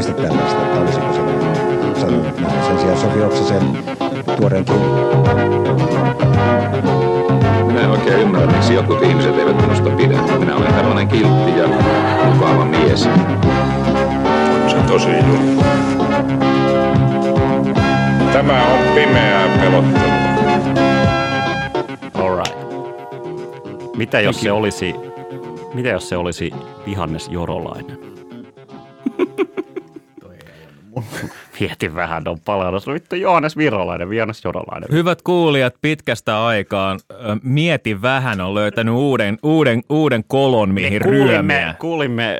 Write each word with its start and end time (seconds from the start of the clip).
muista 0.00 0.22
tällaista, 0.22 0.62
että 0.62 0.80
olisiko 0.80 1.12
sanonut, 1.12 1.96
sanonut 1.96 2.40
näin. 2.40 2.64
Sen 2.64 2.78
sijaan 2.78 2.98
Sofi 2.98 3.22
Oksasen 3.22 3.62
tuoreen 4.36 4.64
Minä 7.66 7.80
en 7.80 7.90
oikein 7.90 8.20
ymmärrä, 8.20 8.52
miksi 8.52 8.74
jotkut 8.74 9.02
ihmiset 9.02 9.38
eivät 9.38 9.56
minusta 9.56 9.90
pidä. 9.90 10.22
Minä 10.38 10.56
olen 10.56 10.74
tällainen 10.74 11.08
kiltti 11.08 11.58
ja 11.58 11.68
mukava 12.24 12.64
mies. 12.64 13.02
Se 14.68 14.76
on 14.76 14.84
tosi 14.88 15.08
juttu. 15.10 15.64
Tämä 18.32 18.66
on 18.66 18.94
pimeää 18.94 19.58
pelottelua. 19.60 20.14
Alright. 22.14 22.56
Mitä 23.96 24.20
jos 24.20 24.40
se 24.40 24.52
olisi, 24.52 24.94
mitä 25.74 25.88
jos 25.88 26.08
se 26.08 26.16
olisi 26.16 26.50
vihannes 26.86 27.28
jorolainen? 27.28 28.09
Mietin 31.60 31.94
vähän, 31.94 32.28
on 32.28 32.40
palannut. 32.44 32.86
Vittu 32.86 33.16
Johannes 33.16 33.56
Virolainen, 33.56 34.10
vihannes 34.10 34.44
jorolainen. 34.44 34.88
Hyvät 34.92 35.22
kuulijat, 35.22 35.74
pitkästä 35.82 36.44
aikaan 36.44 37.00
Mieti 37.42 38.02
vähän 38.02 38.40
on 38.40 38.54
löytänyt 38.54 38.94
uuden, 38.94 39.38
uuden, 39.42 39.82
uuden 39.88 40.24
kolon, 40.28 40.74
mihin 40.74 40.92
Me 40.92 40.98
kuulimme, 40.98 41.28
ryömiä. 41.28 41.74
kuulimme 41.78 42.38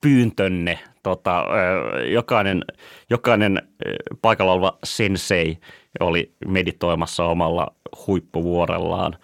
pyyntönne. 0.00 0.78
Tota, 1.02 1.44
jokainen, 2.12 2.64
jokainen 3.10 3.62
paikalla 4.22 4.52
oleva 4.52 4.78
sensei 4.84 5.58
oli 6.00 6.32
meditoimassa 6.46 7.24
omalla 7.24 7.74
huippuvuorellaan. 8.06 9.16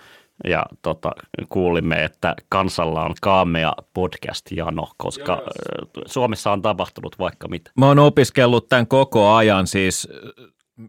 Ja 0.44 0.66
tota, 0.82 1.12
kuulimme, 1.48 2.04
että 2.04 2.34
kansalla 2.48 3.04
on 3.04 3.14
kaamea 3.22 3.72
podcast-jano, 3.94 4.88
koska 4.96 5.42
ö, 5.46 5.50
Suomessa 6.06 6.52
on 6.52 6.62
tapahtunut 6.62 7.18
vaikka 7.18 7.48
mitä. 7.48 7.70
Mä 7.78 7.86
oon 7.86 7.98
opiskellut 7.98 8.68
tämän 8.68 8.86
koko 8.86 9.34
ajan 9.34 9.66
siis 9.66 10.08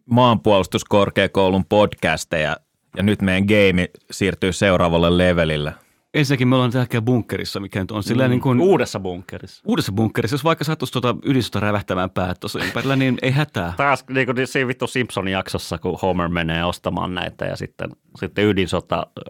maanpuolustuskorkeakoulun 0.06 1.66
podcasteja 1.66 2.58
ja 2.98 3.04
nyt 3.04 3.22
meidän 3.22 3.46
game 3.46 3.90
siirtyy 4.12 4.54
seuraavalle 4.54 5.18
levelille. 5.18 5.74
Ensinnäkin 6.16 6.48
me 6.48 6.56
ollaan 6.56 6.72
täällä 6.72 7.02
bunkkerissa, 7.02 7.60
mikä 7.60 7.80
nyt 7.80 7.92
on 7.92 8.04
silleen 8.04 8.30
niin 8.32 8.42
kuin 8.42 8.62
Uudessa 8.62 9.00
bunkkerissa. 9.00 9.64
uudessa 9.68 9.92
bunkkerissa. 9.92 10.34
Jos 10.34 10.44
vaikka 10.44 10.64
sattuisi 10.64 10.92
tuota 10.92 11.16
ydinsuta 11.26 11.60
rävähtämään 11.60 12.10
päät 12.10 12.40
tuossa 12.40 12.64
ympärillä, 12.64 12.96
niin 12.96 13.18
ei 13.22 13.32
hätää. 13.32 13.74
Taas 13.78 14.06
niin 14.10 14.26
kuin 14.26 14.48
siinä 14.48 14.68
vittu 14.68 14.88
Simpsonin 14.88 15.32
jaksossa, 15.32 15.78
kun 15.78 16.00
Homer 16.02 16.30
menee 16.30 16.66
ostamaan 16.66 17.16
näitä 17.16 17.46
ja 17.46 17.56
sitten, 17.56 17.90
sitten 18.20 18.46
ydinsota 18.46 18.98
äh, 18.98 19.24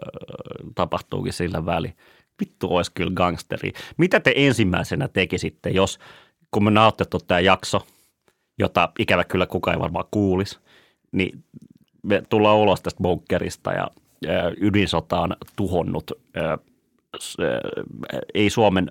tapahtuukin 0.74 1.32
sillä 1.32 1.66
väliin. 1.66 1.96
Vittu 2.40 2.76
olisi 2.76 2.92
kyllä 2.92 3.12
gangsteri. 3.14 3.72
Mitä 3.96 4.20
te 4.20 4.32
ensimmäisenä 4.36 5.08
tekisitte, 5.08 5.70
jos 5.70 5.98
kun 6.50 6.64
me 6.64 6.70
nautettu 6.70 7.18
tämä 7.18 7.40
jakso, 7.40 7.86
jota 8.58 8.88
ikävä 8.98 9.24
kyllä 9.24 9.46
kukaan 9.46 9.76
ei 9.76 9.80
varmaan 9.80 10.04
kuulisi, 10.10 10.58
niin 11.12 11.44
me 12.02 12.22
tullaan 12.28 12.56
ulos 12.56 12.82
tästä 12.82 13.02
bunkkerista 13.02 13.72
ja 13.72 13.90
äh, 14.26 14.52
ydinsota 14.60 15.20
on 15.20 15.36
tuhonnut 15.56 16.10
äh, 16.36 16.58
ei 18.34 18.50
Suomen 18.50 18.90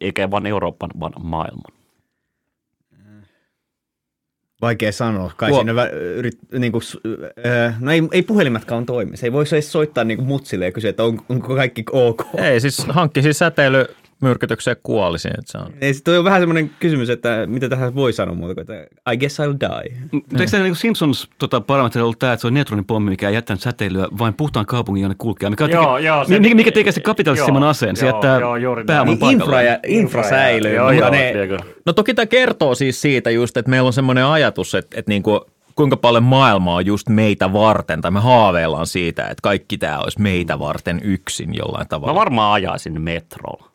eikä 0.00 0.30
vain 0.30 0.46
Euroopan, 0.46 0.90
vaan 1.00 1.12
maailman. 1.22 1.82
Vaikea 4.60 4.92
sanoa. 4.92 5.32
Kai 5.36 5.50
Tuo- 5.50 5.58
siinä 5.58 5.74
vä, 5.74 5.86
yrit, 5.88 6.38
niin 6.58 6.72
kuin, 6.72 6.82
no 7.80 7.92
ei, 7.92 8.02
ei 8.12 8.22
puhelimetkaan 8.22 8.86
toimi. 8.86 9.16
Se 9.16 9.26
ei 9.26 9.32
voi 9.32 9.44
edes 9.52 9.72
soittaa 9.72 10.04
niin 10.04 10.18
kuin 10.18 10.28
mutsille 10.28 10.64
ja 10.64 10.72
kysyä, 10.72 10.90
että 10.90 11.04
on, 11.04 11.20
onko 11.28 11.54
kaikki 11.54 11.84
ok. 11.92 12.22
Ei, 12.34 12.60
siis 12.60 12.86
hankkisi 12.88 13.32
säteilymyrkytykseen 14.22 14.76
kuolisin, 14.82 15.30
että 15.38 15.52
se 15.52 15.58
on. 15.58 15.72
Ei, 15.80 15.94
sit 15.94 16.04
toi 16.04 16.18
on 16.18 16.24
vähän 16.24 16.40
semmoinen 16.40 16.70
kysymys, 16.80 17.10
että 17.10 17.46
mitä 17.46 17.68
tähän 17.68 17.94
voi 17.94 18.12
sanoa 18.12 18.34
muuta 18.34 18.54
kuin, 18.54 18.62
että 18.62 19.12
I 19.12 19.16
guess 19.16 19.40
I'll 19.40 19.56
die. 19.60 19.96
Mutta 20.12 20.38
eikö 20.38 20.50
tämä 20.50 20.62
niin 20.62 20.76
Simpsons 20.76 21.28
tota, 21.38 21.60
parametri 21.60 22.02
ollut 22.02 22.18
tämä, 22.18 22.32
että 22.32 22.40
se 22.40 22.46
on 22.46 22.54
neutronipommi, 22.54 23.10
mikä 23.10 23.28
ei 23.28 23.34
jättänyt 23.34 23.60
säteilyä 23.60 24.08
vain 24.18 24.34
puhtaan 24.34 24.66
kaupungin, 24.66 25.02
jonne 25.02 25.16
kulkee? 25.18 25.50
Mikä, 25.50 25.64
Joo, 25.64 25.98
joo, 25.98 26.24
se- 26.24 26.40
mikä, 26.40 26.54
mikä 26.54 26.72
tekee 26.72 26.92
se 26.92 27.00
kapitalistisimman 27.00 27.62
Joo, 27.62 27.70
aseen? 27.70 27.96
Se 27.96 28.06
jättää 28.06 28.40
pääoman. 28.86 29.18
Niin 29.20 29.32
infra, 29.32 29.62
ja, 29.62 29.78
infra 29.86 30.22
säilyy, 30.22 30.74
Joo, 30.74 30.90
joo, 30.90 31.10
ne. 31.10 31.32
No 31.86 31.92
toki 31.92 32.14
tämä 32.14 32.26
kertoo 32.26 32.74
siis 32.74 33.00
siitä 33.00 33.30
just, 33.30 33.56
että 33.56 33.70
meillä 33.70 33.86
on 33.86 33.92
semmoinen 33.92 34.24
ajatus, 34.24 34.74
että, 34.74 34.98
että 35.00 35.10
niinku, 35.10 35.46
kuinka 35.74 35.96
paljon 35.96 36.22
maailma 36.22 36.74
on 36.74 36.86
just 36.86 37.08
meitä 37.08 37.52
varten, 37.52 38.00
tai 38.00 38.10
me 38.10 38.20
haaveillaan 38.20 38.86
siitä, 38.86 39.22
että 39.22 39.42
kaikki 39.42 39.78
tämä 39.78 39.98
olisi 39.98 40.20
meitä 40.20 40.58
varten 40.58 41.00
yksin 41.04 41.54
jollain 41.54 41.84
Mä 41.84 41.88
tavalla. 41.88 42.14
varmaan 42.14 42.52
ajaisin 42.52 43.02
metrolla. 43.02 43.71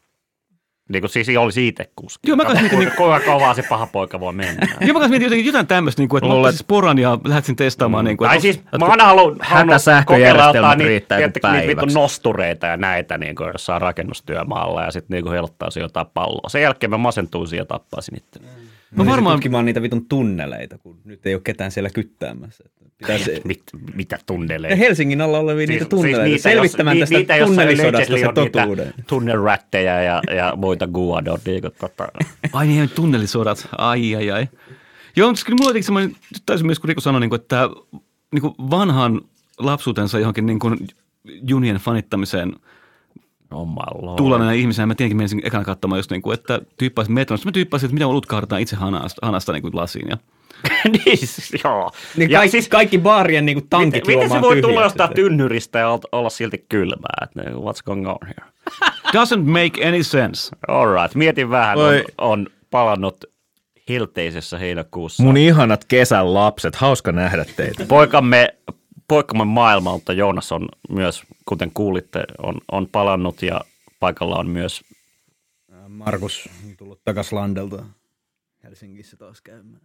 Niin 0.90 1.02
kuin 1.02 1.10
siis 1.10 1.28
olisi 1.40 1.68
itse 1.68 1.92
kuski. 1.96 2.30
Joo, 2.30 2.38
mä 2.38 2.46
kanssa 2.46 2.62
mietin, 2.62 2.78
kuinka, 2.78 2.96
kuinka 2.96 3.20
kovaa 3.20 3.54
se 3.54 3.64
paha 3.70 3.88
poika 3.88 4.20
voi 4.20 4.34
mennä. 4.34 4.68
Joo, 4.82 4.94
mä 4.94 4.94
kanssa 4.94 5.10
mietin 5.10 5.26
jotenkin 5.26 5.46
jotain 5.46 5.68
tämmöistä, 5.68 6.02
niin 6.02 6.10
kuin, 6.10 6.18
että 6.18 6.28
Luulen, 6.28 6.42
mä 6.42 6.48
ottaisin 6.48 6.60
sporan 6.60 6.98
ja 6.98 7.20
lähtisin 7.24 7.56
testaamaan. 7.56 8.06
Niin 8.06 8.18
kuin, 8.18 8.28
Tai 8.28 8.36
että 8.36 8.42
siis 8.42 8.62
mä 8.80 8.86
aina 8.86 9.06
haluan, 9.06 9.36
halunnut 9.40 9.74
Hätäsähköjärjestelmät 9.74 10.46
kokeilla 10.46 10.74
jotain 10.74 10.80
riittää 10.80 11.18
niitä, 11.20 11.40
kuin 11.40 11.54
niitä 11.54 11.68
vittu 11.68 12.00
nostureita 12.00 12.68
ja 12.68 12.78
näitä 12.78 13.18
niin 13.18 13.36
kuin 13.36 13.50
jossain 13.54 13.82
rakennustyömaalla 13.82 14.84
ja 14.84 14.92
sitten 14.92 15.16
niin 15.16 15.32
heiluttaisin 15.32 15.82
jotain 15.82 16.08
palloa. 16.14 16.50
Sen 16.50 16.62
jälkeen 16.62 16.90
mä 16.90 16.98
masentuisin 16.98 17.58
ja 17.58 17.66
tappaisin 17.66 18.18
itse. 18.18 18.40
Mä 18.96 19.06
varmaan, 19.06 19.36
tutkimaan 19.36 19.66
niitä 19.66 19.82
vitun 19.82 20.06
tunneleita, 20.06 20.78
kun 20.78 20.98
nyt 21.06 21.26
ei 21.26 21.34
ole 21.34 21.42
ketään 21.44 21.72
siellä 21.72 21.90
kyttäämässä. 21.90 22.64
Pitäisi, 22.98 23.42
Mit, 23.44 23.64
mitä 23.96 24.20
tunneleita? 24.26 24.76
Helsingin 24.76 25.22
alla 25.22 25.40
olevia 25.40 25.68
niitä 25.68 25.86
tunneleita, 25.86 26.24
niitä, 26.24 26.42
selvittämään 26.44 26.98
jos- 26.98 27.10
tästä 27.10 27.18
niitä, 27.18 27.36
jossa 27.36 27.56
tunnelisodasta 27.56 28.06
se 28.18 28.28
on 28.28 28.34
niitä 28.36 28.60
totuuden. 28.62 28.94
Tunnerättejä 29.08 30.04
ja, 30.04 30.22
ja 30.36 30.54
muita 30.56 30.88
guadon. 30.88 31.40
Niin 31.46 31.62
kuin, 31.62 31.74
tota, 31.80 32.08
ai 32.54 32.68
niin, 32.68 32.90
tunnelisodat, 32.96 33.68
ai 33.78 34.16
ai 34.16 34.32
ai. 34.32 34.48
Joo, 35.16 35.30
mutta 35.30 35.46
kyllä 35.46 35.58
mulla 35.62 35.82
semmoinen, 35.82 36.10
nyt 36.10 36.44
täysin 36.46 36.66
myös 36.66 36.80
kun 36.80 36.88
Riku 36.88 37.02
sanoi, 37.02 37.22
niin 37.22 37.30
kuin, 37.30 37.42
että 37.42 37.70
niin 38.32 38.42
kuin 38.42 38.54
vanhan 38.70 39.22
lapsuutensa 39.60 40.20
johonkin 40.20 40.46
niin 40.46 40.60
kuin 40.60 40.78
junien 41.48 41.76
fanittamiseen 41.76 42.54
Omalla. 43.52 44.16
tullaneena 44.16 44.52
ihmisenä, 44.52 44.86
mä 44.86 44.96
tietenkin 44.96 45.18
menisin 45.18 45.42
ekana 45.44 45.64
katsomaan 45.64 46.00
just 46.00 46.12
niin 46.12 46.22
kuin, 46.22 46.34
että 46.34 46.62
tyyppaisin 46.78 47.14
metrossa. 47.14 47.46
Mä 47.48 47.52
tyyppasin, 47.52 47.88
että 47.88 47.94
mitä 47.94 48.08
lutkahdetaan 48.08 48.62
itse 48.62 48.76
hanasta, 48.76 49.26
hanasta 49.26 49.54
niin 49.54 49.62
kuin 49.62 49.76
lasiin. 49.76 50.10
Ja 50.10 50.18
niin, 51.06 51.18
siis, 51.18 51.52
joo. 51.64 51.92
Niin 52.18 52.32
Ja 52.32 52.40
kaikki, 52.40 52.52
siis- 52.52 52.68
kaikki 52.68 52.98
baarien 52.98 53.46
niin 53.46 53.56
kuin 53.56 53.70
tankit 53.70 54.08
Miten, 54.08 54.24
miten 54.24 54.38
se 54.38 54.42
voi 54.42 54.62
tulla 54.62 54.82
jostain 54.82 55.14
tynnyristä 55.14 55.80
ja 55.80 55.90
ol- 55.90 56.00
olla 56.12 56.30
silti 56.30 56.66
kylmää? 56.70 57.18
Että 57.24 57.42
niin, 57.42 57.54
what's 57.54 57.84
going 57.86 58.08
on 58.10 58.18
here? 58.28 58.52
doesn't 59.18 59.46
make 59.46 59.88
any 59.88 60.04
sense. 60.04 60.56
All 60.68 60.94
right, 60.94 61.16
mietin 61.16 61.50
vähän, 61.50 61.78
on, 61.78 61.94
on 62.18 62.48
palannut 62.72 63.26
hilteisessä 63.90 64.58
heinäkuussa. 64.58 65.24
Mun 65.24 65.38
ihanat 65.38 65.86
kesän 65.86 66.34
lapset, 66.34 66.76
hauska 66.76 67.12
nähdä 67.12 67.46
teitä. 67.56 67.86
Poikamme, 67.90 68.56
poikamme 69.08 69.46
maailmalta 69.46 70.14
Joonas 70.14 70.52
on 70.52 70.70
myös, 70.90 71.24
kuten 71.46 71.72
kuulitte, 71.74 72.24
on, 72.44 72.56
on 72.72 72.88
palannut 72.92 73.42
ja 73.42 73.62
paikalla 74.00 74.36
on 74.36 74.50
myös 74.50 74.82
Markus 75.88 76.50
on 76.66 76.78
tullut 76.78 77.04
takas 77.04 77.34
Landelta 77.34 77.84
Helsingissä 78.64 79.18
taas 79.18 79.42
käymään. 79.42 79.82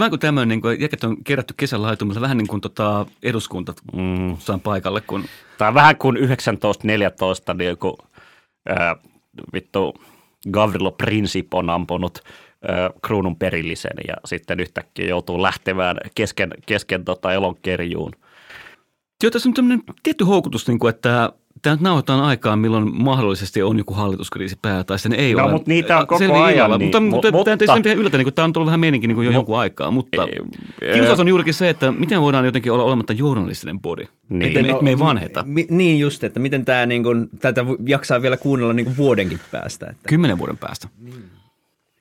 Vähän 0.00 0.10
kuin 0.10 0.20
tämmöinen, 0.20 0.48
niin 0.48 0.60
kuin, 0.60 0.80
jäket 0.80 1.04
on 1.04 1.24
kerätty 1.24 1.54
kesän 1.56 1.82
laitumilla, 1.82 2.20
vähän 2.20 2.36
niin 2.36 2.46
kuin 2.48 2.60
tota, 2.60 3.06
eduskunta 3.22 3.74
Mm. 3.92 4.36
saan 4.38 4.60
paikalle, 4.60 5.00
kun 5.00 5.24
Tämä 5.58 5.68
on 5.68 5.74
vähän 5.74 5.96
kuin 5.96 6.14
1914, 6.16 7.54
niin 7.54 7.78
kun, 7.78 7.96
ää, 8.68 8.96
vittu 9.52 9.94
Gavrilo 10.50 10.92
Princip 10.92 11.54
on 11.54 11.70
ampunut 11.70 12.18
ää, 12.68 12.90
kruunun 13.02 13.36
perillisen 13.36 13.96
ja 14.08 14.14
sitten 14.24 14.60
yhtäkkiä 14.60 15.06
joutuu 15.06 15.42
lähtemään 15.42 15.96
kesken, 16.14 16.50
kesken 16.66 17.04
tota 17.04 17.32
elonkerjuun. 17.32 18.12
Joo, 19.22 19.30
tässä 19.30 19.48
on 19.48 19.54
tämmöinen 19.54 19.82
tietty 20.02 20.24
houkutus, 20.24 20.68
niin 20.68 20.78
kuin, 20.78 20.94
että 20.94 21.32
tämä 21.62 21.74
nyt 21.74 21.80
nauhoitetaan 21.82 22.20
aikaan, 22.20 22.58
milloin 22.58 23.02
mahdollisesti 23.02 23.62
on 23.62 23.78
joku 23.78 23.94
hallituskriisi 23.94 24.58
päällä, 24.62 24.84
tai 24.84 24.98
sitten 24.98 25.20
ei 25.20 25.34
No, 25.34 25.44
ole. 25.44 25.52
mutta 25.52 25.68
niitä 25.70 25.98
on 25.98 26.06
koko 26.06 26.18
Selviä 26.18 26.44
ajan, 26.44 26.70
niin- 26.70 26.82
mutta, 26.82 26.98
mu- 26.98 27.02
mutta, 27.02 27.32
mutta- 27.32 27.56
tämä 27.56 27.76
ei 27.76 27.82
sen 27.84 27.98
yllätä, 27.98 28.18
niin 28.18 28.34
tämä 28.34 28.44
on 28.44 28.52
tullut 28.52 28.66
vähän 28.66 28.80
meininki 28.80 29.06
niin 29.06 29.22
jo 29.24 29.30
jonkun 29.30 29.58
aikaa, 29.58 29.90
mutta 29.90 30.22
Ei, 30.82 30.94
kiusaus 30.94 31.20
on 31.20 31.28
juurikin 31.28 31.54
se, 31.54 31.68
että 31.68 31.92
miten 31.92 32.20
voidaan 32.20 32.44
jotenkin 32.44 32.72
olla 32.72 32.84
olematta 32.84 33.12
journalistinen 33.12 33.80
body, 33.80 34.04
Niin. 34.28 34.42
että 34.42 34.62
me, 34.62 34.68
et 34.70 34.82
me 34.82 34.90
ei 34.90 34.98
vanheta. 34.98 35.44
Mi, 35.46 35.66
niin 35.70 35.98
just, 36.00 36.24
että 36.24 36.40
miten 36.40 36.64
tämä 36.64 36.86
niin 36.86 37.02
kuin, 37.02 37.28
tätä 37.40 37.64
jaksaa 37.86 38.22
vielä 38.22 38.36
kuunnella 38.36 38.72
niin 38.72 38.86
kuin 38.86 38.96
vuodenkin 38.96 39.40
päästä. 39.52 39.86
Että. 39.86 40.08
Kymmenen 40.08 40.38
vuoden 40.38 40.58
päästä. 40.58 40.88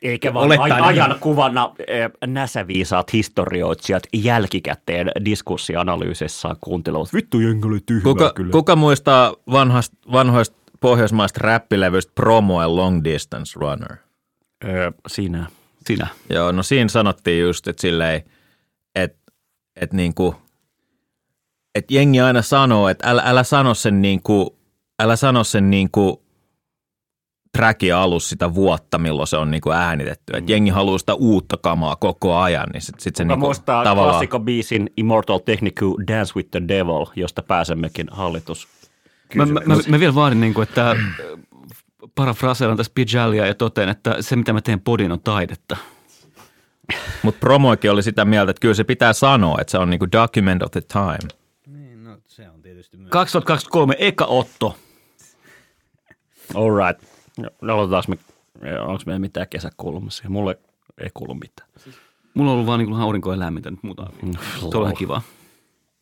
Eikä 0.06 0.34
vaan 0.34 0.46
Olettaen, 0.46 0.84
ajan 0.84 1.16
kuvana 1.20 1.72
eh, 1.88 2.10
näsäviisaat 2.28 3.14
historioitsijat 3.14 4.04
jälkikäteen 4.14 5.12
diskurssianalyysissaan 5.26 6.56
kuuntelevat, 6.62 7.14
vittu 7.14 7.40
jengi 7.40 7.68
oli 7.68 7.80
tyhmää 7.86 8.04
Kuka, 8.04 8.34
kyllä. 8.36 8.52
kuka 8.52 8.76
muistaa 8.76 9.34
vanhasta, 9.52 9.98
vanhoista 10.12 10.58
pohjoismaista 10.80 11.40
räppilevyistä 11.44 12.12
Promo 12.16 12.62
ja 12.62 12.76
Long 12.76 13.04
Distance 13.04 13.60
Runner? 13.60 13.98
Öö, 14.64 14.92
sinä. 15.08 15.48
Sinä. 15.88 16.08
Joo, 16.30 16.52
no 16.52 16.64
siinä 16.64 16.90
sanottiin 16.90 17.42
just, 17.42 17.68
että 17.68 17.82
silleen, 17.82 18.24
että, 18.96 19.18
että 19.76 19.96
niinku, 19.96 20.36
että 21.76 21.94
jengi 21.94 22.22
aina 22.22 22.42
sanoo, 22.42 22.90
että 22.90 23.10
älä, 23.10 23.24
älä 23.26 23.44
sano 23.44 23.74
sen 23.74 24.02
niinku, 24.02 24.58
älä 25.00 25.16
sano 25.16 25.44
sen 25.44 25.70
niinku, 25.70 26.25
trackin 27.56 27.96
alus 27.96 28.30
sitä 28.30 28.54
vuotta, 28.54 28.98
milloin 28.98 29.28
se 29.28 29.38
on 29.38 29.52
niinku 29.52 29.72
äänitetty. 29.72 30.34
Et 30.38 30.50
jengi 30.50 30.70
haluaa 30.70 30.98
sitä 30.98 31.14
uutta 31.14 31.58
kamaa 31.58 31.96
koko 31.96 32.38
ajan, 32.38 32.70
niin 32.74 32.82
sitten 32.82 33.04
sit 33.04 33.16
se 33.16 33.24
Mä 33.24 33.34
niinku 33.34 33.46
muistaa 33.46 33.84
tavallaan... 33.84 34.14
klassikko-biisin 34.14 34.90
Immortal 34.98 35.40
Technical 35.40 35.94
Dance 36.08 36.34
with 36.36 36.52
the 36.52 36.62
Devil, 36.68 37.06
josta 37.16 37.44
pääsemmekin 37.44 38.08
hallitus. 38.12 38.68
Mä, 39.36 39.46
mä, 39.46 39.60
mä, 39.66 39.76
mä 39.88 40.00
vielä 40.00 40.16
vaadin, 40.16 40.42
niin 40.42 40.54
kuin, 40.54 40.68
että 40.68 40.92
äh, 40.92 40.98
parafraseeran 42.16 42.78
tässä 42.78 42.92
Pijalia 42.96 43.46
ja 43.46 43.54
toteen, 43.54 43.90
että 43.90 44.16
se 44.20 44.36
mitä 44.36 44.54
mä 44.54 44.62
teen 44.62 44.82
podin 44.82 45.12
on 45.12 45.20
taidetta. 45.20 45.78
Mutta 47.24 47.40
promoikin 47.40 47.92
oli 47.92 48.04
sitä 48.04 48.26
mieltä, 48.26 48.50
että 48.50 48.62
kyllä 48.62 48.74
se 48.74 48.84
pitää 48.84 49.14
sanoa, 49.14 49.58
että 49.62 49.72
se 49.72 49.78
on 49.78 49.90
niinku 49.90 50.08
document 50.12 50.64
of 50.64 50.72
the 50.72 50.82
time. 50.82 51.30
Niin, 51.68 52.04
no 52.04 52.18
se 52.28 52.50
on 52.50 52.62
tietysti 52.62 52.98
myös. 52.98 53.10
2023 53.10 53.96
eka 54.00 54.26
Otto. 54.26 54.76
All 56.56 56.86
right. 56.86 57.15
No, 57.38 57.74
aloitetaanko 57.74 58.12
me, 58.62 58.80
onko 58.80 59.04
meillä 59.06 59.20
mitään 59.20 59.48
kesäkulmassa? 59.50 60.30
Mulle 60.30 60.60
ei 60.98 61.10
kuulu 61.14 61.34
mitään. 61.34 61.70
Mulla 62.34 62.52
on 62.52 62.54
ollut 62.54 62.68
vaan 62.68 62.80
niin 62.80 62.90
kuin 62.90 63.02
aurinko 63.02 63.32
ja 63.32 63.40
lämmintä 63.40 63.72
nyt 63.72 63.84
muuta. 63.84 64.10
Tuo 64.60 64.72
on 64.74 64.82
vähän 64.82 64.98
kivaa. 64.98 65.22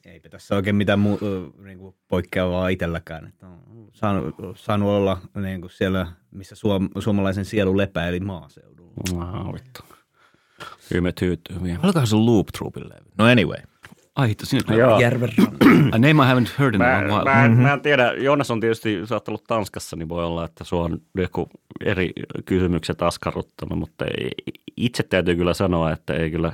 Eipä 0.06 0.30
tässä 0.30 0.56
oikein 0.56 0.76
mitään 0.76 1.00
muu, 1.00 1.20
niin 1.64 1.78
kuin 1.78 1.96
poikkeavaa 2.08 2.70
itselläkään. 2.70 3.28
Että 3.28 3.48
on 3.48 3.90
saanut, 3.94 4.36
saanut 4.56 4.90
olla 4.90 5.18
niin 5.36 5.62
kuin 5.62 5.72
siellä, 5.72 6.08
missä 6.32 6.56
suom, 6.56 6.90
suomalaisen 7.00 7.46
sielu 7.46 7.78
lepää, 7.78 8.08
eli 8.08 8.20
maaseudulla. 8.20 8.92
Ah, 9.20 9.54
vittu. 9.54 9.82
Hymet 10.94 11.22
hyytyy 11.22 11.64
vielä. 11.64 11.80
Olikohan 11.84 12.08
se 12.08 12.16
Loop 12.16 12.48
Troopin 12.58 12.90
levy? 12.90 13.12
No 13.18 13.26
anyway. 13.26 13.60
Ai 14.16 14.30
hitto, 14.30 14.46
sinne 14.46 14.76
Joo. 14.78 15.00
Järven 15.00 15.30
A 15.92 15.98
name 15.98 16.10
I 16.24 16.34
haven't 16.34 16.50
heard 16.60 16.76
in 16.76 16.82
a 16.82 16.86
Mä, 16.86 16.92
long 17.08 17.12
while. 17.12 17.24
mä, 17.24 17.46
en, 17.46 17.52
mä 17.52 17.74
en 17.74 17.82
tiedä, 17.82 18.14
Joonas 18.14 18.52
on 18.52 18.60
tietysti, 18.60 19.02
sä 19.08 19.16
oot 19.16 19.28
ollut 19.28 19.44
Tanskassa, 19.44 19.96
niin 19.96 20.10
voi 20.10 20.26
olla, 20.26 20.46
että 20.46 20.64
sua 20.64 20.84
on 20.84 21.02
joku 21.18 21.50
eri 21.86 22.12
kysymykset 22.46 23.02
askarruttanut, 23.02 23.80
mutta 23.80 24.06
ei- 24.06 24.32
itse 24.78 25.04
täytyy 25.04 25.36
kyllä 25.36 25.54
sanoa, 25.54 25.92
että 25.92 26.14
ei 26.14 26.32
kyllä 26.32 26.54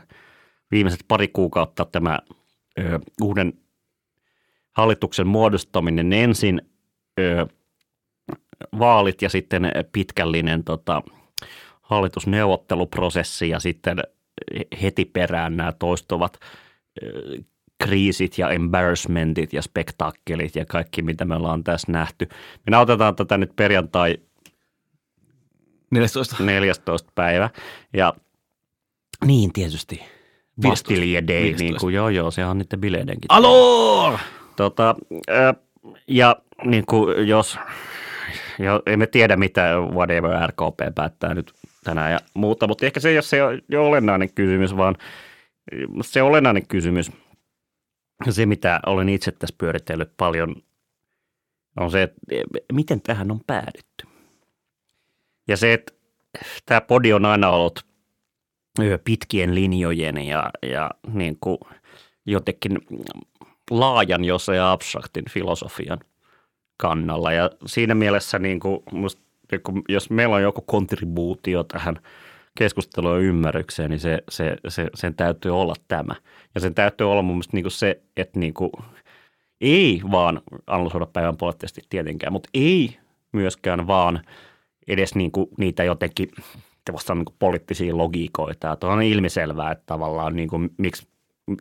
viimeiset 0.72 1.04
pari 1.08 1.28
kuukautta 1.28 1.86
tämä 1.86 2.20
ö, 2.80 3.00
uuden 3.22 3.54
hallituksen 4.72 5.28
muodostaminen 5.28 6.14
ensin 6.14 6.62
ö, 7.20 7.48
vaalit 8.80 9.22
ja 9.22 9.30
sitten 9.30 9.72
pitkällinen 9.92 10.64
tota, 10.64 11.02
hallitusneuvotteluprosessi 11.82 13.50
ja 13.50 13.60
sitten 13.60 13.98
heti 14.82 15.06
perään 15.06 15.58
nämä 15.58 15.72
toistuvat 15.72 16.40
kriisit 17.84 18.38
ja 18.38 18.50
embarrassmentit 18.50 19.54
ja 19.54 19.62
spektaakkelit 19.62 20.56
ja 20.56 20.66
kaikki, 20.66 21.02
mitä 21.02 21.26
me 21.26 21.36
ollaan 21.36 21.64
tässä 21.64 21.92
nähty. 21.92 22.30
Me 22.66 22.72
nautetaan 22.72 23.16
tätä 23.16 23.38
nyt 23.38 23.56
perjantai 23.56 24.18
14. 25.92 26.44
14. 26.44 27.12
päivä 27.16 27.50
ja 27.94 28.14
niin 29.26 29.54
tietysti 29.54 30.02
Bastille 30.62 31.28
Day, 31.28 31.44
15. 31.44 31.64
niin 31.64 31.80
kuin, 31.80 31.96
joo 31.96 32.10
joo, 32.10 32.32
se 32.32 32.46
on 32.46 32.58
niiden 32.58 32.82
bileidenkin. 32.82 33.26
Alor! 33.30 34.20
Tota, 34.56 34.96
ö, 35.30 35.54
ja 36.08 36.36
niin 36.64 36.86
kuin 36.86 37.28
jos, 37.28 37.58
jo, 38.60 38.82
emme 38.86 39.08
tiedä 39.08 39.36
mitä 39.36 39.74
whatever 39.94 40.50
RKP 40.50 40.96
päättää 40.96 41.34
nyt 41.34 41.54
tänään 41.84 42.12
ja 42.12 42.20
muuta, 42.34 42.68
mutta 42.68 42.86
ehkä 42.86 43.00
se 43.00 43.10
ei 43.10 43.16
ole 43.16 43.22
se 43.22 43.38
jo 43.70 43.86
olennainen 43.86 44.34
kysymys, 44.34 44.78
vaan 44.78 44.96
se 46.02 46.22
olennainen 46.22 46.68
kysymys, 46.68 47.12
se 48.30 48.46
mitä 48.46 48.80
olen 48.86 49.10
itse 49.10 49.32
tässä 49.32 49.56
pyöritellyt 49.58 50.12
paljon, 50.18 50.56
on 51.78 51.92
se, 51.92 52.04
että 52.04 52.22
miten 52.74 53.02
tähän 53.02 53.32
on 53.32 53.40
päädytty. 53.48 54.08
Ja 55.48 55.58
se, 55.58 55.74
että 55.74 55.94
tämä 56.66 56.82
podi 56.82 57.14
on 57.14 57.26
aina 57.26 57.50
ollut 57.50 57.86
pitkien 59.04 59.56
linjojen 59.56 60.18
ja, 60.18 60.50
ja 60.62 60.92
niin 61.14 61.38
kuin 61.42 61.58
jotenkin 62.26 62.78
laajan, 63.72 64.26
jos 64.26 64.50
ei 64.50 64.60
abstraktin 64.60 65.24
filosofian 65.30 66.00
kannalla. 66.78 67.32
Ja 67.32 67.50
siinä 67.66 67.96
mielessä, 67.96 68.40
niin 68.40 68.60
kuin, 68.60 68.80
musta, 68.92 69.22
niin 69.52 69.84
jos 69.90 70.10
meillä 70.10 70.36
on 70.36 70.42
joku 70.42 70.62
kontribuutio 70.62 71.64
tähän 71.64 72.00
keskusteluun 72.58 73.14
ja 73.14 73.20
ymmärrykseen, 73.20 73.90
niin 73.90 74.00
se, 74.00 74.24
se, 74.30 74.56
se, 74.68 74.88
sen 74.96 75.16
täytyy 75.16 75.60
olla 75.62 75.74
tämä. 75.88 76.16
Ja 76.56 76.62
sen 76.62 76.76
täytyy 76.76 77.12
olla 77.12 77.22
mun 77.22 77.36
mielestä 77.36 77.58
niin 77.58 77.64
kuin 77.64 77.72
se, 77.72 78.02
että 78.18 78.40
niin 78.40 78.54
kuin, 78.54 78.72
ei 79.62 80.02
vaan 80.12 80.42
analysoida 80.68 81.08
poliittisesti 81.40 81.82
tietenkään, 81.90 82.34
mutta 82.34 82.50
ei 82.54 82.98
myöskään 83.32 83.88
vaan 83.88 84.22
edes 84.88 85.16
niin 85.16 85.32
kuin 85.32 85.48
niitä 85.58 85.84
jotenkin 85.84 86.30
vastaan 86.94 87.18
niin 87.18 87.26
kuin 87.26 87.36
poliittisia 87.40 87.98
logiikoita. 87.98 88.72
Että 88.72 88.88
on 88.88 89.04
ilmiselvää, 89.04 89.72
että 89.72 89.84
tavallaan 89.86 90.36
niin 90.36 90.50
kuin, 90.50 90.70
miksi, 90.78 91.08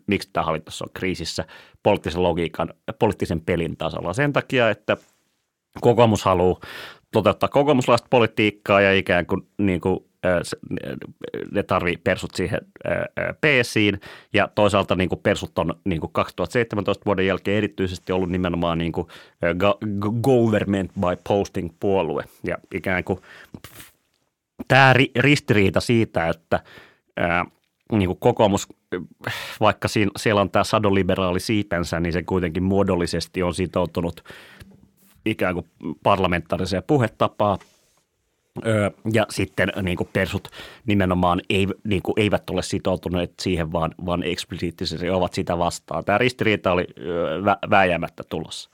miksi 0.06 0.31
tämä 0.32 0.44
hallitus 0.44 0.82
on 0.82 0.88
kriisissä 0.94 1.44
poliittisen 1.82 2.23
logiikan, 2.23 2.75
poliittisen 2.99 3.41
pelin 3.41 3.76
tasolla. 3.76 4.12
Sen 4.12 4.32
takia, 4.32 4.70
että 4.70 4.96
kokoomus 5.81 6.25
haluaa 6.25 6.61
toteuttaa 7.12 7.49
kokoomuslaista 7.49 8.06
politiikkaa 8.11 8.81
ja 8.81 8.94
ikään 8.94 9.26
kuin, 9.26 9.49
niin 9.58 9.81
kuin 9.81 10.07
ne 11.53 11.62
tarvii 11.62 11.97
persut 11.97 12.35
siihen 12.35 12.61
PSiin 13.41 14.00
ja 14.32 14.49
toisaalta 14.55 14.94
niin 14.94 15.09
kuin 15.09 15.20
persut 15.23 15.59
on 15.59 15.75
niin 15.85 16.00
kuin 16.00 16.12
2017 16.12 17.05
vuoden 17.06 17.26
jälkeen 17.26 17.56
erityisesti 17.56 18.12
ollut 18.12 18.31
nimenomaan 18.31 18.79
niin 18.79 18.93
kuin 18.93 19.06
government 20.23 20.93
by 20.94 21.23
posting 21.29 21.70
puolue 21.81 22.25
ja 22.44 22.59
ikään 22.75 23.05
kuin 23.05 23.19
tämä 24.69 24.93
ri- 24.93 25.20
ristiriita 25.20 25.81
siitä, 25.81 26.29
että 26.29 26.61
niin 27.93 28.06
kuin 28.06 28.19
kokoomus, 28.19 28.69
vaikka 29.61 29.88
siellä 30.17 30.41
on 30.41 30.50
tämä 30.50 30.65
sadoliberaali 30.65 31.41
siipensä, 31.41 32.00
niin 32.00 32.12
se 32.12 32.23
kuitenkin 32.23 32.62
muodollisesti 32.62 33.43
on 33.43 33.55
sitoutunut 33.55 34.25
ikään 35.26 35.55
kuin 35.55 35.67
parlamentaariseen 36.03 36.82
puhetapaan. 36.87 37.59
Öö, 38.66 38.90
ja 39.12 39.26
sitten 39.31 39.72
niin 39.82 39.96
kuin 39.96 40.08
persut 40.12 40.48
nimenomaan 40.86 41.41
ei, 41.50 41.69
niin 41.84 42.03
kuin 42.03 42.15
eivät 42.17 42.50
ole 42.50 42.62
sitoutuneet 42.62 43.32
siihen, 43.41 43.72
vaan, 43.72 43.94
vaan 44.06 44.22
eksplisiittisesti 44.22 45.10
ovat 45.10 45.34
sitä 45.34 45.58
vastaan. 45.58 46.05
Tämä 46.05 46.19
ristiriita 46.19 46.72
oli 46.72 46.86
öö, 46.98 47.44
vä, 47.44 47.56
vääjäämättä 47.70 48.22
tulossa. 48.29 48.70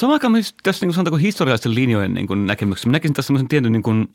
Samaan 0.00 0.14
aikaan 0.14 0.32
myös 0.32 0.54
tässä 0.62 0.86
niin 0.86 0.94
sanotaanko 0.94 1.16
historiallisten 1.16 1.74
linjojen 1.74 2.14
niin 2.14 2.26
kuin 2.26 2.46
näkemyksessä. 2.46 2.88
Mä 2.88 2.92
näkisin 2.92 3.14
tässä 3.14 3.26
semmoisen 3.26 3.48
tietyn 3.48 3.72
niin 3.72 3.82
kuin 3.82 4.08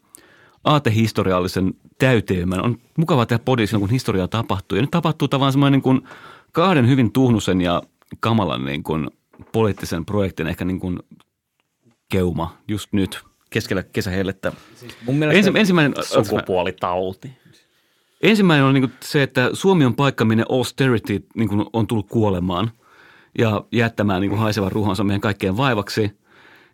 aatehistoriallisen 0.64 1.74
täyteymän. 2.00 2.66
On 2.66 2.78
mukavaa 2.98 3.26
tehdä 3.26 3.44
podi 3.46 3.68
silloin, 3.68 3.82
kun 3.82 3.90
historiaa 3.90 4.28
tapahtuu. 4.28 4.76
Ja 4.76 4.82
nyt 4.82 4.92
tapahtuu 4.92 5.28
tavallaan 5.28 5.52
semmoinen 5.52 5.78
niin 5.78 5.84
kuin 5.84 6.02
kahden 6.52 6.88
hyvin 6.88 7.12
tuhnusen 7.12 7.62
ja 7.62 7.82
kamalan 8.20 8.66
niin 8.66 8.84
kuin 8.84 9.08
poliittisen 9.52 10.06
projektin 10.06 10.48
ehkä 10.48 10.66
niin 10.66 10.80
kuin 10.80 11.00
keuma 12.12 12.58
just 12.68 12.94
nyt 12.94 13.24
keskellä 13.50 13.84
kesähellettä. 13.84 14.52
Mun 15.06 15.16
mielestä 15.16 15.38
Ensi, 15.38 15.52
ensimmäinen, 15.60 15.94
Sukupuolitauti. 16.04 17.32
ensimmäinen 18.24 18.66
on 18.66 18.74
niin 18.74 18.94
se, 19.04 19.24
että 19.24 19.50
Suomi 19.54 19.86
on 19.86 19.96
paikka, 19.96 20.26
minne 20.26 20.46
austerity 20.50 21.26
niin 21.36 21.50
on 21.74 21.88
tullut 21.88 22.08
kuolemaan 22.08 22.72
ja 23.38 23.66
jättämään 23.72 24.22
niin 24.22 24.38
haisevan 24.38 24.72
ruhansa 24.72 25.04
meidän 25.04 25.22
kaikkeen 25.22 25.58
vaivaksi. 25.58 26.12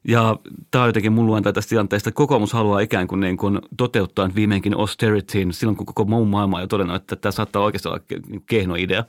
Ja 0.07 0.37
tämä 0.71 0.83
on 0.83 0.89
jotenkin 0.89 1.11
mun 1.13 1.25
luenta 1.25 1.53
tästä 1.53 1.69
tilanteesta, 1.69 2.09
että 2.09 2.17
kokoomus 2.17 2.53
haluaa 2.53 2.79
ikään 2.79 3.07
kuin, 3.07 3.19
niin 3.19 3.37
kuin 3.37 3.59
toteuttaa 3.77 4.29
viimeinkin 4.35 4.77
austerityin 4.77 5.53
silloin, 5.53 5.77
kun 5.77 5.85
koko 5.85 6.05
muu 6.05 6.25
maailma 6.25 6.57
on 6.57 6.63
jo 6.63 6.67
todennut, 6.67 6.95
että 6.95 7.15
tämä 7.15 7.31
saattaa 7.31 7.63
oikeasti 7.63 7.87
olla 7.87 7.99
ke- 8.13 8.29
niin 8.29 8.43
kehno 8.45 8.75
idea. 8.75 9.03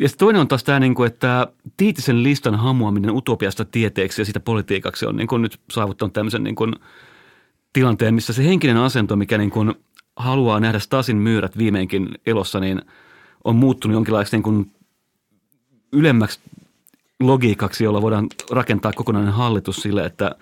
Ja 0.00 0.08
toinen 0.18 0.40
on 0.40 0.48
taas 0.48 0.64
tämä, 0.64 0.80
niin 0.80 0.94
kuin, 0.94 1.06
että 1.06 1.46
Tiitisen 1.76 2.22
listan 2.22 2.54
hamuaminen 2.54 3.10
utopiasta 3.10 3.64
tieteeksi 3.64 4.20
ja 4.20 4.24
sitä 4.24 4.40
politiikaksi 4.40 5.06
on 5.06 5.16
niin 5.16 5.28
kuin 5.28 5.42
nyt 5.42 5.60
saavuttanut 5.70 6.12
tämmöisen 6.12 6.42
niin 6.44 6.54
kuin 6.54 6.74
tilanteen, 7.72 8.14
missä 8.14 8.32
se 8.32 8.44
henkinen 8.44 8.76
asento, 8.76 9.16
mikä 9.16 9.38
niin 9.38 9.50
kuin 9.50 9.74
haluaa 10.16 10.60
nähdä 10.60 10.78
Stasin 10.78 11.16
myyrät 11.16 11.58
viimeinkin 11.58 12.08
elossa, 12.26 12.60
niin 12.60 12.82
on 13.44 13.56
muuttunut 13.56 13.94
jonkinlaiseksi 13.94 14.36
niin 14.36 14.42
kuin 14.42 14.70
ylemmäksi 15.92 16.40
logiikaksi, 17.20 17.84
jolla 17.84 18.02
voidaan 18.02 18.26
rakentaa 18.50 18.92
kokonainen 18.92 19.32
hallitus 19.32 19.76
sille, 19.76 20.04
että 20.04 20.34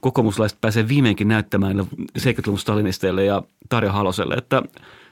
kokoomuslaiset 0.00 0.60
pääsee 0.60 0.88
viimeinkin 0.88 1.28
näyttämään 1.28 1.78
70-luvun 2.18 2.58
stalinisteille 2.58 3.24
ja 3.24 3.42
Tarja 3.68 3.92
Haloselle, 3.92 4.34
että 4.34 4.62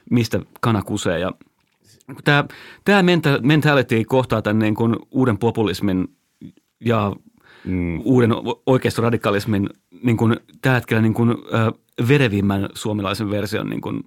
mistä 0.09 0.39
kana 0.59 0.81
kusee. 0.81 1.19
Ja 1.19 1.31
tämä, 2.23 2.45
tämä 2.85 3.01
menta- 3.01 3.41
mentality 3.41 4.03
kohtaa 4.03 4.41
tämän 4.41 4.59
niin 4.59 4.75
kuin 4.75 4.95
uuden 5.11 5.37
populismin 5.37 6.07
ja 6.79 7.13
mm. 7.65 8.01
uuden 8.03 8.31
oikeistoradikalismin 8.65 9.69
niin 10.03 10.17
kuin 10.17 10.37
tällä 10.61 10.75
hetkellä 10.75 11.01
niin 11.01 11.13
kuin, 11.13 11.29
ö, 11.31 11.71
verevimmän 12.07 12.69
suomalaisen 12.73 13.29
version 13.29 13.69
niin 13.69 13.81
kuin 13.81 14.03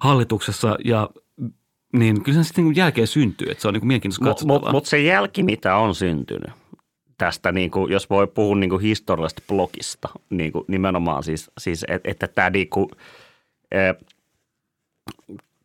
hallituksessa 0.00 0.76
ja 0.84 1.10
niin 1.92 2.22
kyllä 2.22 2.42
se 2.42 2.46
sitten 2.46 2.64
niin 2.64 2.76
jälkeen 2.76 3.06
syntyy, 3.06 3.50
että 3.50 3.62
se 3.62 3.68
on 3.68 3.74
niin 3.74 3.80
kuin 3.80 3.88
mielenkiintoista 3.88 4.24
Mutta 4.24 4.34
katsottavaa. 4.34 4.72
mut, 4.72 4.72
mut 4.72 4.86
se 4.86 5.02
jälki, 5.02 5.42
mitä 5.42 5.76
on 5.76 5.94
syntynyt, 5.94 6.50
tästä, 7.18 7.52
niin 7.52 7.70
kuin, 7.70 7.92
jos 7.92 8.10
voi 8.10 8.26
puhua 8.26 8.56
niin 8.56 8.70
kuin 8.70 8.82
historiallisesta 8.82 9.42
blogista, 9.48 10.08
niin 10.30 10.52
kuin 10.52 10.64
nimenomaan 10.68 11.22
siis, 11.22 11.50
siis 11.58 11.84
että, 11.88 12.10
että 12.10 12.28
tämä 12.28 12.50
niin 12.50 12.68
kuin, 12.68 12.88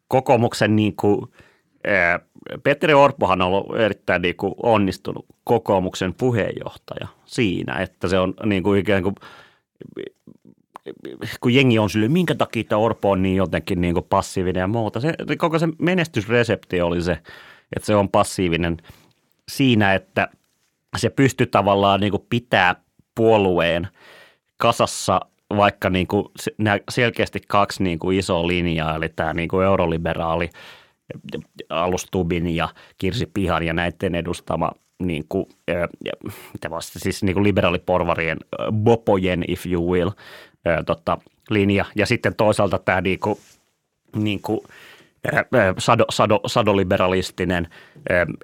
kokoomuksen 0.07 0.75
niin 0.75 0.95
kuin, 0.95 1.21
Petteri 2.63 2.93
Orpohan 2.93 3.41
on 3.41 3.48
ollut 3.48 3.79
erittäin 3.79 4.21
niin 4.21 4.36
kuin 4.36 4.53
onnistunut 4.63 5.25
kokoomuksen 5.43 6.13
puheenjohtaja 6.13 7.07
siinä, 7.25 7.74
että 7.79 8.07
se 8.07 8.19
on 8.19 8.33
niin 8.45 8.63
kuin 8.63 8.79
ikään 8.79 9.03
kuin 9.03 9.15
kun 11.41 11.53
jengi 11.53 11.79
on 11.79 11.89
sille, 11.89 12.07
minkä 12.07 12.36
takia 12.36 12.63
tämä 12.63 12.79
Orpo 12.79 13.12
on 13.12 13.24
niin 13.24 13.36
jotenkin 13.36 13.81
niin 13.81 13.93
kuin 13.93 14.05
passiivinen 14.09 14.62
ja 14.62 14.67
muuta. 14.67 15.00
Se, 15.00 15.13
koko 15.38 15.59
se 15.59 15.67
menestysresepti 15.79 16.81
oli 16.81 17.01
se, 17.01 17.12
että 17.75 17.86
se 17.86 17.95
on 17.95 18.09
passiivinen 18.09 18.77
siinä, 19.51 19.93
että 19.93 20.27
se 20.98 21.09
pystyy 21.09 21.48
tavallaan 21.48 22.00
niin 22.00 22.12
kuin 22.12 22.25
pitää 22.29 22.75
puolueen 23.15 23.88
kasassa 24.57 25.21
vaikka 25.57 25.89
niin 25.89 26.07
kuin 26.07 26.25
selkeästi 26.89 27.41
kaksi 27.48 27.83
niin 27.83 28.00
kuin 28.00 28.19
isoa 28.19 28.48
linjaa, 28.48 28.95
eli 28.95 29.09
tämä 29.09 29.33
niin 29.33 29.50
kuin 29.50 29.65
euroliberaali 29.65 30.50
Alustubin 31.70 32.56
ja 32.56 32.70
Kirsi 32.98 33.25
Pihan 33.25 33.63
ja 33.63 33.74
näiden 33.74 34.16
edustama 34.16 34.72
niin 35.00 35.25
kuin, 35.30 35.46
mitä 36.54 36.70
vasta, 36.70 37.00
siis 37.00 37.24
niin 37.24 37.34
kuin 37.34 37.44
liberaaliporvarien, 37.44 38.38
bopojen 38.72 39.44
if 39.48 39.66
you 39.66 39.92
will, 39.92 40.10
tota, 40.86 41.18
linja. 41.50 41.86
Ja 41.96 42.06
sitten 42.06 42.36
toisaalta 42.36 42.80
tämä 42.80 43.01
niin 43.01 43.20
kuin, 43.20 43.39
niin 44.16 44.42
kuin, 44.42 44.60
sado, 45.78 46.06
sado, 46.10 46.39
sadoliberalistinen 46.46 47.68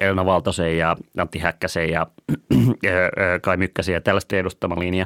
Elna 0.01 0.25
Valtosen 0.25 0.77
ja 0.77 0.95
Antti 1.17 1.39
Häkkäsen 1.39 1.89
ja 1.89 2.07
Kai 3.41 3.57
Mykkäsen 3.57 3.93
ja 3.93 4.01
tällaisten 4.01 4.39
edustama 4.39 4.79
linja, 4.79 5.05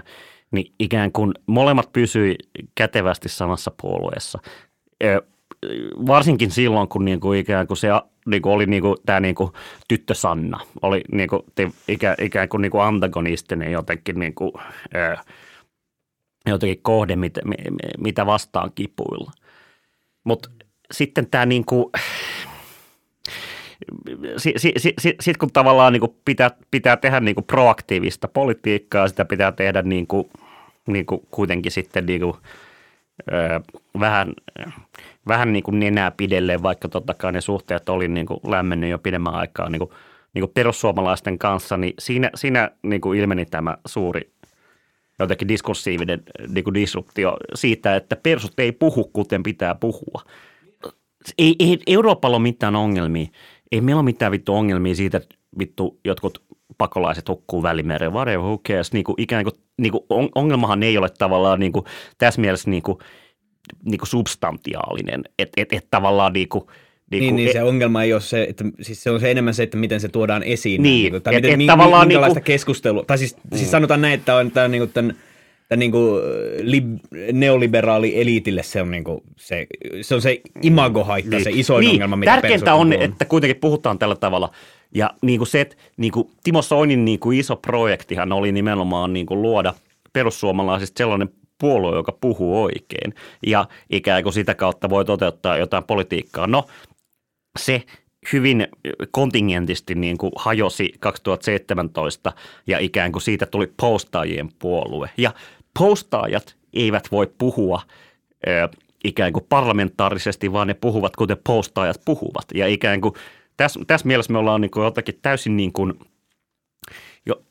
niin 0.52 0.74
ikään 0.80 1.12
kuin 1.12 1.34
molemmat 1.48 1.94
pysyi 1.94 2.36
kätevästi 2.76 3.30
samassa 3.30 3.72
puolueessa. 3.82 4.40
Varsinkin 6.08 6.52
silloin, 6.52 6.88
kun 6.88 7.06
niin 7.06 7.20
kuin 7.20 7.40
ikään 7.40 7.68
kuin 7.68 7.78
se 7.78 7.88
niin 8.26 8.42
kuin 8.42 8.54
oli 8.54 8.66
niin 8.66 8.82
kuin, 8.82 8.96
tämä 9.06 9.20
niin 9.20 9.36
kuin 9.36 9.52
tyttö 9.88 10.14
Sanna, 10.14 10.60
oli 10.82 11.02
niin 11.12 11.30
kuin, 11.30 11.42
ikään, 11.88 12.16
ikään 12.22 12.50
kuin, 12.50 12.62
niin 12.62 12.72
kuin 12.72 12.84
antagonistinen 12.84 13.72
jotenkin 13.72 14.20
niin 14.20 14.36
kuin, 14.36 14.52
jotenkin 16.46 16.80
kohde, 16.82 17.16
mitä, 17.16 17.42
mitä 17.98 18.26
vastaan 18.26 18.72
kipuilla. 18.76 19.32
Mutta 20.24 20.50
sitten 20.92 21.28
tämä 21.32 21.46
niin 21.46 21.66
kuin, 21.66 21.86
sitten 24.38 24.60
si, 24.62 24.74
si, 24.78 24.94
si, 25.00 25.16
sit 25.20 25.38
kun 25.38 25.52
tavallaan 25.54 25.94
niin 25.94 26.02
kuin 26.02 26.16
pitää, 26.26 26.52
pitää 26.72 26.98
tehdä 26.98 27.20
niin 27.20 27.36
kuin 27.36 27.46
proaktiivista 27.46 28.28
politiikkaa, 28.28 29.08
sitä 29.08 29.26
pitää 29.26 29.52
tehdä 29.52 29.82
niin 29.82 30.08
kuin, 30.08 30.30
niin 30.88 31.06
kuin 31.06 31.22
kuitenkin 31.32 31.72
sitten 31.72 32.06
niin 32.06 32.22
kuin, 32.22 32.34
ö, 33.32 33.60
vähän, 34.00 34.34
vähän 35.30 35.54
niin 35.54 35.64
kuin 35.64 35.80
nenää 35.80 36.12
pidelleen, 36.12 36.64
vaikka 36.64 36.90
totta 36.90 37.14
kai 37.14 37.32
ne 37.32 37.42
suhteet 37.42 37.90
oli 37.90 38.08
niin 38.08 38.26
kuin 38.26 38.40
lämmennyt 38.48 38.90
jo 38.90 38.98
pidemmän 39.00 39.34
aikaa 39.34 39.70
niin 39.70 39.80
kuin, 39.80 39.90
niin 40.34 40.42
kuin 40.42 40.52
perussuomalaisten 40.54 41.40
kanssa, 41.40 41.78
niin 41.78 41.94
siinä, 42.00 42.30
siinä 42.36 42.72
niin 42.84 43.02
kuin 43.02 43.20
ilmeni 43.20 43.46
tämä 43.46 43.78
suuri 43.86 44.32
jotenkin 45.20 45.48
diskursiivinen 45.48 46.24
niin 46.48 46.64
kuin 46.64 46.74
disruptio 46.74 47.38
siitä, 47.54 47.96
että 47.96 48.16
persut 48.16 48.60
ei 48.60 48.72
puhu 48.72 49.04
kuten 49.04 49.44
pitää 49.44 49.76
puhua. 49.76 50.22
Ei, 51.38 51.56
ei 51.60 51.80
Euroopalla 51.88 52.38
ole 52.38 52.44
mitään 52.44 52.76
ongelmia. 52.76 53.28
Ei 53.72 53.82
meillä 53.82 54.00
ole 54.00 54.06
mitään 54.06 54.32
vittu 54.32 54.56
ongelmia 54.56 54.96
siitä, 54.96 55.18
että 55.18 55.36
vittu 55.60 56.00
jotkut 56.06 56.44
pakolaiset 56.78 57.30
hukkuu 57.30 57.64
välimereen, 57.64 58.14
whatever, 58.14 58.40
who 58.40 58.58
cares. 58.68 58.94
Niin 58.94 59.04
kuin, 59.04 59.16
ikään 59.18 59.44
kuin, 59.44 59.54
niin 59.78 59.92
kuin 59.92 60.04
ongelmahan 60.36 60.84
ei 60.84 60.98
ole 60.98 61.10
tavallaan 61.10 61.60
niin 61.60 61.72
kuin, 61.72 61.86
tässä 62.18 62.42
mielessä 62.42 62.70
niin 62.70 62.84
kuin, 62.84 62.98
niin 63.86 63.98
kuin 63.98 64.10
substantiaalinen, 64.10 65.24
että 65.40 65.62
et, 65.62 65.74
et 65.74 65.88
tavallaan 65.92 66.34
niin 66.34 66.50
kuin, 66.50 66.64
niin, 67.12 67.22
niin, 67.22 67.36
niin 67.36 67.54
se 67.54 67.64
ongelma 67.64 68.04
ei 68.04 68.14
ole 68.14 68.22
se, 68.22 68.44
että 68.44 68.66
siis 68.82 69.04
se 69.04 69.12
on 69.12 69.20
se 69.20 69.32
enemmän 69.32 69.54
se, 69.54 69.64
että 69.64 69.78
miten 69.78 70.00
se 70.00 70.08
tuodaan 70.08 70.44
esiin. 70.44 70.84
Niin, 70.84 71.12
niin 71.14 71.24
tai 71.24 71.36
et, 71.36 71.44
miten, 71.44 71.62
et, 71.62 71.68
tavallaan 71.68 72.08
minkälaista 72.08 72.40
niin 72.40 72.44
kuin, 72.44 72.54
keskustelua, 72.54 73.04
tai 73.04 73.18
siis, 73.18 73.36
mm. 73.52 73.58
siis 73.58 73.72
sanotaan 73.72 74.02
näin, 74.02 74.14
että 74.14 74.36
on 74.36 74.52
tämä 74.52 74.68
niin 74.68 74.82
kuin 74.82 74.92
tämän, 74.94 75.16
tämän 75.68 75.80
niin 75.80 75.92
kuin 75.92 76.22
lib, 76.62 77.00
neoliberaali 77.34 78.22
eliitille 78.22 78.64
se 78.64 78.82
on, 78.82 78.92
niin 78.92 79.04
kuin 79.04 79.24
se, 79.36 79.68
se 80.02 80.16
on 80.16 80.22
se 80.22 80.42
imagohaitta, 80.62 81.36
niin. 81.36 81.44
se 81.44 81.52
isoin 81.54 81.82
niin. 81.82 81.94
ongelma, 81.94 82.16
mitä 82.16 82.32
Tärkeintä 82.32 82.74
on, 82.74 82.88
on, 82.88 82.94
että 82.94 83.26
kuitenkin 83.26 83.62
puhutaan 83.62 84.00
tällä 84.00 84.16
tavalla. 84.16 84.52
Ja 84.96 85.10
niin 85.22 85.40
kuin 85.40 85.48
se, 85.48 85.62
että 85.62 85.76
niin 85.98 86.12
kuin 86.12 86.30
Timo 86.44 86.62
Soinin 86.62 87.06
niin 87.06 87.20
kuin 87.20 87.40
iso 87.40 87.56
projektihan 87.56 88.32
oli 88.32 88.52
nimenomaan 88.52 89.14
niin 89.14 89.26
kuin 89.26 89.42
luoda 89.42 89.74
perussuomalaisista 90.14 90.98
sellainen 90.98 91.30
puolue, 91.60 91.96
joka 91.96 92.12
puhuu 92.22 92.64
oikein 92.64 93.14
ja 93.48 93.66
ikään 93.90 94.24
kuin 94.24 94.34
sitä 94.34 94.56
kautta 94.56 94.90
voi 94.90 95.06
toteuttaa 95.06 95.58
jotain 95.58 95.84
politiikkaa. 95.84 96.48
No, 96.48 96.68
se 97.60 97.84
hyvin 98.34 98.68
kontingentisti 99.12 99.96
niin 99.96 100.18
kuin 100.18 100.32
hajosi 100.36 100.94
2017 101.00 102.34
ja 102.68 102.80
ikään 102.80 103.12
kuin 103.12 103.22
siitä 103.22 103.46
tuli 103.46 103.74
postaajien 103.82 104.50
puolue. 104.60 105.10
Ja 105.18 105.34
postaajat 105.80 106.56
eivät 106.74 107.12
voi 107.12 107.28
puhua 107.38 107.82
ö, 108.48 108.70
ikään 109.04 109.34
kuin 109.34 109.46
parlamentaarisesti, 109.50 110.52
vaan 110.54 110.68
ne 110.68 110.74
puhuvat 110.74 111.16
kuten 111.16 111.38
postaajat 111.44 112.02
puhuvat. 112.06 112.46
Ja 112.54 112.68
ikään 112.68 113.02
kuin 113.02 113.14
tässä, 113.58 113.80
tässä 113.88 114.08
mielessä 114.08 114.34
me 114.34 114.40
ollaan 114.40 114.62
niin 114.62 114.72
kuin 114.72 114.84
jotenkin 114.84 115.20
täysin 115.22 115.58
niin 115.58 115.74
kuin– 115.74 115.94
jo, 117.26 117.44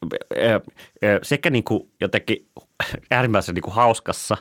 sekä 1.22 1.50
niin 1.50 1.64
kuin 1.64 1.90
jotenkin 2.00 2.46
äärimmäisen 3.10 3.54
niin 3.54 3.62
kuin 3.62 3.74
hauskassa 3.74 4.36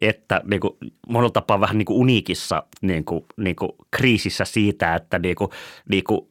että 0.00 0.40
niin 0.44 0.60
kuin, 0.60 0.72
monella 1.08 1.30
tapaa 1.30 1.60
vähän 1.60 1.78
niin 1.78 1.86
kuin 1.86 1.98
uniikissa 1.98 2.62
niin 2.82 3.04
kuin, 3.04 3.24
niin 3.36 3.56
kuin 3.56 3.72
kriisissä 3.90 4.44
siitä, 4.44 4.94
että 4.94 5.18
niin 5.18 5.34
kuin, 5.34 5.50
niin 5.90 6.04
kuin, 6.04 6.28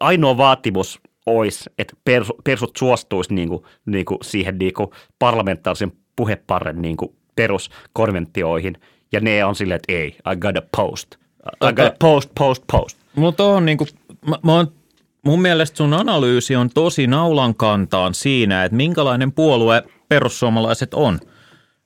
ainoa 0.00 0.36
vaatimus 0.36 1.00
olisi, 1.26 1.70
että 1.78 1.94
persut 2.44 2.76
suostuisi 2.76 3.34
niin 3.34 3.48
kuin, 3.48 3.62
niin 3.86 4.04
kuin 4.04 4.18
siihen 4.22 4.58
niin 4.58 4.74
kuin 4.74 4.88
parlamentaarisen 5.18 5.92
puheparren 6.16 6.82
niin 6.82 6.96
kuin 6.96 7.16
peruskonventioihin, 7.36 8.76
ja 9.12 9.20
ne 9.20 9.44
on 9.44 9.54
silleen, 9.54 9.76
että 9.76 9.92
ei, 9.92 10.08
I 10.32 10.36
got 10.36 10.56
a 10.56 10.62
post. 10.76 11.14
I 11.68 11.72
got 11.72 11.86
a 11.86 11.96
post, 12.00 12.30
post, 12.38 12.64
post. 12.72 12.98
Mutta 13.14 13.44
on 13.44 13.66
niin 13.66 13.78
kuin, 13.78 13.88
mä, 14.28 14.36
mä 14.44 14.52
oon 14.52 14.72
mun 15.26 15.42
mielestä 15.42 15.76
sun 15.76 15.94
analyysi 15.94 16.56
on 16.56 16.70
tosi 16.70 17.06
naulan 17.06 17.54
kantaan 17.54 18.14
siinä, 18.14 18.64
että 18.64 18.76
minkälainen 18.76 19.32
puolue 19.32 19.82
perussuomalaiset 20.08 20.94
on. 20.94 21.20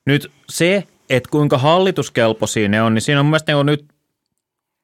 Nyt 0.07 0.31
se, 0.49 0.85
että 1.11 1.31
kuinka 1.31 1.59
hallituskelpoisia 1.59 2.69
ne 2.69 2.83
on, 2.83 2.95
niin 2.95 3.03
siinä 3.03 3.21
on 3.21 3.27
mun 3.27 3.31
mielestä 3.31 3.53
ne 3.53 3.57
on 3.57 3.67
nyt 3.67 3.85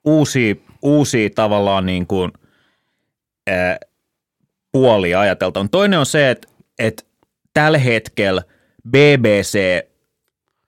uusia, 0.05 0.55
uusia 0.83 1.31
tavallaan 1.35 1.87
niin 1.87 2.07
kuin, 2.07 2.33
ää, 3.47 3.79
puolia 4.73 5.21
ajateltu. 5.21 5.69
Toinen 5.71 5.99
on 5.99 6.07
se, 6.07 6.31
että, 6.31 6.49
että 6.79 7.03
tällä 7.55 7.79
hetkellä 7.79 8.43
BBC 8.89 9.59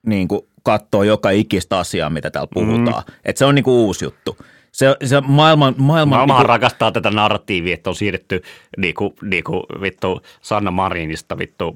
niin 0.05 0.27
kuin 0.27 0.41
katsoo 0.63 1.03
joka 1.03 1.29
ikistä 1.29 1.77
asiaa, 1.77 2.09
mitä 2.09 2.31
täällä 2.31 2.49
puhutaan. 2.53 3.03
Mm. 3.07 3.13
Että 3.25 3.39
se 3.39 3.45
on 3.45 3.55
niin 3.55 3.63
kuin 3.63 3.75
uusi 3.75 4.05
juttu 4.05 4.37
se, 4.71 4.95
se 5.05 5.21
maailman... 5.21 5.75
maailman 5.77 6.09
Maailmahan 6.09 6.27
niin 6.27 6.35
kuin... 6.35 6.45
rakastaa 6.45 6.91
tätä 6.91 7.11
narratiivia, 7.11 7.73
että 7.73 7.89
on 7.89 7.95
siirretty 7.95 8.41
niin 8.77 8.93
kuin, 8.95 9.13
niin 9.21 9.43
kuin, 9.43 9.63
vittu 9.81 10.21
Sanna 10.41 10.71
Marinista 10.71 11.37
vittu 11.37 11.75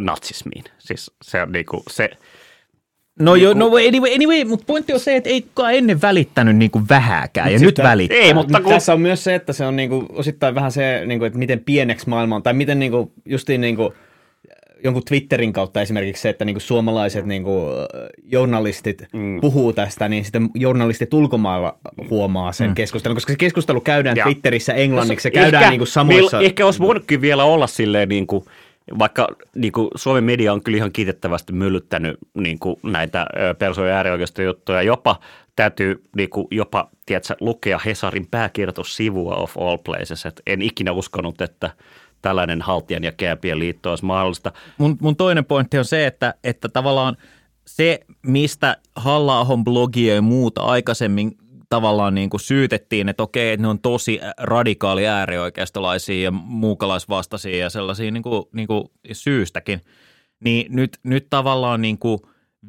natsismiin. 0.00 0.64
Siis 0.78 1.10
se 1.22 1.42
on 1.42 1.52
niin 1.52 1.66
kuin, 1.66 1.82
se... 1.90 2.10
No 3.20 3.34
niin 3.34 3.42
joo, 3.42 3.54
no 3.54 3.66
anyway, 3.66 4.14
anyway 4.14 4.44
mutta 4.44 4.64
pointti 4.66 4.92
on 4.92 5.00
se, 5.00 5.16
että 5.16 5.30
ei 5.30 5.42
kukaan 5.42 5.74
ennen 5.74 6.02
välittänyt 6.02 6.56
niin 6.56 6.70
kuin 6.70 6.88
vähääkään, 6.88 7.52
ja 7.52 7.58
nyt 7.58 7.78
välittää. 7.78 8.18
Ei, 8.18 8.34
mutta 8.34 8.60
kun... 8.60 8.72
Tässä 8.72 8.92
on 8.92 9.00
myös 9.00 9.24
se, 9.24 9.34
että 9.34 9.52
se 9.52 9.66
on 9.66 9.76
niin 9.76 9.88
kuin, 9.88 10.06
osittain 10.12 10.54
vähän 10.54 10.72
se, 10.72 11.02
niin 11.06 11.18
kuin, 11.18 11.26
että 11.26 11.38
miten 11.38 11.60
pieneksi 11.60 12.08
maailma 12.08 12.36
on, 12.36 12.42
tai 12.42 12.52
miten 12.52 12.78
niin 12.78 12.92
kuin, 12.92 13.12
justiin 13.24 13.60
niin 13.60 13.76
kuin, 13.76 13.92
jonkun 14.84 15.04
Twitterin 15.04 15.52
kautta 15.52 15.82
esimerkiksi 15.82 16.22
se, 16.22 16.28
että 16.28 16.44
niinku 16.44 16.60
suomalaiset 16.60 17.26
niinku 17.26 17.66
journalistit 18.24 19.06
mm. 19.12 19.40
puhuu 19.40 19.72
tästä, 19.72 20.08
niin 20.08 20.24
sitten 20.24 20.50
journalistit 20.54 21.14
ulkomailla 21.14 21.78
huomaa 22.10 22.52
sen 22.52 22.68
mm. 22.68 22.74
keskustelun, 22.74 23.16
koska 23.16 23.32
se 23.32 23.36
keskustelu 23.36 23.80
käydään 23.80 24.16
ja. 24.16 24.24
Twitterissä 24.24 24.72
englanniksi, 24.72 25.22
se 25.22 25.30
käydään 25.30 25.62
ehkä, 25.62 25.70
niinku 25.70 25.86
samoissa... 25.86 26.38
Mil, 26.38 26.46
ehkä 26.46 26.64
olisi 26.64 26.80
voinutkin 26.80 27.20
vielä 27.20 27.44
olla 27.44 27.66
silleen 27.66 28.08
niin 28.08 28.26
kuin, 28.26 28.44
vaikka 28.98 29.28
niin 29.54 29.72
kuin 29.72 29.88
Suomen 29.94 30.24
media 30.24 30.52
on 30.52 30.62
kyllä 30.62 30.76
ihan 30.76 30.92
kiitettävästi 30.92 31.52
myllyttänyt 31.52 32.16
niin 32.34 32.58
kuin 32.58 32.76
näitä 32.82 33.26
persoja 33.58 33.96
äärioikeistojuttuja, 33.96 34.82
jopa 34.82 35.20
täytyy 35.56 36.02
niin 36.16 36.30
kuin, 36.30 36.46
jopa 36.50 36.88
tiedätkö, 37.06 37.34
lukea 37.40 37.78
Hesarin 37.84 38.26
pääkirjoitussivua 38.30 39.34
of 39.34 39.58
all 39.58 39.76
places, 39.76 40.26
että 40.26 40.42
en 40.46 40.62
ikinä 40.62 40.92
uskonut, 40.92 41.40
että– 41.40 41.70
tällainen 42.22 42.62
haltijan 42.62 43.04
ja 43.04 43.12
kääpien 43.12 43.58
liitto 43.58 43.90
olisi 43.90 44.04
mahdollista. 44.04 44.52
Mun, 44.78 44.96
mun 45.00 45.16
toinen 45.16 45.44
pointti 45.44 45.78
on 45.78 45.84
se, 45.84 46.06
että, 46.06 46.34
että 46.44 46.68
tavallaan 46.68 47.16
se, 47.66 48.00
mistä 48.26 48.76
halla 48.96 49.46
blogi 49.64 50.06
ja 50.06 50.22
muuta 50.22 50.62
aikaisemmin 50.62 51.36
tavallaan 51.68 52.14
niin 52.14 52.30
kuin 52.30 52.40
syytettiin, 52.40 53.08
että 53.08 53.22
okei, 53.22 53.52
että 53.52 53.62
ne 53.62 53.68
on 53.68 53.78
tosi 53.78 54.20
radikaali 54.38 55.06
äärioikeistolaisia 55.06 56.24
ja 56.24 56.30
muukalaisvastaisia 56.30 57.56
ja 57.56 57.70
sellaisia 57.70 58.10
niin 58.10 58.22
kuin, 58.22 58.44
niin 58.52 58.66
kuin 58.66 58.84
syystäkin, 59.12 59.80
niin 60.44 60.66
nyt, 60.76 60.98
nyt 61.02 61.26
tavallaan 61.30 61.82
niin 61.82 61.98
kuin 61.98 62.18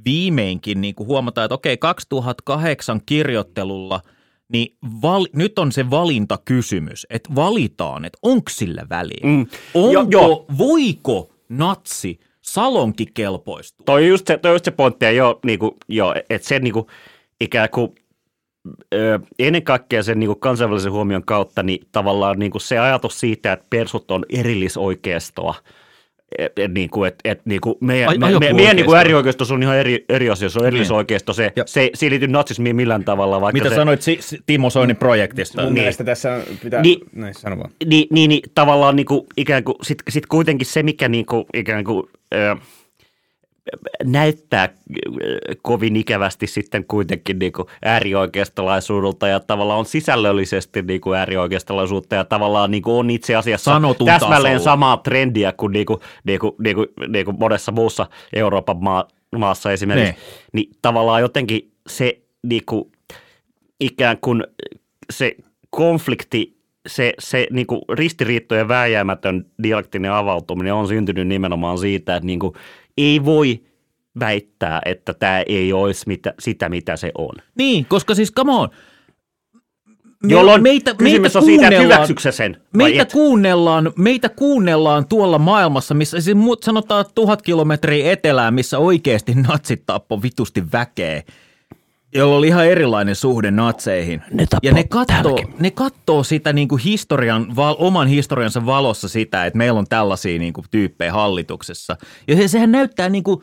viimeinkin 0.05 0.81
niin 0.81 0.95
kuin 0.95 1.07
huomataan, 1.07 1.45
että 1.45 1.55
okei, 1.55 1.77
2008 1.77 3.01
kirjoittelulla– 3.05 4.01
niin 4.49 4.77
val, 5.01 5.27
nyt 5.33 5.59
on 5.59 5.71
se 5.71 5.89
valintakysymys, 5.89 7.07
että 7.09 7.35
valitaan, 7.35 8.05
että 8.05 8.19
onko 8.21 8.49
sillä 8.49 8.85
väliä. 8.89 9.21
Mm. 9.23 9.47
Onko, 9.73 9.91
jo, 9.91 10.05
jo. 10.09 10.45
voiko 10.57 11.31
natsi 11.49 12.19
salonkikelpoistua? 12.41 13.83
Toi 13.85 14.01
on 14.03 14.07
just 14.07 14.27
se, 14.27 14.37
toi 14.37 14.51
on 14.51 14.55
just 14.55 14.65
se 14.65 14.71
pointti, 14.71 15.15
jo, 15.15 15.39
niinku, 15.45 15.77
jo, 15.87 16.13
että 16.29 16.47
se 16.47 16.59
niinku, 16.59 16.89
ikään 17.41 17.69
kuin 17.69 17.95
ö, 18.93 19.19
ennen 19.39 19.63
kaikkea 19.63 20.03
sen 20.03 20.19
niinku 20.19 20.35
kansainvälisen 20.35 20.91
huomion 20.91 21.25
kautta, 21.25 21.63
niin 21.63 21.87
tavallaan 21.91 22.39
niinku 22.39 22.59
se 22.59 22.79
ajatus 22.79 23.19
siitä, 23.19 23.53
että 23.53 23.65
persut 23.69 24.11
on 24.11 24.25
erillisoikeistoa– 24.29 25.55
et, 26.37 26.59
et, 26.59 26.73
niin 26.73 26.89
kuin, 26.89 27.07
et, 27.07 27.15
et, 27.23 27.41
niin 27.45 27.61
kuin 27.61 27.75
meidän, 27.79 28.09
Ai, 28.09 28.17
me, 28.17 28.39
me, 28.39 28.53
meidän 28.53 28.75
niin 28.75 28.85
kuin 28.85 28.97
äärioikeistos 28.97 29.51
on 29.51 29.63
ihan 29.63 29.77
eri, 29.77 30.05
eri 30.09 30.29
asia, 30.29 30.49
se 30.49 30.59
on 30.59 30.67
erillisoikeisto, 30.67 31.33
se, 31.33 31.51
se, 31.65 31.89
se 31.93 32.05
ei 32.05 32.09
liity 32.09 32.27
natsismiin 32.27 32.75
millään 32.75 33.03
tavalla. 33.03 33.41
Vaikka 33.41 33.57
Mitä 33.57 33.69
se, 33.69 33.75
sanoit 33.75 34.01
si, 34.01 34.19
Timo 34.45 34.69
Soinin 34.69 34.95
projektista? 34.95 35.61
Mun 35.61 35.73
niin. 35.73 35.81
mielestä 35.81 36.03
tässä 36.03 36.41
pitää, 36.63 36.81
niin, 36.81 36.99
näin 37.13 37.33
sano 37.33 37.57
vaan. 37.57 37.71
Niin, 37.85 38.07
niin, 38.11 38.29
niin 38.29 38.41
tavallaan 38.55 38.95
niin 38.95 39.05
kuin, 39.05 39.21
ikään 39.37 39.63
kuin, 39.63 39.75
sit, 39.81 39.97
sit 40.09 40.25
kuitenkin 40.25 40.67
se, 40.67 40.83
mikä 40.83 41.07
niin 41.07 41.25
kuin, 41.25 41.45
ikään 41.53 41.83
kuin, 41.83 42.09
äh, 42.35 42.59
näyttää 44.03 44.63
äh, 44.63 44.69
kovin 45.61 45.95
ikävästi 45.95 46.47
sitten 46.47 46.85
kuitenkin 46.85 47.39
niin 47.39 47.51
kuin 47.53 47.67
äärioikeistolaisuudelta 47.85 49.27
ja 49.27 49.39
tavallaan 49.39 49.79
on 49.79 49.85
sisällöllisesti 49.85 50.81
niin 50.81 51.01
kuin 51.01 51.17
äärioikeistolaisuutta 51.19 52.15
ja 52.15 52.25
tavallaan 52.25 52.71
niin 52.71 52.83
kuin 52.83 52.95
on 52.95 53.09
itse 53.09 53.35
asiassa 53.35 53.71
Sanotun 53.71 54.07
täsmälleen 54.07 54.55
tasolla. 54.55 54.73
samaa 54.73 54.97
trendiä 54.97 55.51
kuin, 55.51 55.73
niin 55.73 55.85
kuin, 55.85 55.99
niin 56.23 56.39
kuin, 56.39 56.55
niin 56.63 56.75
kuin, 56.75 56.87
niin 57.07 57.25
kuin 57.25 57.39
monessa 57.39 57.71
muussa 57.71 58.07
Euroopan 58.33 58.77
maa, 58.83 59.07
maassa 59.35 59.71
esimerkiksi. 59.71 60.11
Ne. 60.11 60.17
Niin 60.53 60.69
tavallaan 60.81 61.21
jotenkin 61.21 61.71
se 61.87 62.21
niin 62.43 62.63
kuin, 62.65 62.91
ikään 63.79 64.17
kuin 64.21 64.43
se 65.09 65.35
konflikti 65.69 66.63
se, 66.87 67.13
se 67.19 67.47
niin 67.51 67.67
kuin 67.67 67.81
ristiriittojen 67.93 68.67
vääjäämätön 68.67 69.45
dialektinen 69.63 70.11
avautuminen 70.11 70.73
on 70.73 70.87
syntynyt 70.87 71.27
nimenomaan 71.27 71.77
siitä, 71.77 72.15
että 72.15 72.27
niin 72.27 72.39
kuin 72.39 72.53
ei 72.97 73.25
voi 73.25 73.63
väittää, 74.19 74.81
että 74.85 75.13
tämä 75.13 75.41
ei 75.47 75.73
olisi 75.73 76.03
mitä, 76.07 76.33
sitä, 76.39 76.69
mitä 76.69 76.97
se 76.97 77.11
on. 77.17 77.35
Niin, 77.55 77.85
koska 77.85 78.15
siis 78.15 78.33
come 78.33 78.51
on. 78.51 78.69
Me, 80.23 80.33
Jolloin 80.33 80.63
meitä, 80.63 80.93
kysymys 80.93 81.35
on 81.35 81.45
siitä, 81.45 81.67
että 81.67 82.31
sen 82.31 82.57
meitä 82.73 83.01
et? 83.01 83.11
kuunnellaan, 83.11 83.93
meitä 83.97 84.29
kuunnellaan 84.29 85.07
tuolla 85.07 85.39
maailmassa, 85.39 85.93
missä 85.93 86.21
siis 86.21 86.37
sanotaan 86.63 87.05
tuhat 87.15 87.41
kilometriä 87.41 88.11
etelään, 88.11 88.53
missä 88.53 88.79
oikeasti 88.79 89.35
natsit 89.35 89.83
tappoi 89.85 90.21
vitusti 90.21 90.71
väkeä, 90.71 91.23
jolla 92.13 92.35
oli 92.35 92.47
ihan 92.47 92.65
erilainen 92.65 93.15
suhde 93.15 93.51
natseihin. 93.51 94.21
Ne 94.31 94.47
ja 94.63 94.73
ne 94.73 94.83
kattoo, 94.83 95.05
täälläkin. 95.05 95.55
ne 95.59 95.71
kattoo 95.71 96.23
sitä 96.23 96.53
niin 96.53 96.67
kuin 96.67 96.81
historian, 96.81 97.55
val, 97.55 97.75
oman 97.77 98.07
historiansa 98.07 98.65
valossa 98.65 99.07
sitä, 99.07 99.45
että 99.45 99.57
meillä 99.57 99.79
on 99.79 99.87
tällaisia 99.89 100.39
niin 100.39 100.53
kuin 100.53 100.65
tyyppejä 100.71 101.11
hallituksessa. 101.11 101.97
Ja 102.27 102.35
se, 102.35 102.47
sehän 102.47 102.71
näyttää 102.71 103.09
niin 103.09 103.23
kuin, 103.23 103.41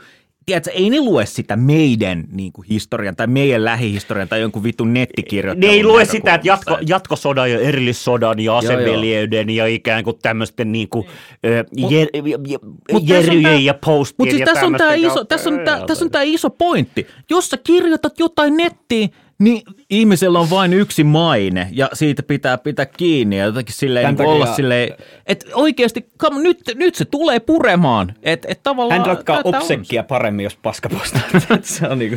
tiedätkö, 0.51 0.71
ei 0.71 0.91
ne 0.91 1.01
lue 1.01 1.27
sitä 1.27 1.57
meidän 1.57 2.25
niin 2.33 2.53
kuin 2.53 2.67
historian 2.69 3.17
tai 3.17 3.27
meidän 3.27 3.65
lähihistorian 3.65 4.29
tai 4.29 4.41
jonkun 4.41 4.63
vitun 4.63 4.95
nettikirjoittelun 4.95 5.71
Ne 5.71 5.77
ei 5.77 5.85
lue 5.85 6.05
sitä, 6.05 6.35
että 6.35 6.49
jatko, 6.49 6.79
jatkosodan 6.87 7.51
ja 7.51 7.61
erillissodan 7.61 8.41
ja 8.41 8.59
aseveljeyyden 8.59 9.51
ja 9.51 9.67
ikään 9.67 10.05
kuin 10.05 10.17
tämmöisten 10.23 10.73
niin 10.73 10.89
kuin, 10.89 11.07
jer, 11.91 12.09
mut 12.93 13.03
on 13.03 13.09
jerryjen 13.09 13.65
ja 13.65 13.75
postien 13.75 14.15
Mutta 14.19 14.31
siis 14.31 14.41
ja 14.41 14.47
tässä 14.47 14.67
on 14.67 14.75
tämä 14.75 14.95
iso, 14.95 15.25
tässä 15.25 15.51
on 15.51 15.61
tää, 15.65 15.79
Ei, 15.79 15.87
tässä 15.87 16.05
on 16.05 16.11
tää 16.11 16.23
iso 16.23 16.51
pointti. 16.51 17.07
Jos 17.31 17.51
sä 17.51 17.57
kirjoitat 17.65 18.19
jotain 18.19 18.57
nettiin, 18.57 19.11
niin 19.41 19.63
ihmisellä 19.91 20.39
on 20.39 20.51
vain 20.51 20.73
yksi 20.73 21.05
maine 21.05 21.69
ja 21.73 21.89
siitä 21.93 22.23
pitää 22.23 22.59
pitää 22.59 22.87
kiinni 22.87 23.39
ja 23.39 23.45
jotenkin 23.45 23.75
silleen 23.75 24.15
niin 24.15 24.29
olla 24.29 24.47
silleen, 24.47 24.95
että 25.27 25.47
oikeasti 25.55 26.07
come, 26.19 26.43
nyt, 26.43 26.61
nyt 26.75 26.95
se 26.95 27.05
tulee 27.05 27.41
puremaan. 27.41 28.15
Että 28.23 28.49
et 28.51 28.63
tavallaan 28.63 29.01
Hän 29.01 29.07
ratkaa 29.07 29.41
on 29.45 29.55
obsekkia 29.55 30.03
paremmin, 30.03 30.45
jos 30.45 30.57
paska 30.57 30.89
postaa. 30.89 31.21
se 31.63 31.89
on 31.89 31.99
niinku... 31.99 32.17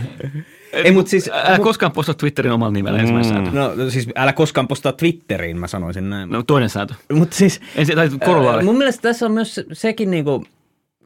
Ei, 0.73 0.91
mutta 0.91 1.09
siis... 1.09 1.29
Älä 1.33 1.59
koskaan 1.59 1.91
postaa 1.91 2.15
Twitterin 2.15 2.51
omalla 2.51 2.73
nimellä 2.73 3.23
sääntö. 3.23 3.51
No 3.51 3.89
siis 3.89 4.09
älä 4.15 4.33
koskaan 4.33 4.67
postaa 4.67 4.91
Twitteriin, 4.91 5.57
mä 5.57 5.67
sanoisin 5.67 6.09
näin. 6.09 6.29
No 6.29 6.43
toinen 6.43 6.69
sääntö. 6.69 6.93
Mutta 7.13 7.35
siis... 7.35 7.61
Ensin, 7.75 7.95
tai 7.95 8.09
korolla 8.25 8.57
Äh, 8.57 8.63
mun 8.63 8.77
mielestä 8.77 9.01
tässä 9.01 9.25
on 9.25 9.31
myös 9.31 9.55
se- 9.55 9.65
sekin 9.73 10.11
niinku, 10.11 10.45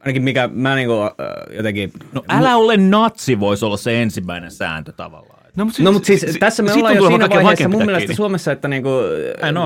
ainakin 0.00 0.22
mikä 0.22 0.48
mä 0.52 0.74
niinku 0.74 1.02
äh, 1.02 1.56
jotenkin... 1.56 1.92
No 2.12 2.24
älä 2.28 2.56
ole 2.56 2.76
natsi 2.76 3.40
voisi 3.40 3.64
olla 3.64 3.76
se 3.76 4.02
ensimmäinen 4.02 4.50
sääntö 4.50 4.92
tavallaan. 4.92 5.37
No, 5.58 5.64
mutta 5.64 5.82
No 5.82 5.92
mutta 5.92 6.06
siis 6.06 6.36
tässä 6.40 6.62
me 6.62 6.68
siitä 6.68 6.78
ollaan 6.88 6.96
jo 6.96 7.08
siinä 7.08 7.28
vaiheessa 7.30 7.68
mun 7.68 7.72
pitää 7.72 7.86
mielestä 7.86 7.98
kiinni. 8.06 8.14
Suomessa, 8.16 8.52
että 8.52 8.68
niinku, 8.68 8.90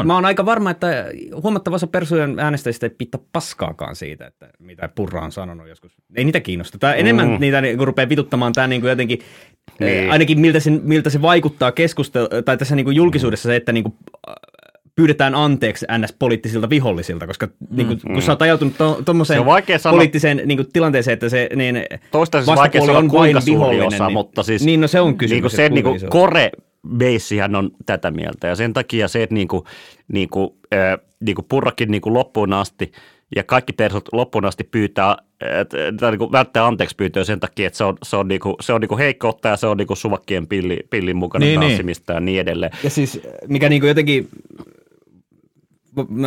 mä 0.05 0.15
oon 0.15 0.25
aika 0.25 0.45
varma, 0.47 0.71
että 0.71 1.07
huomattava 1.43 1.77
osa 1.77 1.87
persujen 1.87 2.39
äänestäjistä 2.39 2.87
ei 2.87 2.95
pitta 2.99 3.19
paskaakaan 3.33 3.97
siitä, 3.97 4.27
että 4.27 4.49
mitä 4.59 4.89
Purra 4.95 5.21
on 5.25 5.33
sanonut 5.33 5.69
joskus. 5.69 5.93
Ei 6.15 6.25
niitä 6.25 6.41
kiinnosta. 6.41 6.79
Tää 6.79 6.95
enemmän 6.95 7.29
Mm. 7.29 7.37
niitä 7.41 7.61
niinku 7.61 7.85
rupeaa 7.85 8.09
vituttamaan 8.09 8.53
tämä 8.53 8.67
niinku 8.67 8.87
jotenkin, 8.87 9.19
Niin. 9.81 9.87
niin. 9.99 10.11
ainakin 10.11 10.41
miltä 10.41 10.61
se, 10.61 10.71
miltä 10.71 11.11
se 11.11 11.23
vaikuttaa 11.23 11.73
keskustelu, 11.73 12.29
tai 12.45 12.57
tässä 12.59 12.77
niinku 12.77 12.91
julkisuudessa 12.91 13.49
se, 13.49 13.57
että 13.57 13.73
niinku, 13.73 13.97
pyydetään 14.95 15.35
anteeksi 15.35 15.87
ns. 15.99 16.15
poliittisilta 16.19 16.71
vihollisilta, 16.71 17.27
koska 17.27 17.47
mm, 17.47 17.53
niinku, 17.77 17.97
kun 18.13 18.23
sä 18.23 18.33
oot 18.33 18.43
ajautunut 18.43 18.75
tuommoiseen 19.05 19.37
Se 19.37 19.41
on 19.41 19.47
vaikea 19.47 19.79
sanoa- 19.79 19.97
poliittiseen 19.97 20.43
niinku, 20.45 20.65
tilanteeseen, 20.73 21.13
että 21.13 21.29
se 21.29 21.49
niin 21.57 21.83
Toistaiseksi 22.11 22.51
vastapuoli 22.51 22.87
sanoa 22.87 22.99
on 22.99 23.09
kuinka 23.09 23.35
vain 23.35 23.47
vihollinen. 23.47 23.87
osa, 23.87 24.07
niin, 24.07 24.13
mutta 24.13 24.43
siis 24.43 24.65
niin 24.65 24.81
no 24.81 24.89
se 24.89 25.01
on 25.01 25.17
kysymys. 25.19 25.31
Niin 25.33 25.43
kuin 25.43 25.51
että 25.51 25.57
se 25.57 25.69
niin 25.69 25.85
kuin 25.85 26.01
core 26.11 26.51
beissihän 26.99 27.55
on 27.55 27.71
tätä 27.87 28.11
mieltä 28.11 28.47
ja 28.49 28.55
sen 28.57 28.73
takia 28.73 29.09
se, 29.09 29.23
että 29.23 29.35
niin 29.35 29.49
kuin, 29.49 29.65
niin 30.13 30.29
kuin, 30.29 30.51
äh, 30.75 30.99
niin 31.25 31.35
kuin 31.35 31.47
purrakin 31.49 31.91
niin 31.91 32.03
kuin 32.03 32.15
loppuun 32.15 32.53
asti 32.53 32.93
ja 33.37 33.45
kaikki 33.45 33.73
persut 33.73 34.09
loppuun 34.13 34.45
asti 34.45 34.65
pyytää, 34.65 35.17
tai 36.01 36.11
niin 36.11 36.19
kuin 36.19 36.33
välttää 36.33 36.67
anteeksi 36.67 36.97
pyytöä 36.97 37.25
sen 37.25 37.41
takia, 37.41 37.67
että 37.67 37.77
se 37.77 37.85
on, 37.85 37.97
se 38.03 38.17
on, 38.17 38.29
niin 38.29 38.41
kuin, 38.41 38.55
se 38.61 38.73
on 38.73 38.81
niin 38.81 38.89
kuin 38.89 38.99
heikkoutta 38.99 39.49
ja 39.49 39.57
se 39.57 39.67
on 39.67 39.77
niin 39.77 39.87
kuin 39.87 39.97
suvakkien 39.97 40.47
pilli, 40.47 40.79
pillin 40.91 41.17
mukana 41.17 41.45
Niin, 41.45 41.51
niin, 41.51 41.61
niin. 41.61 41.71
tanssimista 41.71 42.13
ja 42.13 42.21
niin 42.21 42.41
edelleen. 42.41 42.73
Ja 42.85 42.91
siis 42.91 43.21
mikä 43.49 43.69
niinku 43.69 43.87
jotenkin, 43.87 44.29
mä 44.59 44.65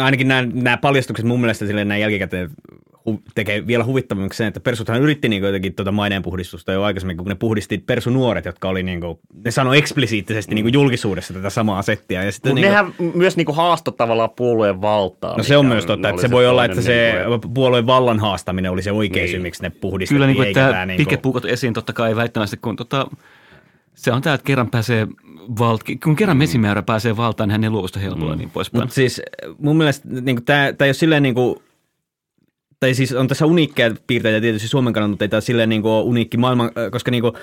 ainakin 0.03 0.27
nämä, 0.27 0.47
nämä 0.53 0.77
paljastukset 0.77 1.25
mun 1.25 1.39
mielestä 1.41 1.65
silleen 1.65 1.87
näin 1.87 2.01
jälkikäteen 2.01 2.49
tekee 3.35 3.67
vielä 3.67 3.83
huvittavammaksi 3.83 4.37
sen, 4.37 4.47
että 4.47 4.59
persuthan 4.59 5.01
yritti 5.01 5.29
niinku 5.29 5.45
jotenkin 5.45 5.75
tuota 5.75 5.91
maineenpuhdistusta 5.91 6.71
jo 6.71 6.83
aikaisemmin, 6.83 7.17
kun 7.17 7.25
ne 7.27 7.35
puhdisti 7.35 7.77
persunuoret, 7.77 8.45
jotka 8.45 8.69
oli 8.69 8.83
niinku, 8.83 9.19
ne 9.45 9.51
sanoi 9.51 9.77
eksplisiittisesti 9.77 10.55
niinku 10.55 10.69
julkisuudessa 10.73 11.33
tätä 11.33 11.49
samaa 11.49 11.81
settiä. 11.81 12.23
Ja 12.23 12.31
sitten 12.31 12.49
Mutta 12.51 12.67
niinku, 12.67 12.93
nehän 13.03 13.13
myös 13.15 13.37
niin 13.37 13.45
kuin 13.45 13.55
haastoi 13.55 13.93
tavallaan 13.97 14.29
puolueen 14.29 14.81
valtaa. 14.81 15.37
no 15.37 15.43
se 15.43 15.57
on 15.57 15.65
myös 15.65 15.85
totta, 15.85 16.09
että 16.09 16.21
se 16.21 16.31
voi 16.31 16.47
olla, 16.47 16.65
että 16.65 16.81
se 16.81 17.13
niin 17.27 17.41
kuin- 17.41 17.53
puolueen 17.53 17.87
vallan 17.87 18.19
haastaminen 18.19 18.71
oli 18.71 18.81
se 18.81 18.91
oikea 18.91 19.23
Niin. 19.23 19.31
syy, 19.31 19.39
miksi 19.39 19.63
ne 19.63 19.69
puhdistettiin. 19.69 20.15
Kyllä 20.15 20.27
niin 20.27 20.35
kuin, 20.35 20.47
että 20.47 20.85
niinku- 20.85 20.97
pikepuukot 21.09 21.45
esiin 21.45 21.73
totta 21.73 21.93
kai 21.93 22.15
väittämästi, 22.15 22.57
kun 22.61 22.75
tota, 22.75 23.07
se 23.95 24.11
on 24.11 24.21
tämä, 24.21 24.33
että 24.33 24.45
kerran 24.45 24.69
pääsee 24.69 25.07
valt, 25.59 25.83
kun 26.03 26.15
kerran 26.15 26.37
mesimäärä 26.37 26.81
pääsee 26.81 27.17
valtaan, 27.17 27.47
niin 27.47 27.51
hän 27.51 27.63
ei 27.63 27.69
luovu 27.69 27.87
sitä 27.87 27.99
helpolla 27.99 28.31
ja 28.31 28.35
niin 28.35 28.49
poispäin. 28.51 28.83
Mutta 28.83 28.95
siis 28.95 29.21
mun 29.57 29.77
mielestä 29.77 30.07
niin 30.09 30.45
tämä 30.45 30.65
ei 30.65 30.75
ole 30.79 30.93
silleen 30.93 31.23
niin 31.23 31.35
kuin, 31.35 31.55
tai 32.79 32.93
siis 32.93 33.13
on 33.13 33.27
tässä 33.27 33.45
uniikkeja 33.45 33.95
piirteitä 34.07 34.41
tietysti 34.41 34.67
Suomen 34.67 34.93
kannalta, 34.93 35.11
mutta 35.11 35.25
ei 35.25 35.29
tämä 35.29 35.41
silleen 35.41 35.69
niin 35.69 35.81
kuin 35.81 35.91
ole 35.91 36.03
uniikki 36.03 36.37
maailman, 36.37 36.71
äh, 36.77 36.91
koska 36.91 37.11
niin 37.11 37.21
kuin, 37.21 37.33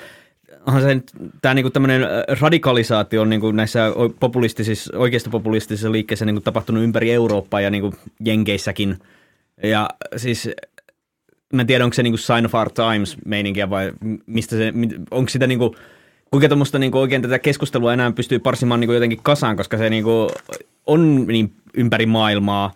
onhan 0.67 0.83
se 0.83 1.03
tämä 1.43 1.55
niin 1.55 1.73
tämmöinen 1.73 2.03
radikalisaatio 2.41 3.23
on 3.23 3.31
niin 3.31 3.41
kuin 3.41 3.57
näissä 3.57 3.87
o- 3.87 4.09
populistisissa, 4.09 4.99
oikeistopopulistisissa 4.99 5.93
liikkeissä 5.93 6.25
niin 6.25 6.35
kuin 6.35 6.45
tapahtunut 6.45 6.83
ympäri 6.83 7.13
Eurooppaa 7.13 7.61
ja 7.61 7.71
niin 7.71 7.83
kuin 7.83 7.95
Jenkeissäkin. 8.25 8.99
Ja 9.63 9.91
siis 10.17 10.51
mä 11.53 11.61
en 11.61 11.67
tiedä, 11.67 11.85
onko 11.85 11.95
se 11.95 12.03
niin 12.03 12.13
kuin 12.13 12.21
sign 12.21 12.47
of 12.47 12.55
our 12.55 12.71
times 12.71 13.17
meininkiä 13.25 13.71
vai 13.71 13.93
mistä 14.27 14.57
se, 14.57 14.73
onko 15.11 15.29
sitä 15.29 15.47
niin 15.47 15.59
kuin, 15.59 15.75
kuinka 16.33 16.49
tuommoista 16.49 16.79
niin 16.79 16.95
oikein 16.95 17.23
tätä 17.23 17.39
keskustelua 17.39 17.93
enää 17.93 18.13
pystyy 18.13 18.39
parsimaan 18.39 18.81
niin 18.81 18.89
kuin 18.89 18.95
jotenkin 18.95 19.21
kasaan, 19.23 19.57
koska 19.57 19.79
se 19.79 19.91
niin 19.91 20.05
kuin 20.05 20.31
on 20.87 21.27
niin 21.27 21.53
ympäri 21.75 22.07
maailmaa 22.07 22.73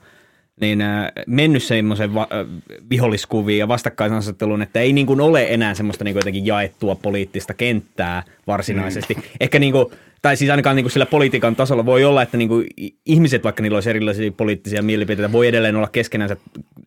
niin 0.60 0.80
äh, 0.80 1.12
mennyt 1.26 1.62
semmoisen 1.62 2.14
va- 2.14 2.28
äh, 2.32 2.62
viholliskuviin 2.90 3.58
ja 3.58 3.68
vastakkainasetteluun, 3.68 4.62
että 4.62 4.80
ei 4.80 4.92
niin 4.92 5.06
kuin 5.06 5.20
ole 5.20 5.46
enää 5.48 5.74
semmoista 5.74 6.04
niin 6.04 6.14
kuin 6.14 6.20
jotenkin 6.20 6.46
jaettua 6.46 6.94
poliittista 6.94 7.54
kenttää 7.54 8.22
varsinaisesti. 8.46 9.14
Mm. 9.14 9.22
Ehkä 9.40 9.58
niin 9.58 9.72
kuin, 9.72 9.86
tai 10.22 10.36
siis 10.36 10.50
ainakaan 10.50 10.76
niin 10.76 10.84
kuin 10.84 10.92
sillä 10.92 11.06
politiikan 11.06 11.56
tasolla 11.56 11.86
voi 11.86 12.04
olla, 12.04 12.22
että 12.22 12.36
niin 12.36 12.48
kuin 12.48 12.66
ihmiset, 13.06 13.44
vaikka 13.44 13.62
niillä 13.62 13.76
olisi 13.76 13.90
erilaisia 13.90 14.32
poliittisia 14.32 14.82
mielipiteitä, 14.82 15.32
voi 15.32 15.46
edelleen 15.46 15.76
olla 15.76 15.88
keskenään. 15.88 16.36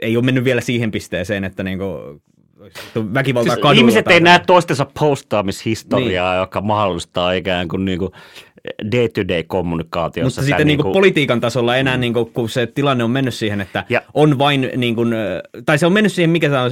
Ei 0.01 0.17
ole 0.17 0.25
mennyt 0.25 0.43
vielä 0.43 0.61
siihen 0.61 0.91
pisteeseen, 0.91 1.43
että 1.43 1.63
niin 1.63 1.77
kuin 1.77 2.21
väkivaltaa 3.13 3.53
Siis 3.53 3.61
kadulla. 3.61 3.79
ihmiset 3.79 4.05
tai- 4.05 4.13
ei 4.13 4.19
näe 4.19 4.39
toistensa 4.47 4.87
postaamishistoriaa, 4.99 6.31
niin. 6.33 6.39
joka 6.39 6.61
mahdollistaa 6.61 7.31
ikään 7.31 7.67
kuin, 7.67 7.85
niin 7.85 7.99
kuin 7.99 8.11
day-to-day-kommunikaatiossa. 8.91 10.41
Mutta 10.41 10.47
sitten 10.49 10.67
niin 10.67 10.79
kuin 10.81 10.93
politiikan 10.93 11.39
tasolla 11.41 11.77
enää, 11.77 11.97
niin 11.97 12.13
kuin, 12.13 12.31
kun 12.33 12.49
se 12.49 12.67
tilanne 12.67 13.03
on 13.03 13.11
mennyt 13.11 13.33
siihen, 13.33 13.61
että 13.61 13.83
Ja- 13.89 14.01
on 14.13 14.37
vain, 14.39 14.71
niin 14.77 14.95
kuin, 14.95 15.13
tai 15.65 15.77
se 15.77 15.85
on 15.85 15.93
mennyt 15.93 16.13
siihen, 16.13 16.29
mikä 16.29 16.49
se 16.49 16.57
on, 16.57 16.71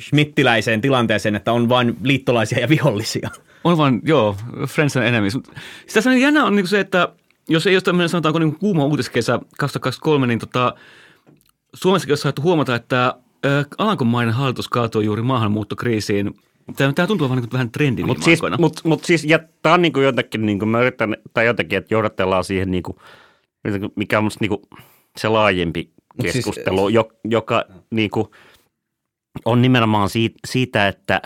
schmittiläiseen 0.00 0.80
tilanteeseen, 0.80 1.34
että 1.36 1.52
on 1.52 1.68
vain 1.68 1.96
liittolaisia 2.02 2.58
ja 2.60 2.68
vihollisia. 2.68 3.30
On 3.64 3.78
vaan, 3.78 4.00
joo, 4.04 4.36
friends 4.68 4.96
and 4.96 5.06
enemies. 5.06 5.32
Siis 5.32 5.94
tässä 5.94 6.10
on 6.10 6.20
jännä 6.20 6.44
on 6.44 6.56
niin 6.56 6.66
se, 6.68 6.80
että 6.80 7.08
jos 7.48 7.66
ei 7.66 7.74
ole 7.74 7.80
tämmöinen 7.82 8.08
sanotaanko 8.08 8.38
niin 8.38 8.58
kuuma 8.58 8.84
uutiskesä 8.84 9.38
2023, 9.58 10.26
niin 10.26 10.38
tota, 10.38 10.74
Suomessakin 11.74 12.12
on 12.12 12.18
saatu 12.18 12.42
huomata, 12.42 12.74
että 12.74 13.14
Alankomainen 13.78 14.34
hallitus 14.34 14.68
kaatui 14.68 15.04
juuri 15.04 15.22
maahanmuuttokriisiin. 15.22 16.34
Tämä, 16.76 16.92
tämä 16.92 17.06
tuntuu 17.06 17.28
vaan 17.28 17.40
niin 17.40 17.52
vähän 17.52 17.70
trendi 17.70 18.02
Mutta 18.02 18.24
siis, 18.24 18.40
mut, 18.58 18.80
mut 18.84 19.04
siis 19.04 19.24
ja 19.24 19.38
tämä 19.62 19.74
on 19.74 19.82
niinku 19.82 20.00
jotenkin, 20.00 20.46
niinku, 20.46 20.66
mä 20.66 20.80
yritän, 20.80 21.16
tai 21.34 21.46
jotenkin, 21.46 21.78
että 21.78 21.94
johdatellaan 21.94 22.44
siihen, 22.44 22.70
niinku, 22.70 23.00
mikä 23.96 24.18
on 24.18 24.24
musta 24.24 24.38
niinku 24.40 24.68
se 25.16 25.28
laajempi 25.28 25.90
siis- 26.20 26.34
keskustelu, 26.34 26.88
jo, 26.88 27.08
joka 27.24 27.64
niinku, 27.90 28.30
on 29.44 29.62
nimenomaan 29.62 30.08
siitä, 30.08 30.38
siitä 30.46 30.88
että 30.88 31.22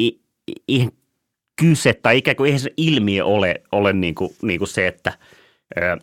i, 0.00 0.20
i, 0.48 0.52
ihan 0.68 0.92
kyse, 1.60 1.94
tai 1.94 2.18
ikään 2.18 2.36
kuin 2.36 2.46
eihän 2.46 2.60
se 2.60 2.70
ilmiö 2.76 3.24
ole, 3.24 3.62
ole 3.72 3.92
niinku, 3.92 4.34
niinku 4.42 4.66
se, 4.66 4.86
että 4.86 5.18
ö, 5.76 5.96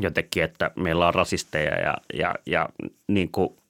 jotenkin, 0.00 0.42
että 0.42 0.70
meillä 0.76 1.08
on 1.08 1.14
rasisteja 1.14 1.80
ja, 1.80 1.96
ja, 2.14 2.34
ja 2.46 2.68
niin 3.08 3.30
kuin 3.32 3.61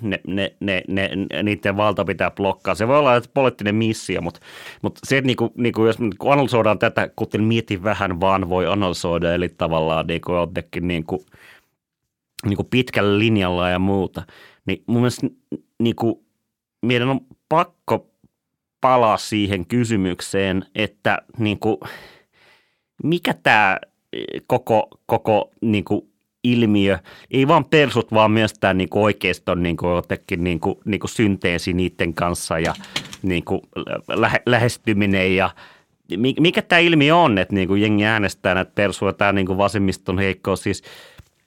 ne, 0.00 0.20
ne, 0.26 0.54
ne, 0.60 0.82
ne, 0.88 1.10
niiden 1.42 1.76
valta 1.76 2.04
pitää 2.04 2.30
blokkaa. 2.30 2.74
Se 2.74 2.88
voi 2.88 2.98
olla 2.98 3.16
että 3.16 3.30
poliittinen 3.34 3.74
missio, 3.74 4.20
mutta, 4.20 4.40
mutta 4.82 5.00
se, 5.04 5.18
että 5.18 5.26
niinku, 5.26 5.52
niinku, 5.56 5.86
jos 5.86 5.98
me 5.98 6.06
niinku 6.06 6.30
analysoidaan 6.30 6.78
tätä, 6.78 7.10
kuten 7.16 7.42
mietin 7.42 7.82
vähän, 7.82 8.20
vaan 8.20 8.48
voi 8.48 8.66
analysoida, 8.66 9.34
eli 9.34 9.48
tavallaan 9.48 10.06
niinku, 10.06 10.32
jotenkin 10.32 10.88
niinku, 10.88 11.24
niinku 12.46 12.64
pitkällä 12.64 13.18
linjalla 13.18 13.70
ja 13.70 13.78
muuta, 13.78 14.22
niin 14.66 14.82
mun 14.86 15.00
mielestä 15.00 15.26
niinku, 15.78 16.24
meidän 16.82 17.08
on 17.08 17.20
pakko 17.48 18.06
palaa 18.80 19.16
siihen 19.16 19.66
kysymykseen, 19.66 20.64
että 20.74 21.22
niinku, 21.38 21.80
mikä 23.02 23.34
tämä 23.42 23.78
koko, 24.46 24.88
koko 25.06 25.50
niinku, 25.60 26.11
ilmiö, 26.44 26.98
ei 27.30 27.48
vaan 27.48 27.64
persut, 27.64 28.12
vaan 28.12 28.30
myös 28.30 28.54
tämä 28.54 28.74
niinku, 28.74 29.02
oikeiston 29.02 29.62
niinku, 29.62 29.88
jotenkin 29.88 30.44
niinku, 30.44 30.80
niinku 30.84 31.08
synteesi 31.08 31.72
niiden 31.72 32.14
kanssa 32.14 32.58
ja 32.58 32.74
niinku, 33.22 33.62
lähe, 34.08 34.42
lähestyminen 34.46 35.36
ja 35.36 35.50
mi- 36.16 36.34
mikä 36.40 36.62
tämä 36.62 36.78
ilmiö 36.78 37.16
on, 37.16 37.38
että 37.38 37.54
niinku, 37.54 37.74
jengi 37.74 38.04
äänestää 38.04 38.54
näitä 38.54 38.72
persuja, 38.74 39.12
tämä 39.12 39.32
niinku, 39.32 39.58
vasemmiston 39.58 40.18
heikkous, 40.18 40.62
siis 40.62 40.82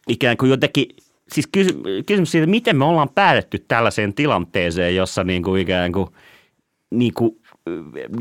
ikään 0.07 0.37
kuin 0.37 0.49
jotenkin, 0.49 0.85
siis 1.31 1.47
kysy, 1.51 1.81
kysymys 2.05 2.31
siitä, 2.31 2.47
miten 2.47 2.77
me 2.77 2.85
ollaan 2.85 3.09
päädytty 3.09 3.65
tällaiseen 3.67 4.13
tilanteeseen, 4.13 4.95
jossa 4.95 5.23
niinku, 5.23 5.55
ikään 5.55 5.91
kuin, 5.91 6.07
niinku, 6.91 7.41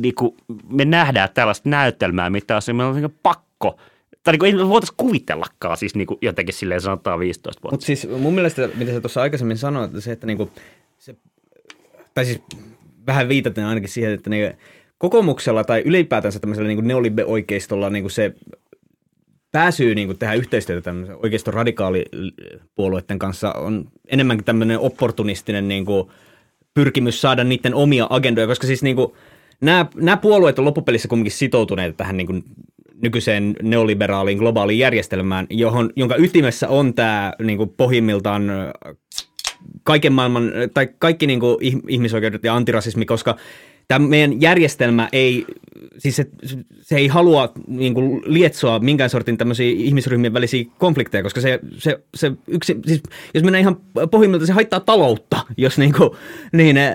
niinku, 0.00 0.36
me 0.68 0.84
nähdään 0.84 1.28
tällaista 1.34 1.68
näytelmää, 1.68 2.30
mitä 2.30 2.56
on 2.56 2.80
on 2.80 2.94
niinku 2.94 3.18
pakko, 3.22 3.78
tai 4.24 4.32
niinku, 4.32 4.44
ei 4.44 4.54
me 4.54 4.68
voitaisiin 4.68 4.96
kuvitellakaan 4.96 5.76
siis 5.76 5.94
niinku, 5.94 6.18
jotenkin 6.22 6.54
silleen 6.54 6.80
sanotaan 6.80 7.18
15 7.18 7.62
vuotta. 7.62 7.74
Mutta 7.74 7.86
siis 7.86 8.08
mun 8.18 8.34
mielestä, 8.34 8.68
mitä 8.74 8.92
sä 8.92 9.00
tuossa 9.00 9.22
aikaisemmin 9.22 9.58
sanoit, 9.58 9.90
että 9.90 10.00
se, 10.00 10.12
että 10.12 10.26
niinku, 10.26 10.50
se, 10.98 11.16
tai 12.14 12.24
siis 12.24 12.42
vähän 13.06 13.28
viitaten 13.28 13.64
ainakin 13.64 13.88
siihen, 13.88 14.12
että 14.12 14.30
niinku, 14.30 14.58
kokoomuksella 14.98 15.64
tai 15.64 15.82
ylipäätänsä 15.84 16.38
tämmöisellä 16.38 16.68
niinku 16.68 16.82
neolibe-oikeistolla 16.82 17.90
niinku 17.90 18.08
se 18.08 18.34
pääsyy 19.52 19.94
niinku 19.94 20.14
tehdä 20.14 20.34
yhteistyötä 20.34 20.82
tämmöisen 20.82 21.16
oikeiston 21.22 21.54
radikaalipuolueiden 21.54 23.18
kanssa 23.18 23.52
on 23.52 23.88
enemmänkin 24.08 24.44
tämmöinen 24.44 24.78
opportunistinen 24.78 25.68
niinku 25.68 26.12
pyrkimys 26.74 27.20
saada 27.20 27.44
niiden 27.44 27.74
omia 27.74 28.06
agendoja, 28.10 28.46
koska 28.46 28.66
siis 28.66 28.82
niinku, 28.82 29.16
nämä, 29.60 29.86
nämä 29.94 30.16
puolueet 30.16 30.58
on 30.58 30.64
loppupelissä 30.64 31.08
kumminkin 31.08 31.32
sitoutuneet 31.32 31.96
tähän 31.96 32.16
niinku 32.16 32.32
nykyiseen 33.04 33.56
neoliberaaliin 33.62 34.38
globaaliin 34.38 34.78
järjestelmään, 34.78 35.46
johon, 35.50 35.90
jonka 35.96 36.16
ytimessä 36.18 36.68
on 36.68 36.94
tämä 36.94 37.32
niinku 37.42 37.66
pohjimmiltaan 37.66 38.50
ö, 38.50 38.72
kaiken 39.82 40.12
maailman, 40.12 40.52
tai 40.74 40.88
kaikki 40.98 41.26
niinku 41.26 41.58
ih- 41.62 41.84
ihmisoikeudet 41.88 42.44
ja 42.44 42.54
antirasismi, 42.54 43.04
koska 43.04 43.36
tämä 43.88 44.08
meidän 44.08 44.40
järjestelmä 44.40 45.08
ei, 45.12 45.44
siis 45.98 46.16
se, 46.16 46.26
se 46.80 46.96
ei 46.96 47.08
halua 47.08 47.52
niin 47.66 47.94
kuin 47.94 48.22
lietsoa 48.26 48.78
minkään 48.78 49.10
sortin 49.10 49.38
tämmöisiä 49.38 49.70
ihmisryhmien 49.70 50.32
välisiä 50.32 50.64
konflikteja, 50.78 51.22
koska 51.22 51.40
se, 51.40 51.60
se, 51.78 51.98
se 52.14 52.32
yksi, 52.48 52.76
siis 52.86 53.02
jos 53.34 53.44
mennään 53.44 53.60
ihan 53.60 53.76
pohjimmiltaan, 54.10 54.46
se 54.46 54.52
haittaa 54.52 54.80
taloutta, 54.80 55.40
jos 55.56 55.78
niin 55.78 55.92
kuin, 55.92 56.10
niin, 56.52 56.76
äh, 56.76 56.92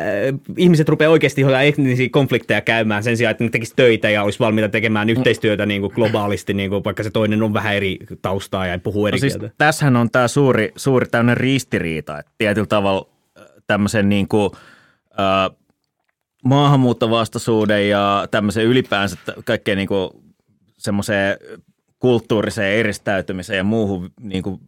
ihmiset 0.58 0.90
rupeaa 0.90 1.12
oikeasti 1.12 1.42
johonkin 1.42 1.68
etnisiä 1.68 2.10
konflikteja 2.12 2.62
käymään 2.62 3.04
sen 3.04 3.18
sijaan, 3.18 3.32
että 3.32 3.44
ne 3.44 3.50
tekisi 3.50 3.74
töitä 3.76 4.10
ja 4.10 4.24
olisi 4.24 4.40
valmiita 4.40 4.70
tekemään 4.70 5.10
yhteistyötä 5.10 5.66
niin 5.66 5.82
kuin 5.82 5.94
globaalisti, 5.96 6.54
niin 6.54 6.70
kuin, 6.70 6.84
vaikka 6.84 7.04
se 7.04 7.10
toinen 7.10 7.44
on 7.44 7.54
vähän 7.54 7.76
eri 7.76 7.98
taustaa 8.22 8.68
ja 8.68 8.80
puhuu 8.80 9.08
eri 9.08 9.16
No 9.16 9.20
siis 9.20 9.38
kieltä. 9.38 9.56
tässähän 9.58 9.96
on 9.96 10.12
tämä 10.12 10.28
suuri, 10.28 10.72
suuri 10.76 11.06
tämmöinen 11.06 11.38
ristiriita, 11.38 12.20
että 12.20 12.32
tietyllä 12.38 12.68
tavalla 12.68 13.10
tämmöisen 13.68 14.10
niin 14.10 14.28
kuin, 14.28 14.52
äh, 15.20 15.59
maahanmuuttovastaisuuden 16.44 17.90
ja 17.90 18.28
tämmöisen 18.32 18.66
ylipäänsä 18.66 19.18
kaikkeen 19.46 19.78
niin 19.78 19.88
kuin 19.88 20.10
semmoiseen 20.78 21.38
kulttuuriseen 22.00 22.80
eristäytymiseen 22.80 23.58
ja 23.58 23.64
muuhun 23.64 24.12
niin 24.22 24.44
kuin 24.44 24.60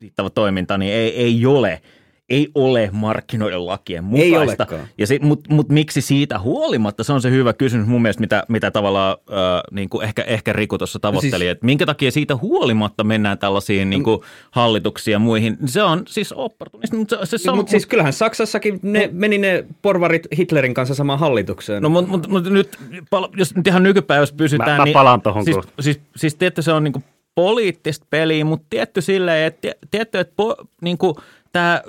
viittava 0.00 0.30
toiminta, 0.30 0.78
niin 0.78 0.92
ei, 0.92 1.16
ei 1.16 1.46
ole 1.46 1.82
ei 2.28 2.48
ole 2.54 2.88
markkinoiden 2.92 3.66
lakien 3.66 4.04
Ei 4.14 4.30
mukaista. 4.30 4.62
olekaan. 4.62 4.88
Ja 4.98 5.06
sit, 5.06 5.22
mut, 5.22 5.48
mut 5.48 5.68
miksi 5.68 6.00
siitä 6.00 6.38
huolimatta, 6.38 7.04
se 7.04 7.12
on 7.12 7.22
se 7.22 7.30
hyvä 7.30 7.52
kysymys 7.52 7.86
mun 7.86 8.02
mielestä, 8.02 8.20
mitä, 8.20 8.42
mitä 8.48 8.70
tavallaan 8.70 9.16
äh, 9.30 9.36
niin 9.70 9.88
kuin 9.88 10.04
ehkä, 10.04 10.22
ehkä 10.22 10.52
Riku 10.52 10.78
tuossa 10.78 10.98
tavoitteli, 10.98 11.38
siis- 11.44 11.50
että 11.50 11.66
minkä 11.66 11.86
takia 11.86 12.10
siitä 12.10 12.36
huolimatta 12.36 13.04
mennään 13.04 13.38
tällaisiin 13.38 13.90
niin 13.90 14.02
kuin 14.04 14.20
hallituksiin 14.50 15.12
ja 15.12 15.18
muihin. 15.18 15.56
Se 15.66 15.82
on 15.82 16.02
siis 16.06 16.32
opportunismi, 16.32 16.98
mutta 16.98 17.26
se, 17.26 17.38
se 17.38 17.50
on, 17.50 17.56
Mutta 17.56 17.70
siis 17.70 17.86
kyllähän 17.86 18.12
Saksassakin 18.12 18.78
ne, 18.82 19.08
meni 19.12 19.38
ne 19.38 19.64
porvarit 19.82 20.26
Hitlerin 20.38 20.74
kanssa 20.74 20.94
samaan 20.94 21.18
hallitukseen. 21.18 21.82
No 21.82 21.88
mutta 21.88 22.10
mut, 22.10 22.28
mut 22.28 22.44
nyt, 22.44 22.78
pala- 23.10 23.30
jos 23.36 23.54
nyt 23.54 23.66
ihan 23.66 23.82
nykypäivässä 23.82 24.34
pysytään, 24.34 24.70
Mä- 24.70 24.76
mä 24.76 24.84
niin, 24.84 24.92
palaan 24.92 25.22
tohon 25.22 25.44
siis, 25.44 25.56
kohta. 25.56 25.72
siis, 25.80 26.00
siis 26.16 26.34
tietty 26.34 26.62
se 26.62 26.72
on 26.72 26.84
niinku 26.84 27.02
poliittista 27.34 28.06
peliä, 28.10 28.44
mutta 28.44 28.66
tietty 28.70 29.00
silleen, 29.00 29.46
että 29.46 29.72
tietty, 29.90 30.18
että 30.18 30.32
po, 30.36 30.56
niinku, 30.80 31.16
tämä 31.52 31.82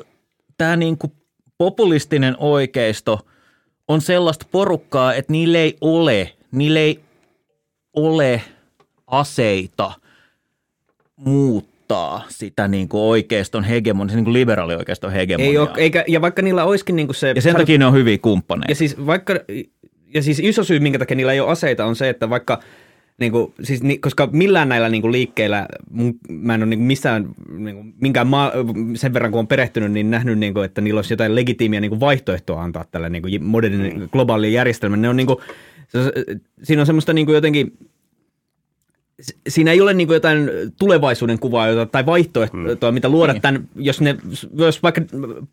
tää 0.64 0.76
niinku 0.76 1.12
populistinen 1.58 2.36
oikeisto 2.40 3.20
on 3.88 4.02
sellaista 4.02 4.46
porukkaa, 4.52 5.14
että 5.14 5.32
niillä 5.32 5.58
ei 5.58 5.78
ole, 5.82 6.34
niillä 6.52 6.80
ei 6.80 7.00
ole 7.94 8.42
aseita 9.08 9.92
muuttaa 11.16 12.24
sitä 12.30 12.68
niinku 12.68 13.10
oikeiston 13.10 13.64
hegemonia, 13.64 14.16
niinku 14.16 14.34
liberaalioikeiston 14.34 15.12
hegemoniaa. 15.12 15.52
ei 15.52 15.58
ole, 15.58 15.70
eikä, 15.78 16.04
ja 16.08 16.22
vaikka 16.22 16.42
niillä 16.42 16.64
olisikin 16.64 16.96
niinku 16.96 17.14
se... 17.14 17.32
ja 17.36 17.42
sen 17.42 17.56
takia 17.56 17.78
ne 17.78 17.86
on 17.86 17.94
hyviä 17.94 18.18
kumppaneita. 18.18 18.72
Ja 18.72 18.76
siis 18.76 19.06
vaikka, 19.06 19.34
ja 20.14 20.22
siis 20.22 20.40
iso 20.40 20.64
syy, 20.64 20.80
minkä 20.80 21.00
takia 21.00 21.16
niillä 21.18 21.34
ei 21.34 21.40
ole 21.40 21.52
aseita, 21.52 21.86
on 21.86 21.96
se, 21.96 22.10
että 22.10 22.30
vaikka, 22.30 22.60
niin 23.20 23.32
kuin, 23.32 23.54
siis, 23.64 23.84
ni, 23.84 23.98
koska 23.98 24.30
millään 24.32 24.70
näillä 24.70 24.90
niin 24.90 25.02
kuin 25.02 25.12
liikkeillä, 25.12 25.68
mun, 25.90 26.14
mä 26.30 26.56
en 26.56 26.62
ole 26.62 26.70
niin 26.70 26.80
kuin 26.80 26.88
missään, 26.88 27.30
niin 27.50 27.76
kuin, 27.76 27.94
minkään 28.02 28.28
maa, 28.28 28.52
sen 28.96 29.14
verran 29.14 29.32
kun 29.32 29.40
on 29.40 29.48
perehtynyt, 29.48 29.92
niin 29.92 30.12
nähnyt, 30.12 30.40
niin 30.40 30.54
kuin, 30.54 30.66
että 30.66 30.82
niillä 30.82 30.98
olisi 30.98 31.14
jotain 31.14 31.36
legitiimiä 31.36 31.82
niin 31.82 31.90
kuin 31.90 32.00
vaihtoehtoa 32.00 32.64
antaa 32.64 32.86
tälle 32.92 33.10
niin 33.10 33.22
kuin 33.22 33.44
modernin 33.44 34.00
mm. 34.00 34.10
globaalille 34.10 34.50
järjestelmälle. 34.50 35.02
Ne 35.02 35.10
on 35.10 35.18
niin 35.18 35.28
kuin, 35.28 35.40
se, 35.88 36.00
siinä 36.64 36.82
on 36.82 36.86
semmoista 36.86 37.14
niin 37.14 37.26
kuin 37.26 37.36
jotenkin, 37.36 37.78
siinä 39.50 39.72
ei 39.72 39.82
ole 39.82 39.94
niin 39.94 40.08
kuin 40.08 40.14
jotain 40.16 40.50
tulevaisuuden 40.80 41.40
kuvaa 41.40 41.68
jota, 41.68 41.86
tai 41.86 42.06
vaihtoehtoa, 42.06 42.92
mitä 42.92 43.10
luoda 43.10 43.34
tämän, 43.40 43.68
jos 43.76 44.02
ne, 44.02 44.16
jos 44.56 44.84
vaikka 44.84 45.02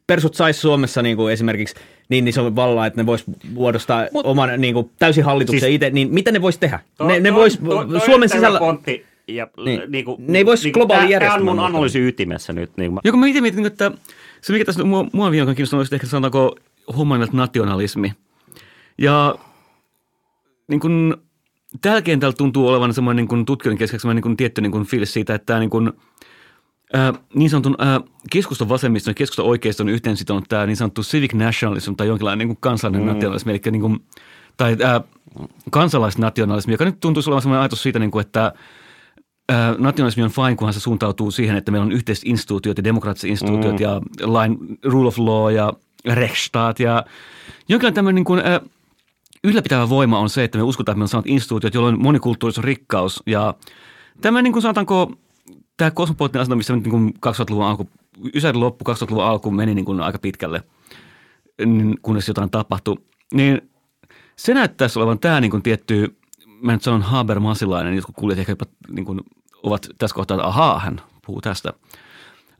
persut 0.06 0.34
sais 0.34 0.60
Suomessa 0.60 1.02
niin 1.02 1.16
kuin 1.16 1.32
esimerkiksi 1.32 1.74
niin 2.08 2.28
iso 2.28 2.56
vallaa, 2.56 2.86
että 2.86 3.00
ne 3.00 3.06
vois 3.06 3.24
muodostaa 3.52 4.06
Mut, 4.12 4.26
oman 4.26 4.60
niin 4.60 4.74
kuin, 4.74 4.90
täysin 4.98 5.24
hallituksen 5.24 5.60
Siis- 5.60 5.74
itse, 5.74 5.90
niin 5.90 6.14
mitä 6.14 6.32
ne 6.32 6.42
vois 6.42 6.58
tehdä? 6.58 6.80
Toi- 6.98 7.06
ne, 7.06 7.20
ne 7.20 7.30
toi- 7.30 7.38
vois, 7.40 7.58
toi- 7.64 7.88
toi 7.88 8.00
Suomen 8.00 8.22
on 8.22 8.28
sisällä... 8.28 8.58
Pointti. 8.58 9.04
Ja, 9.28 9.48
Niin. 9.64 9.82
niin, 9.88 10.04
kuin, 10.04 10.16
Ne 10.28 10.38
ei 10.38 10.46
vois 10.46 10.62
globaali 10.72 10.98
Tämä 11.00 11.06
on 11.06 11.10
järjestelmä 11.10 11.44
mun 11.44 11.54
muuttaa. 11.54 11.66
analyysin 11.66 12.02
ytimessä 12.06 12.52
nyt. 12.52 12.70
Niin 12.76 12.94
mä, 12.94 13.00
Joku 13.04 13.18
mä 13.18 13.26
itse 13.26 13.40
mietin, 13.40 13.66
että 13.66 13.92
se 14.40 14.52
mikä 14.52 14.64
tässä 14.64 14.84
mua, 14.84 15.06
mua 15.12 15.26
on 15.26 15.32
kiinnostunut, 15.32 15.72
olisi 15.72 15.94
ehkä 15.94 16.06
sanotaanko 16.06 16.56
humanit 16.96 17.32
nationalismi. 17.32 18.12
Ja 18.98 19.34
niin 20.68 20.80
kuin, 20.80 21.14
tällä 21.80 22.02
kentällä 22.02 22.32
tuntuu 22.32 22.68
olevan 22.68 22.94
semmoinen 22.94 23.16
niin 23.16 23.28
kuin 23.28 23.44
tutkijoiden 23.44 23.78
keskeksi 23.78 24.02
semmoinen 24.02 24.16
niin 24.16 24.22
kuin 24.22 24.36
tietty 24.36 24.60
niin 24.60 24.72
kuin 24.72 24.84
fiilis 24.84 25.12
siitä, 25.12 25.34
että 25.34 25.46
tämä 25.46 25.58
niin 25.58 25.70
kuin, 25.70 25.92
ää, 26.92 27.14
niin 27.34 27.50
sanotun 27.50 27.74
ää, 27.78 28.00
keskustan 28.30 28.68
vasemmiston 28.68 29.10
ja 29.10 29.14
keskustan 29.14 29.46
oikeiston 29.46 29.88
yhteen 29.88 30.16
sitonut 30.16 30.44
tämä 30.48 30.66
niin 30.66 30.76
sanottu 30.76 31.02
civic 31.02 31.32
nationalism 31.32 31.94
tai 31.94 32.06
jonkinlainen 32.06 32.38
niin 32.38 32.48
kuin 32.48 32.58
kansallinen 32.60 33.06
mm. 33.06 33.12
nationalismi, 33.12 33.52
eli 33.52 33.60
niin 33.70 33.80
kuin, 33.80 34.04
tai 34.56 34.76
ää, 34.82 35.00
kansalaisnationalismi, 35.70 36.74
joka 36.74 36.84
nyt 36.84 37.00
tuntuu 37.00 37.22
olevan 37.26 37.42
sellainen 37.42 37.62
ajatus 37.62 37.82
siitä, 37.82 37.98
niin 37.98 38.10
kuin, 38.10 38.26
että 38.26 38.52
ää, 39.48 39.74
nationalismi 39.78 40.22
on 40.22 40.30
fine, 40.30 40.56
kunhan 40.56 40.74
se 40.74 40.80
suuntautuu 40.80 41.30
siihen, 41.30 41.56
että 41.56 41.70
meillä 41.70 41.84
on 41.84 41.92
yhteiset 41.92 42.24
instituutiot 42.26 42.78
ja 42.78 42.84
demokraattiset 42.84 43.30
instituutiot 43.30 43.78
mm. 43.78 43.82
ja 43.82 44.00
line, 44.40 44.56
rule 44.84 45.08
of 45.08 45.18
law 45.18 45.52
ja 45.52 45.72
Rechtsstaat 46.04 46.80
ja 46.80 47.04
jonkinlainen 47.68 47.94
tämmöinen 47.94 48.14
niin 48.14 48.24
kuin, 48.24 48.40
ää, 48.44 48.60
ylläpitävä 49.44 49.88
voima 49.88 50.18
on 50.18 50.30
se, 50.30 50.44
että 50.44 50.58
me 50.58 50.64
uskotaan, 50.64 50.92
että 50.92 50.98
meillä 50.98 51.04
on 51.04 51.08
samat 51.08 51.26
instituutiot, 51.26 51.74
jolloin 51.74 52.02
monikulttuurisuus 52.02 52.58
on 52.58 52.64
rikkaus 52.64 53.22
ja 53.26 53.54
tämä 54.20 54.42
niin 54.42 54.52
kuin 54.52 54.62
sanotaanko, 54.62 55.12
tämä 55.76 55.90
kosmopoliittinen 55.90 56.42
asento, 56.42 56.56
missä 56.56 56.76
niin 56.76 56.90
kuin 56.90 57.14
2000-luvun 57.26 57.64
alku, 57.64 57.88
Ysärin 58.34 58.60
loppu 58.60 58.84
2000-luvun 58.92 59.24
alku 59.24 59.50
meni 59.50 59.74
niin 59.74 59.84
kuin 59.84 60.00
aika 60.00 60.18
pitkälle, 60.18 60.62
niin 61.66 61.94
kunnes 62.02 62.28
jotain 62.28 62.50
tapahtui, 62.50 62.96
niin 63.34 63.70
se 64.36 64.54
näyttäisi 64.54 64.98
olevan 64.98 65.18
tämä 65.18 65.40
niin 65.40 65.50
kuin 65.50 65.62
tietty, 65.62 66.16
mä 66.62 66.72
nyt 66.72 66.82
sanon 66.82 67.02
Habermasilainen, 67.02 67.94
jotkut 67.94 68.16
kuulijat 68.18 68.38
ehkä 68.38 68.52
jopa 68.52 68.66
niin 68.88 69.04
kuin 69.04 69.20
ovat 69.62 69.86
tässä 69.98 70.14
kohtaa, 70.14 70.34
että 70.34 70.46
ahaa, 70.46 70.78
hän 70.78 71.00
puhuu 71.26 71.40
tästä. 71.40 71.72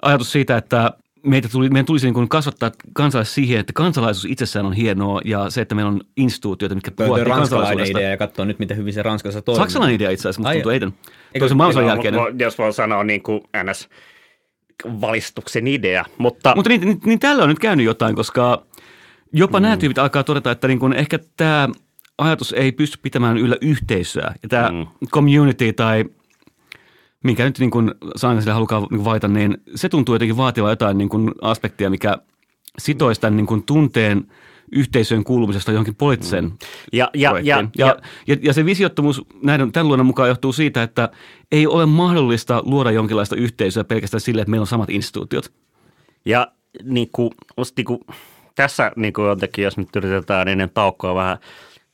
Ajatus 0.03 0.33
siitä, 0.33 0.57
että 0.57 0.93
meitä 1.27 1.49
tuli, 1.49 1.71
meidän 1.71 1.87
tulisi 1.87 2.07
niin 2.07 2.15
kuin 2.15 2.29
kasvattaa 2.29 2.71
kansalais 2.93 3.35
siihen, 3.35 3.61
että 3.61 3.73
kansalaisuus 3.73 4.33
itsessään 4.33 4.67
on 4.67 4.73
hienoa 4.73 5.21
ja 5.25 5.51
se, 5.51 5.61
että 5.61 5.75
meillä 5.75 5.89
on 5.91 6.01
instituutioita, 6.17 6.75
mitkä 6.75 6.91
ranskalainen 6.91 7.35
kansalaisuudesta. 7.35 7.99
idea 7.99 8.11
ja 8.11 8.17
katsoo 8.17 8.45
nyt, 8.45 8.59
miten 8.59 8.77
hyvin 8.77 8.93
se 8.93 9.03
Ranskassa 9.03 9.43
toimii. 9.43 9.63
Saksalainen 9.63 9.97
idea 9.97 10.11
itse 10.11 10.23
asiassa, 10.23 10.41
mutta 10.41 10.53
tuntuu 10.53 10.73
Eiden. 10.73 10.89
Eikö- 10.89 11.39
Toisen 11.39 11.57
maailmansodan 11.57 11.89
jälkeinen. 11.89 12.21
Vo- 12.21 12.35
Jos 12.39 12.59
voi 12.59 12.73
sanoa 12.73 13.05
niin 13.05 13.23
kuin 13.23 13.41
NS 13.65 13.89
valistuksen 14.85 15.67
idea, 15.67 16.05
mutta, 16.19 16.53
Mutta 16.57 16.69
niin, 16.69 16.81
niin, 16.81 17.01
niin 17.05 17.19
tällä 17.19 17.43
on 17.43 17.49
nyt 17.49 17.59
käynyt 17.59 17.87
jotain, 17.87 18.15
koska 18.15 18.67
jopa 19.33 19.59
mm. 19.59 19.63
nämä 19.63 19.77
tyypit 19.77 19.99
alkaa 19.99 20.25
todeta, 20.25 20.51
että 20.51 20.69
niin 20.69 20.79
kun 20.79 20.93
ehkä 20.93 21.19
tämä 21.37 21.69
ajatus 22.19 22.53
ei 22.53 22.73
pysty 22.73 22.99
pitämään 23.03 23.39
yllä 23.39 23.57
yhteisöä. 23.61 24.35
Ja 24.43 24.49
tämä 24.49 24.71
mm. 24.73 24.87
community 25.09 25.73
tai 25.73 26.05
minkä 27.25 27.45
nyt 27.45 27.59
niin 27.59 27.71
kuin 27.71 27.95
sille 28.17 28.53
halukaan 28.53 28.87
niin 28.91 29.05
vaita, 29.05 29.29
niin 29.29 29.59
se 29.75 29.89
tuntuu 29.89 30.15
jotenkin 30.15 30.37
vaativa 30.37 30.71
jotain 30.71 30.99
niin 30.99 31.09
kuin 31.09 31.31
aspektia, 31.43 31.91
mikä 31.91 32.19
sitoisi 32.79 33.21
tämän 33.21 33.37
niin 33.37 33.47
kuin 33.47 33.63
tunteen 33.63 34.27
yhteisöön 34.73 35.25
kuulumisesta 35.25 35.73
johonkin 35.73 35.95
poliittiseen 35.95 36.45
mm. 36.45 36.53
ja, 36.93 37.11
ja, 37.15 37.39
ja, 37.43 37.69
ja, 37.77 37.97
ja, 38.27 38.37
ja, 38.43 38.53
se 38.53 38.65
visiottomuus 38.65 39.23
näiden, 39.43 39.73
tämän 39.73 39.89
luonnon 39.89 40.07
mukaan 40.07 40.29
johtuu 40.29 40.53
siitä, 40.53 40.83
että 40.83 41.09
ei 41.53 41.67
ole 41.67 41.87
mahdollista 41.87 42.63
luoda 42.65 42.91
jonkinlaista 42.91 43.37
yhteisöä 43.37 43.85
pelkästään 43.85 44.21
sille, 44.21 44.41
että 44.41 44.51
meillä 44.51 44.63
on 44.63 44.67
samat 44.67 44.91
instituutiot. 44.91 45.53
Ja 46.25 46.53
niin 46.85 47.09
kuin, 47.13 47.31
niin 47.77 47.85
kuin, 47.85 48.01
tässä 48.55 48.93
niin 48.97 49.13
kuin 49.13 49.29
jotenkin, 49.29 49.65
jos 49.65 49.77
nyt 49.77 49.97
yritetään 49.97 50.49
ennen 50.49 50.71
taukoa 50.75 51.15
vähän 51.15 51.39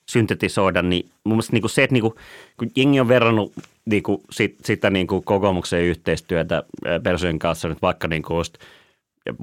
syntetisoida, 0.06 0.82
niin 0.82 1.10
mun 1.24 1.34
mielestä 1.34 1.52
niin 1.52 1.62
kuin 1.62 1.70
se, 1.70 1.82
että 1.82 1.94
niin 1.94 2.02
kuin, 2.02 2.14
kun 2.56 2.70
jengi 2.76 3.00
on 3.00 3.08
verrannut 3.08 3.52
niin 3.87 4.03
kuin 4.03 4.20
sit, 4.31 4.57
sitä 4.64 4.90
niin 4.90 5.07
kuin 5.07 5.25
kokoomuksen 5.25 5.83
yhteistyötä 5.83 6.62
Persojen 7.03 7.38
kanssa 7.38 7.68
nyt 7.68 7.83
vaikka 7.83 8.09
niin 8.09 8.22
kuin 8.22 8.37
just 8.37 8.59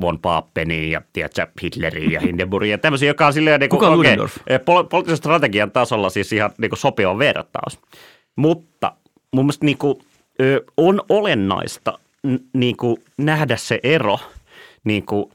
von 0.01 0.19
Paapeniin 0.19 0.91
ja 0.91 1.01
tiedätkö, 1.13 1.47
Hitleriin 1.63 2.11
ja 2.11 2.19
Hindenburgiin 2.19 2.71
ja 2.71 2.77
tämmöisiä, 2.77 3.09
joka 3.09 3.27
on 3.27 3.33
silleen 3.33 3.59
niin 3.59 3.69
kuin, 3.69 3.79
pol- 4.65 4.83
poliittisen 4.83 5.17
strategian 5.17 5.71
tasolla 5.71 6.09
siis 6.09 6.33
ihan 6.33 6.51
niin 6.57 6.69
kuin 6.69 6.79
sopiva 6.79 7.19
vertaus. 7.19 7.79
Mutta 8.35 8.93
mun 9.33 9.45
mielestä 9.45 9.65
niin 9.65 9.77
kuin, 9.77 9.95
on 10.77 11.01
olennaista 11.09 11.99
niin 12.53 12.77
kuin 12.77 12.97
nähdä 13.17 13.57
se 13.57 13.79
ero 13.83 14.19
niin 14.83 15.05
kuin, 15.05 15.25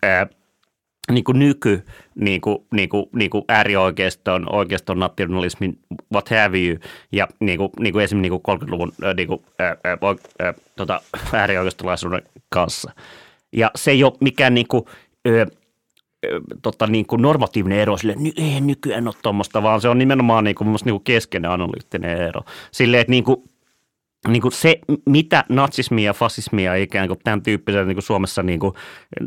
niin 1.10 1.24
kuin 1.24 1.38
nyky, 1.38 1.84
niin 2.14 2.40
kuin, 2.40 2.58
niin 2.72 2.88
kuin, 2.88 3.06
niin 3.12 3.30
kuin 3.30 3.44
äärioikeiston, 3.48 4.54
oikeiston 4.54 4.98
nationalismin, 4.98 5.78
what 6.12 6.30
have 6.30 6.58
you, 6.58 6.78
ja 7.12 7.28
niin 7.40 7.58
kuin, 7.58 7.70
niin 7.80 7.92
kuin 7.92 8.04
esimerkiksi 8.04 8.30
niin 8.30 8.42
kuin 8.42 8.60
30-luvun 8.60 8.92
ää, 9.02 9.14
niin 9.14 9.28
kuin, 9.28 9.42
ää, 9.58 9.76
ää, 9.84 9.98
ää, 10.40 10.54
tota, 10.76 11.00
äärioikeistolaisuuden 11.32 12.22
kanssa. 12.48 12.92
Ja 13.52 13.70
se 13.76 13.90
ei 13.90 14.04
ole 14.04 14.12
mikään 14.20 14.54
niin 14.54 14.68
kuin, 14.68 14.84
ö, 15.28 15.46
tota, 16.62 16.86
niin 16.86 17.06
kuin 17.06 17.22
normatiivinen 17.22 17.78
ero, 17.78 17.96
sille 17.96 18.14
ny, 18.18 18.32
ei 18.36 18.60
nykyään 18.60 19.08
ole 19.08 19.14
tuommoista, 19.22 19.62
vaan 19.62 19.80
se 19.80 19.88
on 19.88 19.98
nimenomaan 19.98 20.44
niin 20.44 20.54
kuin, 20.54 20.68
niin 20.84 20.94
kuin 20.94 21.04
keskeinen 21.04 21.50
analyyttinen 21.50 22.22
ero. 22.22 22.40
Silleen, 22.70 23.00
että 23.00 23.10
niin 23.10 23.24
kuin, 23.24 23.42
niin 24.28 24.42
kuin 24.42 24.52
se, 24.52 24.78
mitä 25.06 25.44
natsismia 25.48 26.04
ja 26.04 26.14
fasismia 26.14 26.74
ikään 26.74 27.08
kuin 27.08 27.20
tämän 27.24 27.42
tyyppisellä 27.42 27.86
niin 27.86 27.96
kuin 27.96 28.02
Suomessa 28.02 28.42
niin 28.42 28.60
kuin, 28.60 28.74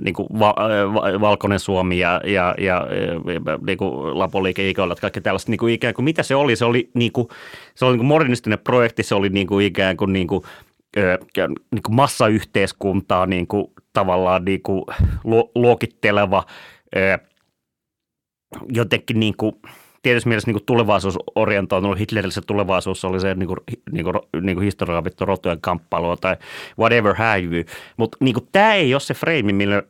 niin 0.03 0.13
kuin 0.13 0.27
va, 0.39 0.55
va, 0.93 1.21
Valkoinen 1.21 1.59
Suomi 1.59 1.99
ja, 1.99 2.21
ja, 2.25 2.55
ja 2.57 2.87
niin 3.65 3.77
kuin 3.77 4.19
Lapoliike, 4.19 4.69
Ikoilat, 4.69 4.99
kaikki 4.99 5.21
tällaiset, 5.21 5.49
niin 5.49 5.57
kuin 5.57 5.73
ikään 5.73 5.93
kuin 5.93 6.05
mitä 6.05 6.23
se 6.23 6.35
oli, 6.35 6.55
se 6.55 6.65
oli, 6.65 6.89
niin 6.93 7.11
kuin, 7.11 7.27
se 7.75 7.85
oli 7.85 7.91
niin 7.91 7.99
kuin 7.99 8.07
modernistinen 8.07 8.59
projekti, 8.59 9.03
se 9.03 9.15
oli 9.15 9.29
niin 9.29 9.47
kuin 9.47 9.65
ikään 9.65 9.97
kuin, 9.97 10.13
niin 10.13 10.27
kuin, 10.27 10.43
niin 11.71 11.83
kuin 11.83 11.95
massayhteiskuntaa 11.95 13.25
niin 13.25 13.47
kuin, 13.47 13.67
tavallaan 13.93 14.45
niin 14.45 14.61
kuin 14.61 14.83
lu- 15.23 15.51
luokitteleva 15.55 16.43
jotenkin 18.69 19.19
niin 19.19 19.37
kuin, 19.37 19.55
tietysti 20.01 20.29
mielessä 20.29 20.51
niin 20.51 20.65
tulevaisuusorientoitunut, 20.65 21.99
Hitlerillä 21.99 22.41
tulevaisuus 22.47 23.05
oli 23.05 23.19
se 23.19 23.35
niin 23.35 23.47
kuin, 23.47 23.57
niin 23.91 24.03
kuin, 24.03 24.15
niin 24.41 24.55
kuin 24.55 24.65
historiaa 24.65 25.03
vittu 25.03 25.25
rotujen 25.25 25.61
kamppailua 25.61 26.17
tai 26.17 26.37
whatever 26.79 27.15
have 27.15 27.39
you. 27.39 27.63
Mutta 27.97 28.17
niin 28.19 28.35
tämä 28.51 28.73
ei 28.73 28.93
ole 28.93 28.99
se 28.99 29.13
freimi, 29.13 29.53
millä, 29.53 29.83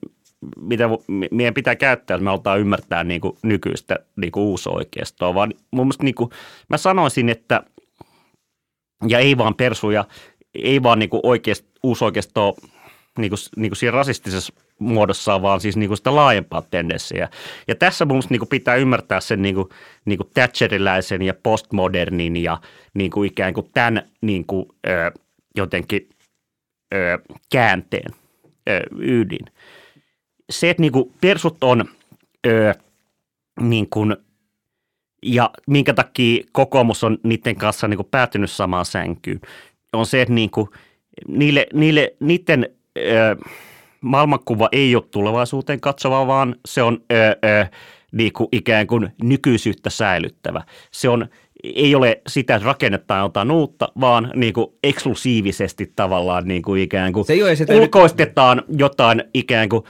mitä 0.60 0.90
meidän 1.32 1.54
pitää 1.54 1.76
käyttää, 1.76 2.16
että 2.16 2.24
me 2.24 2.30
halutaan 2.30 2.60
ymmärtää 2.60 3.04
niin 3.04 3.22
kuin, 3.22 3.38
nykyistä 3.44 4.00
niin 4.16 4.32
kuin 4.32 4.44
uusoikeistoa, 4.44 5.34
vaan 5.34 5.54
mun 5.72 5.86
mielestä 5.86 6.04
niin 6.04 6.16
kuin, 6.16 6.30
mä 6.70 6.78
sanoisin, 6.78 7.30
että 7.30 7.64
ja 9.08 9.20
ei 9.20 9.38
vaan 9.38 9.56
persuja, 9.56 10.06
ei 10.56 10.84
vaan 10.84 11.00
niin 11.00 11.10
kuin 11.10 11.22
oikeast, 11.24 11.66
uusoikeistoa 11.84 12.54
niin 13.18 13.30
kuin, 13.30 13.40
niin 13.56 13.70
kuin 13.70 13.78
siinä 13.78 13.92
rasistisessa 13.92 14.54
muodossaan, 14.82 15.42
vaan 15.42 15.62
siis 15.62 15.78
niin 15.78 15.90
kuin 15.90 15.98
sitä 15.98 16.16
laajempaa 16.16 16.62
tendenssiä. 16.62 17.30
Ja 17.68 17.76
tässä 17.76 18.06
mun 18.06 18.24
niin 18.30 18.40
kuin 18.40 18.50
pitää 18.50 18.76
ymmärtää 18.76 19.20
sen 19.20 19.42
niin 19.42 19.56
kuin, 19.56 19.70
niin 20.06 20.18
kuin 20.18 20.30
Thatcheriläisen 20.34 21.22
ja 21.22 21.34
postmodernin 21.44 22.38
ja 22.38 22.62
niin 22.94 23.12
kuin 23.12 23.28
ikään 23.28 23.54
kuin 23.54 23.70
tämän 23.74 24.04
niin 24.22 24.46
kuin, 24.46 24.66
ö, 24.88 25.12
jotenkin 25.56 26.10
ö, 26.94 27.20
käänteen 27.52 28.12
ö, 28.70 28.82
ydin. 28.98 29.46
Se, 30.50 30.70
että 30.70 30.82
niin 30.82 30.92
kuin 30.92 31.14
persut 31.22 31.64
on 31.64 31.86
ö, 32.48 32.74
niin 33.60 33.90
kuin, 33.90 34.16
ja 35.24 35.50
minkä 35.68 35.94
takia 35.94 36.44
kokoomus 36.52 37.04
on 37.04 37.18
niiden 37.24 37.56
kanssa 37.56 37.88
niin 37.88 37.98
kuin 37.98 38.08
päätynyt 38.12 38.52
samaan 38.52 38.86
sänkyyn, 38.86 39.42
on 39.94 40.06
se, 40.06 40.22
että 40.22 40.34
niin 40.34 40.50
kuin, 40.50 40.70
niille, 41.28 41.68
niille, 41.74 42.14
niiden 42.20 42.70
maailmankuva 44.02 44.70
ei 44.72 44.96
ole 44.96 45.04
tulevaisuuteen 45.12 45.82
katsova, 45.82 46.28
vaan 46.28 46.56
se 46.66 46.84
on 46.84 47.02
ö, 47.12 47.16
ö, 47.46 47.66
niin 48.12 48.34
kuin 48.34 48.48
ikään 48.52 48.88
kuin 48.88 49.10
nykyisyyttä 49.24 49.90
säilyttävä. 49.90 50.62
Se 50.92 51.10
on, 51.10 51.28
ei 51.64 51.96
ole 51.96 52.22
sitä, 52.28 52.56
että 52.56 52.66
rakennetaan 52.66 53.24
jotain 53.24 53.52
uutta, 53.52 53.90
vaan 54.00 54.32
niin 54.36 54.54
kuin 54.54 54.68
eksklusiivisesti 54.84 55.92
tavallaan 55.96 56.48
niin 56.48 56.62
kuin 56.62 56.82
ikään 56.82 57.14
kuin 57.14 57.26
Se 57.26 57.34
ei 57.34 57.44
ole 57.44 57.56
sitä- 57.56 57.74
ulkoistetaan 57.74 58.64
jotain 58.78 59.24
ikään 59.34 59.70
kuin, 59.70 59.84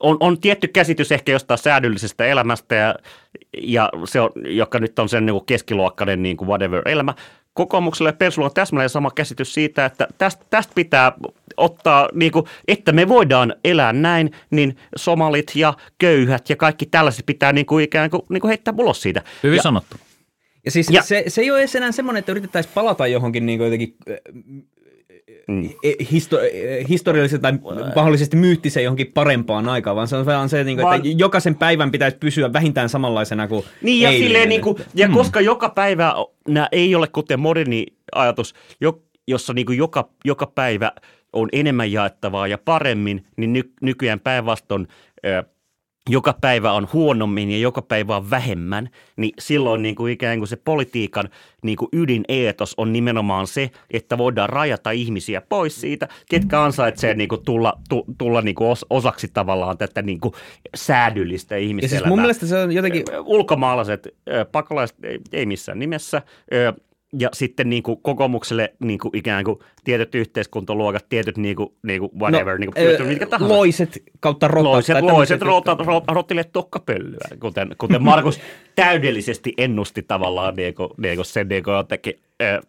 on, 0.00 0.16
on 0.20 0.40
tietty 0.40 0.68
käsitys 0.68 1.12
ehkä 1.12 1.32
jostain 1.32 1.58
säädyllisestä 1.58 2.26
elämästä, 2.26 2.74
ja, 2.74 2.94
ja 3.62 3.90
se 4.04 4.20
on, 4.20 4.30
joka 4.46 4.78
nyt 4.78 4.98
on 4.98 5.08
sen 5.08 5.26
niin 5.26 5.34
kuin 5.34 5.46
keskiluokkainen 5.46 6.22
niin 6.22 6.36
kuin 6.36 6.48
whatever 6.48 6.82
Kokoomukselle 7.58 8.08
ja 8.08 8.12
Persulla 8.12 8.48
on 8.48 8.54
täsmälleen 8.54 8.90
sama 8.90 9.10
käsitys 9.10 9.54
siitä, 9.54 9.84
että 9.84 10.08
tästä, 10.18 10.44
tästä 10.50 10.72
pitää 10.74 11.12
ottaa, 11.56 12.08
niin 12.14 12.32
kuin, 12.32 12.44
että 12.68 12.92
me 12.92 13.08
voidaan 13.08 13.54
elää 13.64 13.92
näin, 13.92 14.30
niin 14.50 14.76
somalit 14.96 15.52
ja 15.54 15.74
köyhät 15.98 16.50
ja 16.50 16.56
kaikki 16.56 16.86
tällaiset 16.86 17.26
pitää 17.26 17.52
niin 17.52 17.66
kuin 17.66 17.84
ikään 17.84 18.10
kuin, 18.10 18.22
niin 18.28 18.40
kuin 18.40 18.48
heittää 18.48 18.74
ulos 18.78 19.02
siitä. 19.02 19.22
Hyvin 19.42 19.56
ja, 19.56 19.62
sanottu. 19.62 19.96
Ja 20.64 20.70
siis 20.70 20.90
Ja- 20.90 20.94
ja. 20.94 21.02
Se, 21.02 21.24
se 21.28 21.40
ei 21.40 21.50
ole 21.50 21.58
edes 21.58 21.74
enää 21.74 21.92
semmoinen, 21.92 22.18
että 22.18 22.32
yritettäisiin 22.32 22.72
palata 22.74 23.06
johonkin 23.06 23.46
niin 23.46 23.60
jotenkin 23.60 23.94
mm. 25.48 25.68
histo, 26.12 26.40
eh, 26.40 26.88
historiallisesti 26.88 27.42
tai 27.42 27.52
mahdollisesti 27.96 28.36
myyttiseen 28.36 28.84
johonkin 28.84 29.12
parempaan 29.14 29.68
aikaan, 29.68 29.96
vaan 29.96 30.08
se 30.08 30.16
on 30.16 30.26
vaan 30.26 30.48
se, 30.48 30.64
niin 30.64 30.76
kuin, 30.76 30.84
Vaan- 30.84 30.96
että 30.96 31.08
jokaisen 31.16 31.54
päivän 31.54 31.90
pitäisi 31.90 32.16
pysyä 32.16 32.52
vähintään 32.52 32.88
samanlaisena 32.88 33.48
kuin 33.48 33.64
Niin 33.82 34.02
ja, 34.02 34.08
eilinen. 34.08 34.28
silleen, 34.28 34.48
niin 34.48 34.60
kuin, 34.60 34.76
ja 34.94 35.08
mm. 35.08 35.14
koska 35.14 35.40
joka 35.40 35.68
päivä 35.68 36.14
nämä 36.48 36.68
ei 36.72 36.94
ole 36.94 37.06
kuten 37.06 37.40
moderni 37.40 37.86
ajatus, 38.14 38.54
jo, 38.80 39.02
jossa 39.26 39.52
niin 39.52 39.66
kuin 39.66 39.78
joka, 39.78 40.08
joka 40.24 40.46
päivä 40.46 40.92
on 41.32 41.48
enemmän 41.52 41.92
jaettavaa 41.92 42.46
ja 42.46 42.58
paremmin, 42.58 43.26
niin 43.36 43.52
ny, 43.52 43.62
nykyään 43.82 44.20
päinvastoin 44.20 44.88
joka 46.08 46.34
päivä 46.40 46.72
on 46.72 46.88
huonommin 46.92 47.50
ja 47.50 47.58
joka 47.58 47.82
päivä 47.82 48.16
on 48.16 48.30
vähemmän, 48.30 48.88
niin 49.16 49.32
silloin 49.38 49.82
niin 49.82 49.94
kuin 49.94 50.12
ikään 50.12 50.38
kuin 50.38 50.48
se 50.48 50.56
politiikan 50.56 51.28
niin 51.62 51.76
kuin 51.76 51.88
ydineetos 51.92 52.74
on 52.76 52.92
nimenomaan 52.92 53.46
se, 53.46 53.70
että 53.90 54.18
voidaan 54.18 54.48
rajata 54.48 54.90
ihmisiä 54.90 55.40
pois 55.40 55.80
siitä, 55.80 56.08
ketkä 56.30 56.62
ansaitsee 56.62 57.14
niin 57.14 57.28
kuin 57.28 57.44
tulla, 57.44 57.78
tu, 57.88 58.04
tulla 58.18 58.42
niin 58.42 58.54
kuin 58.54 58.70
os, 58.70 58.86
osaksi 58.90 59.28
tavallaan 59.28 59.78
tätä 59.78 60.02
niin 60.02 60.20
kuin 60.20 60.34
säädyllistä 60.74 61.54
Ja 61.54 61.60
ihmiselämää. 61.62 61.98
siis 61.98 62.08
mun 62.08 62.20
mielestä 62.20 62.46
se 62.46 62.58
on 62.58 62.72
jotenkin, 62.72 63.04
Ulkomaalaiset 63.24 64.08
pakolaiset 64.52 64.96
ei 65.32 65.46
missään 65.46 65.78
nimessä. 65.78 66.22
Ja 67.18 67.28
sitten 67.32 67.70
niin 67.70 67.82
kuin 67.82 67.98
kokoomukselle 68.02 68.74
niin 68.80 68.98
kuin 68.98 69.16
ikään 69.16 69.44
kuin 69.44 69.58
tietyt 69.84 70.14
yhteiskuntaluokat, 70.14 71.06
tietyt 71.08 71.36
niin 71.36 71.56
kuin, 71.56 71.68
niin 71.82 72.00
kuin 72.00 72.12
whatever, 72.18 72.54
no, 72.54 72.58
niin 72.58 72.70
kuin, 72.74 72.86
ö, 73.00 73.04
mitkä 73.04 73.26
tahansa. 73.26 73.54
loiset 73.54 74.02
kautta 74.20 74.48
rotat. 74.48 74.72
Loiset, 74.72 74.94
tai 74.94 75.02
loiset 75.02 75.38
tämmöiset, 75.38 75.42
rota, 75.42 75.84
rota, 75.84 76.12
rottille 76.14 76.44
tokkapölyä, 76.44 77.28
kuten, 77.40 77.68
kuten 77.78 78.02
Markus 78.02 78.40
täydellisesti 78.76 79.52
ennusti 79.58 80.02
tavallaan 80.02 80.54
niin 80.56 80.74
kuin, 80.74 80.88
niin 80.98 81.16
kuin 81.16 81.26
sen 81.26 81.48
niin 81.48 81.62
kuin 81.62 81.74
jotenkin, 81.74 82.14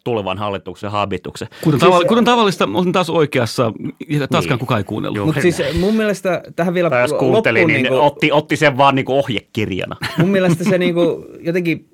tulevan 0.04 0.38
hallituksen 0.38 0.92
habituksen. 0.92 1.48
Kuten, 1.64 1.80
Siis- 1.80 1.94
tava- 1.94 2.06
kuten 2.08 2.26
tavallista, 2.26 2.70
olen 2.74 2.92
taas 2.92 3.10
oikeassa. 3.10 3.74
Ja 4.10 4.28
taaskaan 4.28 4.54
Niin. 4.56 4.60
kukaan 4.60 4.78
ei 4.80 4.84
kuunnellut. 4.84 5.26
Mutta 5.26 5.42
siis 5.42 5.62
mun 5.80 5.94
mielestä 5.96 6.42
tähän 6.56 6.74
vielä 6.74 6.90
Tai 6.90 7.02
jos 7.02 7.14
kuunteli, 7.14 7.60
loppuun 7.60 7.74
niin 7.74 7.84
niinku- 7.84 8.06
otti, 8.06 8.32
otti 8.32 8.56
sen 8.58 8.78
vaan 8.78 8.96
niin 8.96 9.06
kuin 9.06 9.16
ohjekirjana. 9.18 9.96
mun 10.18 10.30
mielestä 10.30 10.64
se 10.64 10.78
niinku 10.78 11.26
jotenkin 11.40 11.90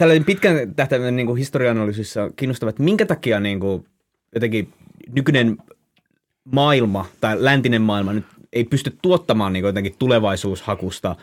tällainen 0.00 0.24
pitkän 0.24 0.74
tähtäimen 0.74 1.16
niinku 1.16 1.34
historia-analyysissä 1.34 2.24
on 2.24 2.32
kiinnostavaa, 2.36 2.70
että 2.70 2.82
minkä 2.82 3.06
takia 3.06 3.40
niinku 3.40 3.86
jotenkin 4.34 4.72
nykyinen 5.14 5.58
maailma 6.44 7.06
tai 7.20 7.36
läntinen 7.44 7.82
maailma 7.82 8.12
nyt 8.12 8.24
ei 8.52 8.64
pysty 8.64 8.96
tuottamaan 9.02 9.52
niinku 9.52 9.66
jotenkin 9.66 9.94
tulevaisuushakusta 9.98 11.16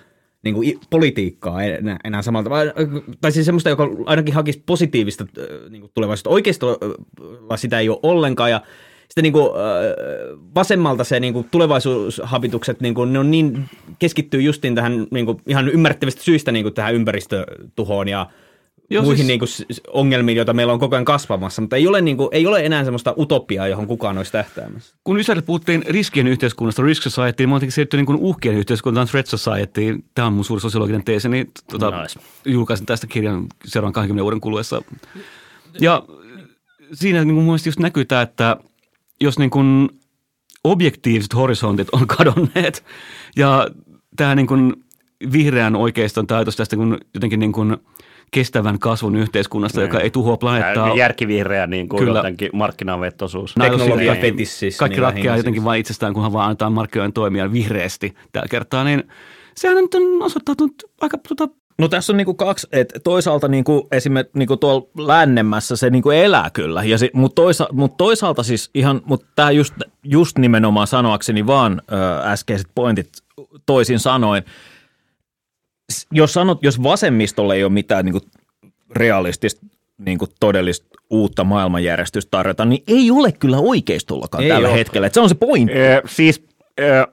niinku 0.44 0.62
i- 0.62 0.80
politiikkaa 0.90 1.64
enää, 1.64 1.98
enää 2.04 2.22
samalla 2.22 2.44
tavalla. 2.44 2.74
Tai 3.22 3.32
siis 3.32 3.46
semmoista, 3.46 3.70
joka 3.70 3.90
ainakin 4.06 4.34
hakisi 4.34 4.64
positiivista 4.66 5.26
äh, 5.38 5.70
niinku 5.70 5.92
tulevaisuutta. 5.94 6.30
Oikeistolla 6.30 7.58
sitä 7.58 7.80
ei 7.80 7.90
ole 7.90 8.00
ollenkaan 8.04 8.52
ja 8.52 8.62
sitten 9.08 9.24
niinku, 9.24 9.42
äh, 9.42 10.40
vasemmalta 10.56 11.04
se 11.04 11.20
niinku 11.20 11.46
tulevaisuushabitukset, 11.52 12.82
niinku, 12.82 13.06
ne 13.06 13.20
on 13.20 13.32
niin, 13.32 13.66
keskittyy 14.00 14.42
justiin 14.42 14.76
tähän 14.76 15.08
niinku, 15.12 15.42
ihan 15.48 15.70
ymmärrettävistä 15.70 16.24
syistä 16.24 16.52
niinku, 16.52 16.72
tähän 16.72 16.96
ympäristötuhoon 16.96 18.08
ja 18.08 18.30
Joo, 18.90 19.04
muihin 19.04 19.18
siis- 19.18 19.28
niinku, 19.28 19.46
s- 19.46 19.66
s- 19.74 19.82
ongelmiin, 19.88 20.36
joita 20.36 20.54
meillä 20.54 20.74
on 20.74 20.80
koko 20.80 20.96
ajan 20.96 21.06
kasvamassa, 21.06 21.62
mutta 21.62 21.76
ei 21.76 21.88
ole, 21.88 22.02
niinku, 22.02 22.30
ei 22.32 22.48
ole 22.48 22.66
enää 22.66 22.84
semmoista 22.84 23.14
utopiaa, 23.18 23.68
johon 23.68 23.88
kukaan 23.88 24.18
olisi 24.18 24.32
tähtäämässä. 24.32 24.96
kun 25.04 25.20
Ysärillä 25.20 25.46
puhuttiin 25.46 25.84
riskien 25.88 26.28
yhteiskunnasta, 26.28 26.84
risk 26.84 27.04
society, 27.04 27.44
niin 27.44 27.50
mä 27.50 27.56
oon 27.56 27.72
siirtynyt 27.72 28.00
niin 28.00 28.06
kuin 28.20 28.30
uhkien 28.30 28.56
yhteiskuntaan, 28.56 29.08
threat 29.08 29.28
society. 29.28 29.96
Tämä 30.16 30.28
on 30.28 30.34
mun 30.34 30.46
suuri 30.46 30.62
sosiologinen 30.62 31.04
teesi, 31.04 31.30
niin 31.30 31.52
tota, 31.72 32.02
Nice. 32.02 32.20
julkaisin 32.46 32.86
tästä 32.86 33.08
kirjan 33.08 33.46
seuraavan 33.66 33.94
20 33.94 34.24
vuoden 34.24 34.42
kuluessa. 34.42 34.82
Ja 35.80 36.04
siinä 36.94 37.20
niin 37.20 37.28
kuin 37.28 37.36
mun 37.36 37.44
mielestä 37.46 37.70
just 37.70 37.80
näkyy 37.80 38.06
tämä, 38.06 38.22
että 38.22 38.58
jos 39.22 39.40
niin 39.40 39.50
kuin 39.50 39.90
objektiiviset 40.64 41.36
horisontit 41.36 41.88
on 41.92 42.08
kadonneet 42.18 42.84
ja 43.36 43.68
tämä 44.16 44.36
niin 44.36 44.48
kuin 44.48 44.74
vihreän 45.32 45.76
oikeiston 45.76 46.28
tajutus 46.28 46.56
tästä 46.56 46.76
kun 46.76 46.98
jotenkin 47.14 47.40
niin 47.40 47.52
kuin 47.52 47.78
kestävän 48.32 48.80
kasvun 48.80 49.16
yhteiskunnasta, 49.16 49.82
joka 49.82 50.00
ei 50.00 50.10
tuhoa 50.12 50.38
planeettaa. 50.38 50.96
Järkivihreä 50.96 51.68
niin 51.68 51.90
kuin 51.90 52.00
Kyllä. 52.04 52.20
jotenkin 52.20 52.50
markkinavetoisuus. 52.54 53.56
Teknologia 53.62 54.14
Niin. 54.14 54.22
fetissis. 54.22 54.78
Kaikki 54.78 54.96
niin 54.96 55.04
ratkeaa 55.04 55.38
jotenkin 55.38 55.64
vain 55.64 55.80
itsestään, 55.80 56.14
kunhan 56.14 56.34
vaan 56.34 56.46
annetaan 56.46 56.74
markkinoiden 56.74 57.14
toimia 57.14 57.52
vihreästi 57.52 58.16
tällä 58.32 58.48
kertaa, 58.48 58.84
niin 58.84 59.04
sehän 59.56 59.78
nyt 59.78 59.94
on 59.96 60.22
osoittautunut 60.22 60.84
aika 61.02 61.18
tota, 61.18 61.48
No 61.80 61.88
tässä 61.88 62.14
on 62.14 62.18
niinku 62.18 62.34
kaksi, 62.34 62.68
että 62.72 63.00
toisaalta 63.00 63.48
niinku 63.48 63.88
esimerkiksi 63.92 64.38
niinku 64.38 64.58
tuolla 64.58 64.88
lännemmässä 64.98 65.76
se 65.76 65.90
niinku 65.90 66.10
elää 66.10 66.50
kyllä, 66.54 66.84
ja 66.84 66.98
si, 66.98 67.10
mutta 67.14 67.42
toisa, 67.42 67.68
mut 67.72 67.98
toisaalta 67.98 68.44
siis 68.44 68.70
ihan, 68.74 69.02
mutta 69.06 69.28
tämä 69.36 69.52
just, 69.52 69.74
just 70.04 70.38
nimenomaan 70.38 70.88
sanoakseni 70.88 71.48
vaan 71.48 71.82
ö, 71.92 71.96
äskeiset 72.24 72.68
pointit 72.76 73.10
toisin 73.66 74.00
sanoen, 74.00 74.44
jos 76.12 76.34
sanot, 76.34 76.64
jos 76.64 76.84
vasemmistolle 76.84 77.56
ei 77.56 77.64
ole 77.64 77.72
mitään 77.72 78.06
niinku 78.06 78.20
realistista 78.92 79.66
niinku 79.98 80.28
todellista 80.40 80.88
uutta 81.10 81.44
maailmanjärjestystä 81.44 82.32
tarjota, 82.32 82.66
niin 82.66 82.84
ei 82.88 83.12
ole 83.12 83.32
kyllä 83.32 83.58
oikeistollakaan 83.58 84.44
Ei 84.44 84.50
tällä 84.50 84.68
ole. 84.70 84.78
hetkellä. 84.78 85.08
Et 85.08 85.14
se 85.14 85.20
on 85.20 85.30
se 85.30 85.36
pointti. 85.36 85.78
Ö, 85.78 86.02
siis 86.06 86.46
ö, 86.80 87.08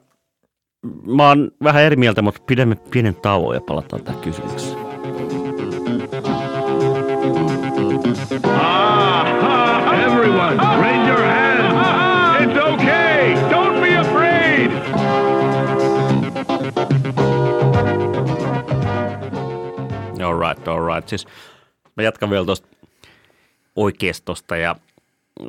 mä 1.05 1.27
oon 1.27 1.51
vähän 1.63 1.83
eri 1.83 1.95
mieltä, 1.95 2.21
mutta 2.21 2.41
pidämme 2.47 2.75
pienen 2.75 3.15
tauon 3.15 3.55
ja 3.55 3.61
palataan 3.61 4.03
tähän 4.03 4.21
kysymykseen. 4.21 4.85
Everyone, 10.05 10.55
raise 10.57 10.74
right, 20.47 20.67
all 20.67 20.95
right. 20.95 21.09
Siis 21.09 21.27
mä 21.95 22.03
jatkan 22.03 22.29
vielä 22.29 22.45
tuosta 22.45 22.67
oikeistosta 23.75 24.57
ja 24.57 24.75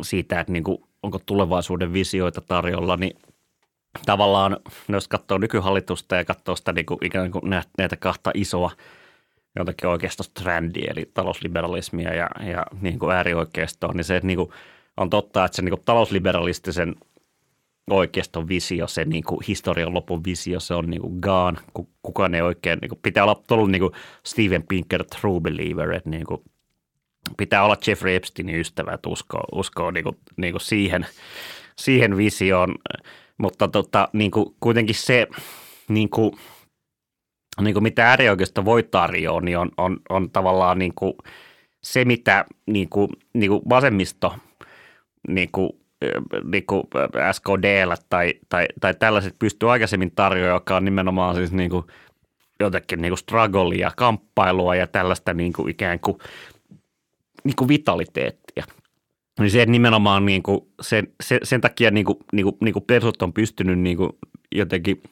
siitä, 0.03 0.41
että 0.41 0.53
niinku, 0.53 0.87
onko 1.03 1.19
tulevaisuuden 1.27 1.93
visioita 1.93 2.41
tarjolla, 2.41 2.97
niin 2.97 3.19
tavallaan, 4.07 4.57
jos 4.89 5.09
katsoo 5.09 5.39
nykyhallitusta 5.39 6.17
ja 6.17 6.25
katsoo 6.25 6.57
sitä 6.57 6.73
niinku, 6.73 6.99
ikään 7.03 7.31
kuin 7.31 7.51
näitä, 7.79 7.97
kahta 7.97 8.31
isoa 8.35 8.71
jotakin 9.57 9.89
oikeistosta 9.89 10.43
trendiä, 10.43 10.93
eli 10.97 11.11
talousliberalismia 11.15 12.15
ja, 12.15 12.31
ja 12.53 12.67
niin 12.81 12.99
kuin 12.99 13.17
äärioikeistoa, 13.17 13.93
niin 13.93 14.05
se 14.05 14.17
että 14.17 14.27
niin 14.27 14.37
kuin, 14.37 14.51
on 14.97 15.11
totta, 15.11 15.45
että 15.45 15.57
se 15.57 15.63
niin 15.63 15.71
kuin 15.71 15.83
talousliberalistisen 15.85 16.95
oikeiston 17.91 18.49
visio, 18.49 18.87
se 18.87 19.05
niin 19.05 19.25
kuin 19.25 19.41
historian 19.49 19.95
lopun 19.95 20.25
visio, 20.25 20.61
se 20.61 20.75
on 20.75 20.91
niin 20.91 21.01
kuin 21.01 21.19
gone. 21.21 21.59
Ku- 21.75 21.91
Kukaan 22.03 22.35
ei 22.35 22.41
oikein, 22.41 22.79
niin 22.83 22.89
kuin, 22.89 22.99
pitää 23.03 23.25
olla 23.25 23.43
tullut 23.49 23.71
niin 23.71 23.81
kuin 23.81 23.93
Steven 24.27 24.63
Pinker 24.63 25.05
true 25.05 25.41
believer, 25.41 25.93
että 25.93 26.11
niin 26.11 26.27
kuin, 26.27 26.43
pitää 27.37 27.65
olla 27.65 27.77
Jeffrey 27.87 28.15
Epsteinin 28.15 28.61
ystävä, 28.61 28.93
että 28.93 29.09
uskoo, 29.09 29.45
uskoo 29.53 29.91
niin 29.91 30.05
kuin, 30.05 30.17
niin 30.37 30.53
kuin 30.53 30.61
siihen, 30.61 31.07
siihen 31.79 32.17
visioon, 32.17 32.75
mutta 33.39 33.69
tota, 33.69 34.09
niin 34.13 34.31
kuin, 34.31 34.55
kuitenkin 34.61 34.95
se, 34.95 35.27
niin 35.89 36.11
kuin, 36.11 36.33
niin 37.61 37.75
kuin 37.75 37.83
mitä 37.83 38.09
äärioikeisto 38.09 38.65
voi 38.65 38.83
tarjoa, 38.83 39.41
niin 39.41 39.59
on, 39.59 39.71
on, 39.77 40.01
on 40.09 40.31
tavallaan 40.31 40.79
niin 40.79 40.93
kuin 40.95 41.13
se, 41.83 42.05
mitä 42.05 42.45
niin 42.67 42.89
kuin, 42.89 43.09
niin 43.35 43.51
kuin 43.51 43.63
vasemmisto 43.69 44.35
niin 45.29 45.49
kuin, 45.53 45.71
niin 46.45 46.67
kuin 46.67 46.83
SKDllä 47.33 47.97
tai, 48.09 48.35
tai, 48.49 48.67
tai 48.81 48.95
tällaiset 48.95 49.39
pystyy 49.39 49.73
aikaisemmin 49.73 50.13
tarjoamaan, 50.15 50.57
joka 50.57 50.77
on 50.77 50.85
nimenomaan 50.85 51.37
siis 51.37 51.53
niin 51.53 51.71
kuin 51.71 51.85
jotenkin 52.61 53.03
niin 53.03 53.11
kuin 53.11 53.19
strugglea, 53.19 53.91
kamppailua 53.97 54.75
ja 54.75 54.87
tällaista 54.87 55.35
niin 55.35 55.53
kuin 55.53 55.71
ikään 55.71 56.01
kuin, 56.01 56.19
niin 57.45 57.57
kuin 57.57 57.69
vitaliteettia. 57.69 58.65
Niin 59.41 59.51
se 59.51 59.67
nimenomaan 59.67 60.27
niin 60.27 60.43
kuin 60.43 60.61
sen, 60.81 61.09
sen, 61.23 61.39
sen 61.43 61.61
takia 61.61 61.91
niin 61.91 62.07
kuin, 62.07 62.19
niin 62.33 62.45
kuin, 62.45 62.57
niin 62.61 62.73
kuin 62.73 62.85
persut 62.85 63.23
on 63.23 63.33
pystynyt 63.33 63.79
niin 63.79 63.97
kuin 63.97 64.11
jotenkin 64.55 65.03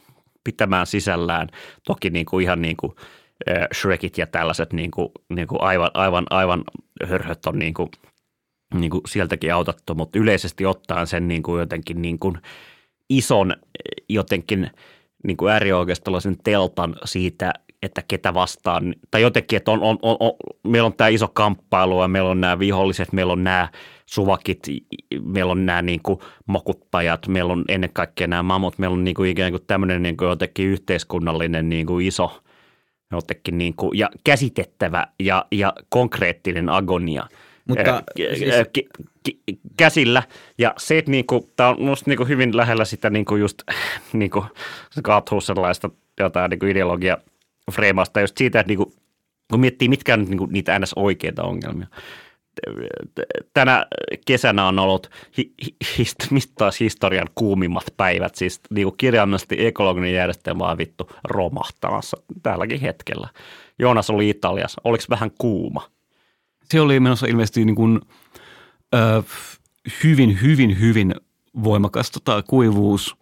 pitämään 0.44 0.86
sisällään 0.86 1.48
toki 1.86 2.10
niin 2.10 2.26
kuin 2.26 2.42
ihan 2.42 2.62
niin 2.62 2.76
kuin 2.76 2.92
Shrekit 3.74 4.18
ja 4.18 4.26
tällaiset 4.26 4.72
niin 4.72 4.90
kuin, 4.90 5.08
niin 5.28 5.48
kuin 5.48 5.60
aivan, 5.60 5.90
aivan, 5.94 6.24
aivan 6.30 6.64
hörhöt 7.06 7.46
on 7.46 7.58
niin 7.58 7.74
kuin, 7.74 7.90
niin 8.80 8.90
kuin 8.90 9.00
sieltäkin 9.06 9.54
autattu, 9.54 9.94
mutta 9.94 10.18
yleisesti 10.18 10.66
ottaen 10.66 11.06
sen 11.06 11.28
niin 11.28 11.42
kuin 11.42 11.60
jotenkin 11.60 12.02
niin 12.02 12.18
kuin 12.18 12.38
ison 13.10 13.56
jotenkin 14.08 14.70
niin 15.26 15.36
kuin 15.36 15.52
äärioikeistolaisen 15.52 16.36
teltan 16.44 16.96
siitä, 17.04 17.52
että 17.82 18.02
ketä 18.08 18.34
vastaan, 18.34 18.94
tai 19.10 19.22
jotenkin, 19.22 19.56
että 19.56 19.70
on, 19.70 19.82
on, 19.82 19.98
on, 20.02 20.16
on, 20.20 20.32
meillä 20.68 20.86
on 20.86 20.92
tämä 20.92 21.08
iso 21.08 21.28
kamppailu 21.28 22.02
ja 22.02 22.08
meillä 22.08 22.30
on 22.30 22.40
nämä 22.40 22.58
viholliset, 22.58 23.12
meillä 23.12 23.32
on 23.32 23.44
nämä 23.44 23.68
suvakit, 24.06 24.66
meillä 25.22 25.52
on 25.52 25.66
nämä 25.66 25.82
niin 25.82 26.00
kuin 26.02 26.18
mokuttajat, 26.46 27.28
meillä 27.28 27.52
on 27.52 27.64
ennen 27.68 27.90
kaikkea 27.92 28.26
nämä 28.26 28.42
mamut, 28.42 28.78
meillä 28.78 28.94
on 28.94 29.04
niin 29.04 29.14
kuin 29.14 29.30
ikään 29.30 29.52
kuin 29.52 29.64
tämmöinen 29.66 30.02
niin 30.02 30.16
kuin 30.16 30.28
jotenkin 30.28 30.66
yhteiskunnallinen 30.66 31.68
niin 31.68 31.86
kuin 31.86 32.06
iso 32.06 32.40
jotenkin 33.12 33.58
niin 33.58 33.74
kuin, 33.74 33.98
ja 33.98 34.10
käsitettävä 34.24 35.06
ja, 35.20 35.46
ja 35.52 35.72
konkreettinen 35.88 36.68
agonia– 36.68 37.26
Mutta 37.68 37.96
Ä, 37.96 38.02
siis- 38.34 38.54
ä, 38.54 38.64
ki- 38.72 38.88
ki- 39.22 39.40
käsillä. 39.76 40.22
Ja 40.58 40.74
se, 40.78 40.98
että 40.98 41.10
niinku, 41.10 41.50
tämä 41.56 41.68
on 41.68 41.76
minusta 41.78 42.10
niinku 42.10 42.24
hyvin 42.24 42.56
lähellä 42.56 42.84
sitä 42.84 43.10
niinku 43.10 43.36
just 43.36 43.62
niinku, 44.12 44.44
sellaista 45.42 45.90
jotain 46.20 46.50
niinku 46.50 46.66
ideologia 46.66 47.18
freimausta 47.72 48.20
just 48.20 48.38
siitä, 48.38 48.60
että 48.60 48.68
niinku, 48.68 48.92
kun 49.50 49.60
miettii 49.60 49.88
mitkä 49.88 50.14
on 50.14 50.20
nyt 50.20 50.28
niinku 50.28 50.46
niitä 50.46 50.78
ns. 50.78 50.92
oikeita 50.96 51.42
ongelmia, 51.42 51.86
tänä 53.54 53.86
kesänä 54.26 54.66
on 54.66 54.78
ollut 54.78 55.10
hi, 55.38 55.52
hi, 55.98 56.04
taas 56.54 56.80
historian 56.80 57.28
kuumimmat 57.34 57.84
päivät. 57.96 58.34
Siis 58.34 58.60
niin 58.70 58.84
kuin 58.84 58.96
kirjaimellisesti 58.96 59.66
ekologinen 59.66 60.12
järjestelmä 60.12 60.64
on 60.70 60.78
vittu 60.78 61.10
romahtamassa 61.24 62.16
tälläkin 62.42 62.80
hetkellä. 62.80 63.28
Joonas 63.78 64.10
oli 64.10 64.30
Italiassa. 64.30 64.80
Oliko 64.84 65.04
vähän 65.10 65.30
kuuma? 65.38 65.93
Se 66.70 66.80
oli 66.80 67.00
menossa 67.00 67.26
ilmeisesti 67.26 67.64
niin 67.64 67.76
kuin, 67.76 68.00
ö, 68.94 69.22
hyvin, 70.04 70.42
hyvin, 70.42 70.80
hyvin 70.80 71.14
voimakas 71.64 72.10
tota, 72.10 72.42
kuivuus. 72.42 73.16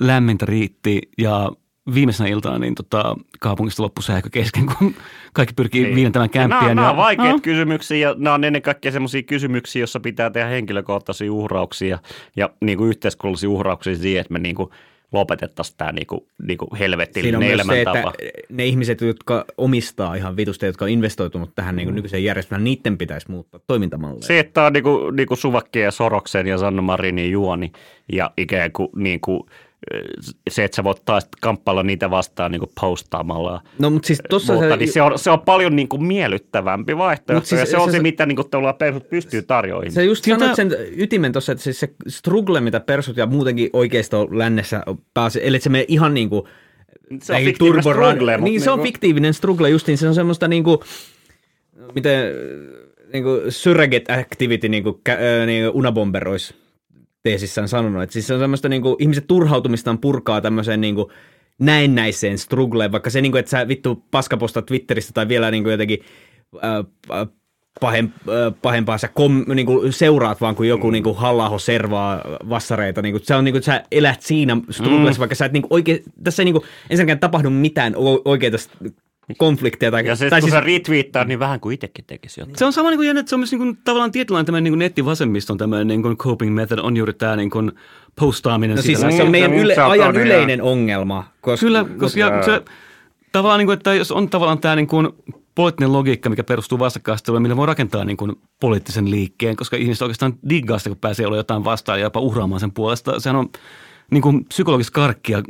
Lämmintä 0.00 0.46
riitti 0.46 1.00
ja 1.18 1.50
viimeisenä 1.94 2.28
iltana 2.28 2.58
niin 2.58 2.74
tota, 2.74 3.16
kaupungista 3.40 3.82
loppui 3.82 4.02
sähkö 4.02 4.28
kesken, 4.32 4.66
kun 4.78 4.94
kaikki 5.32 5.54
pyrkii 5.54 5.82
Niin. 5.84 5.94
viilentämään 5.94 6.30
Nämä, 6.34 6.48
kämppiä. 6.48 6.70
on- 6.70 6.76
nämä 6.76 6.90
on 6.90 6.94
ja- 6.96 7.02
vaikeita 7.02 7.32
No. 7.32 7.38
kysymyksiä 7.42 8.08
ja 8.08 8.14
nämä 8.18 8.34
on 8.34 8.44
ennen 8.44 8.62
kaikkea 8.62 8.92
sellaisia 8.92 9.22
kysymyksiä, 9.22 9.80
joissa 9.80 10.00
pitää 10.00 10.30
tehdä 10.30 10.48
henkilökohtaisia 10.48 11.32
uhrauksia 11.32 11.98
ja 12.36 12.50
niin 12.60 12.78
kuin 12.78 12.88
yhteiskunnallisia 12.88 13.50
uhrauksia 13.50 13.96
siihen, 13.96 14.20
että 14.20 14.32
me 14.32 14.38
niin 14.38 14.54
kuin 14.54 14.70
lopetettaisiin 15.12 15.76
tämä 15.78 15.92
niin 15.92 16.06
kuin, 16.06 16.20
niin 16.42 16.58
kuin 16.58 16.68
Siinä 16.68 16.74
on 16.74 16.78
helvetillinen 16.78 17.40
myös 17.40 17.66
se, 17.66 17.80
että 17.80 18.12
ne 18.48 18.66
ihmiset, 18.66 19.00
jotka 19.00 19.44
omistaa 19.58 20.14
ihan 20.14 20.36
vitusta, 20.36 20.66
jotka 20.66 20.84
on 20.84 20.90
investoitunut 20.90 21.54
tähän 21.54 21.76
niin 21.76 21.94
nykyiseen 21.94 22.24
järjestelmään, 22.24 22.64
niiden 22.64 22.98
pitäisi 22.98 23.30
muuttaa 23.30 23.60
toimintamalleja. 23.66 24.26
Se, 24.26 24.38
että 24.38 24.62
on 24.62 24.72
niinku, 24.72 25.10
niinku 25.10 25.36
Suvakkeen 25.36 25.84
ja 25.84 25.90
Soroksen 25.90 26.46
ja 26.46 26.58
Sanna 26.58 26.82
Marinin 26.82 27.30
juoni 27.30 27.72
ja 28.12 28.30
ikään 28.36 28.72
kuin, 28.72 28.88
niinku, 28.96 29.46
se, 30.50 30.64
että 30.64 30.76
sä 30.76 30.84
voit 30.84 31.04
taas 31.04 31.28
kamppailla 31.40 31.82
niitä 31.82 32.10
vastaan 32.10 32.50
niinku 32.50 32.72
postaamalla. 32.80 33.62
No, 33.78 33.90
mutta 33.90 34.06
siis 34.06 34.22
tossa 34.28 34.52
Mutta, 34.52 34.68
se, 34.68 34.76
niin 34.76 34.92
se, 34.92 35.02
on, 35.02 35.18
se 35.18 35.30
on 35.30 35.40
paljon 35.40 35.76
niinku 35.76 35.98
miellyttävämpi 35.98 36.96
vaihtoehto 36.98 37.46
siis 37.46 37.60
ja 37.60 37.66
se 37.66 37.76
on 37.76 37.84
se- 37.88 37.92
se, 37.92 37.96
se- 37.96 38.02
mitä 38.02 38.26
niinku 38.26 38.44
tavallaan 38.44 38.74
persut 38.74 39.08
pystyy 39.10 39.42
tarjoamaan. 39.42 39.92
Se 39.92 40.04
just 40.04 40.24
sanoit 40.24 40.56
sen 40.56 40.70
ytimen 40.96 41.32
tuossa, 41.32 41.52
että 41.52 41.64
siis 41.64 41.80
se 41.80 41.94
struggle, 42.08 42.60
mitä 42.60 42.80
persut 42.80 43.16
ja 43.16 43.26
muutenkin 43.26 43.70
oikeisto 43.72 44.28
lännessä 44.30 44.82
pääsi, 45.14 45.40
eli 45.42 45.60
se 45.60 45.68
menee 45.70 45.84
ihan 45.88 46.14
niin 46.14 46.30
kuin 46.30 46.42
se 47.22 47.34
on 47.34 47.42
fiktiivinen 47.42 47.82
struggle, 47.82 48.36
mut 48.36 48.44
Niin, 48.44 48.60
se 48.60 48.70
on 48.70 48.78
niinku- 48.78 48.86
fiktiivinen 48.88 49.34
struggle 49.34 49.70
justiin, 49.70 49.98
se 49.98 50.08
on 50.08 50.14
semmoista 50.14 50.48
niin 50.48 50.64
kuin, 50.64 50.78
miten 51.94 52.22
niin 53.12 53.24
kuin 53.24 53.52
surrogate 53.52 54.12
activity, 54.12 54.68
niin 54.68 54.82
kuin, 54.82 54.96
niin 55.46 55.64
kuin 55.64 55.76
Unabomber 55.76 56.28
olisi 56.28 56.54
teesissään 57.22 57.68
sanonut, 57.68 58.02
että 58.02 58.12
siis 58.12 58.26
se 58.26 58.34
on 58.34 58.40
semmoista 58.40 58.68
niin 58.68 58.82
kuin, 58.82 58.96
ihmiset 58.98 59.26
turhautumistaan 59.26 59.98
purkaa 59.98 60.40
tämmöiseen 60.40 60.80
niin 60.80 60.94
kuin, 60.94 61.06
näennäiseen 61.60 62.38
struggleen, 62.38 62.92
vaikka 62.92 63.10
se, 63.10 63.20
niin 63.20 63.32
kuin, 63.32 63.40
että 63.40 63.50
sä 63.50 63.68
vittu 63.68 64.04
paskaposta 64.10 64.62
Twitteristä 64.62 65.12
tai 65.12 65.28
vielä 65.28 65.50
niin 65.50 65.62
kuin 65.62 65.70
jotenkin 65.70 65.98
äh, 66.64 67.26
pahem, 67.80 68.04
äh, 68.04 68.54
pahempaa 68.62 68.98
sä 68.98 69.08
kom, 69.08 69.44
niin 69.54 69.66
kuin 69.66 69.92
seuraat 69.92 70.40
vaan, 70.40 70.56
kun 70.56 70.68
joku 70.68 70.86
mm. 70.86 70.92
niin 70.92 71.02
kuin 71.02 71.16
halla 71.16 71.58
servaa 71.58 72.20
vassareita. 72.48 73.02
Niin 73.02 73.12
kuin, 73.12 73.24
se 73.24 73.34
on 73.34 73.44
niin 73.44 73.52
kuin, 73.52 73.58
että 73.58 73.72
sä 73.72 73.84
elät 73.92 74.22
siinä 74.22 74.56
strugglessa, 74.70 75.18
mm. 75.18 75.20
vaikka 75.20 75.34
sä 75.34 75.44
et 75.44 75.52
niin 75.52 75.62
kuin 75.62 75.72
oikein, 75.72 76.02
tässä 76.24 76.42
ei 76.42 76.44
niin 76.44 76.54
kuin, 76.54 76.64
ensinnäkään 76.90 77.18
tapahdu 77.18 77.50
mitään 77.50 77.94
oikeita 78.24 78.56
konflikteja. 79.38 79.90
Tai, 79.90 80.06
Ja 80.06 80.16
se, 80.16 80.30
tai 80.30 80.40
kun 80.40 80.50
siis, 80.50 80.58
sä 80.58 80.60
retweettaat, 80.60 81.28
niin 81.28 81.38
vähän 81.38 81.60
kuin 81.60 81.74
itsekin 81.74 82.04
tekisi 82.06 82.40
jotain. 82.40 82.58
Se 82.58 82.64
on 82.64 82.72
sama 82.72 82.90
niin 82.90 82.98
kuin, 82.98 83.06
jännä, 83.06 83.20
että 83.20 83.30
se 83.30 83.34
on 83.36 83.40
myös 83.40 83.50
niin 83.52 83.58
kuin, 83.58 83.78
tavallaan 83.84 84.12
tietynlainen 84.12 84.46
tämmöinen 84.46 84.72
niin 84.72 84.78
nettivasemmiston 84.78 85.58
tämmöinen 85.58 85.86
niin 85.86 86.02
kuin 86.02 86.16
coping 86.16 86.54
method 86.54 86.78
on 86.78 86.96
juuri 86.96 87.12
tämä 87.12 87.36
niin 87.36 87.50
kuin 87.50 87.72
postaaminen. 88.20 88.76
no 88.76 88.82
siis 88.82 88.98
sitä- 89.00 89.10
se 89.12 89.22
on 89.22 89.30
meidän 89.30 89.50
Mm, 89.50 89.56
yle, 89.58 89.74
se 89.74 89.82
on 89.82 89.90
ajan 89.90 90.14
todella- 90.14 90.26
yleinen 90.26 90.62
ongelma. 90.62 91.24
Koska, 91.40 91.66
Kyllä, 91.66 91.84
koska 91.98 92.20
ja 92.20 92.42
se, 92.42 92.62
tavallaan 93.32 93.58
niin 93.58 93.66
kuin, 93.66 93.76
että 93.76 93.94
jos 93.94 94.12
on 94.12 94.28
tavallaan 94.30 94.58
tämä 94.58 94.76
niin 94.76 94.86
kuin 94.86 95.08
poliittinen 95.54 95.92
logiikka, 95.92 96.30
mikä 96.30 96.44
perustuu 96.44 96.78
vastakkainasetteluun, 96.78 97.42
millä 97.42 97.56
voi 97.56 97.66
rakentaa 97.66 98.04
niin 98.04 98.16
kuin 98.16 98.32
poliittisen 98.60 99.10
liikkeen, 99.10 99.56
koska 99.56 99.76
ihmiset 99.76 100.02
oikeastaan 100.02 100.34
diggaa 100.48 100.78
sitä, 100.78 100.90
kun 100.90 100.98
pääsee 100.98 101.26
olla 101.26 101.36
jotain 101.36 101.64
vastaan 101.64 101.98
ja 101.98 102.06
jopa 102.06 102.20
uhraamaan 102.20 102.60
sen 102.60 102.72
puolesta. 102.72 103.20
Sehän 103.20 103.36
on 103.36 103.48
niin 104.10 104.22
kuin 104.22 104.44
psykologista 104.44 104.92
karkkia 104.92 105.42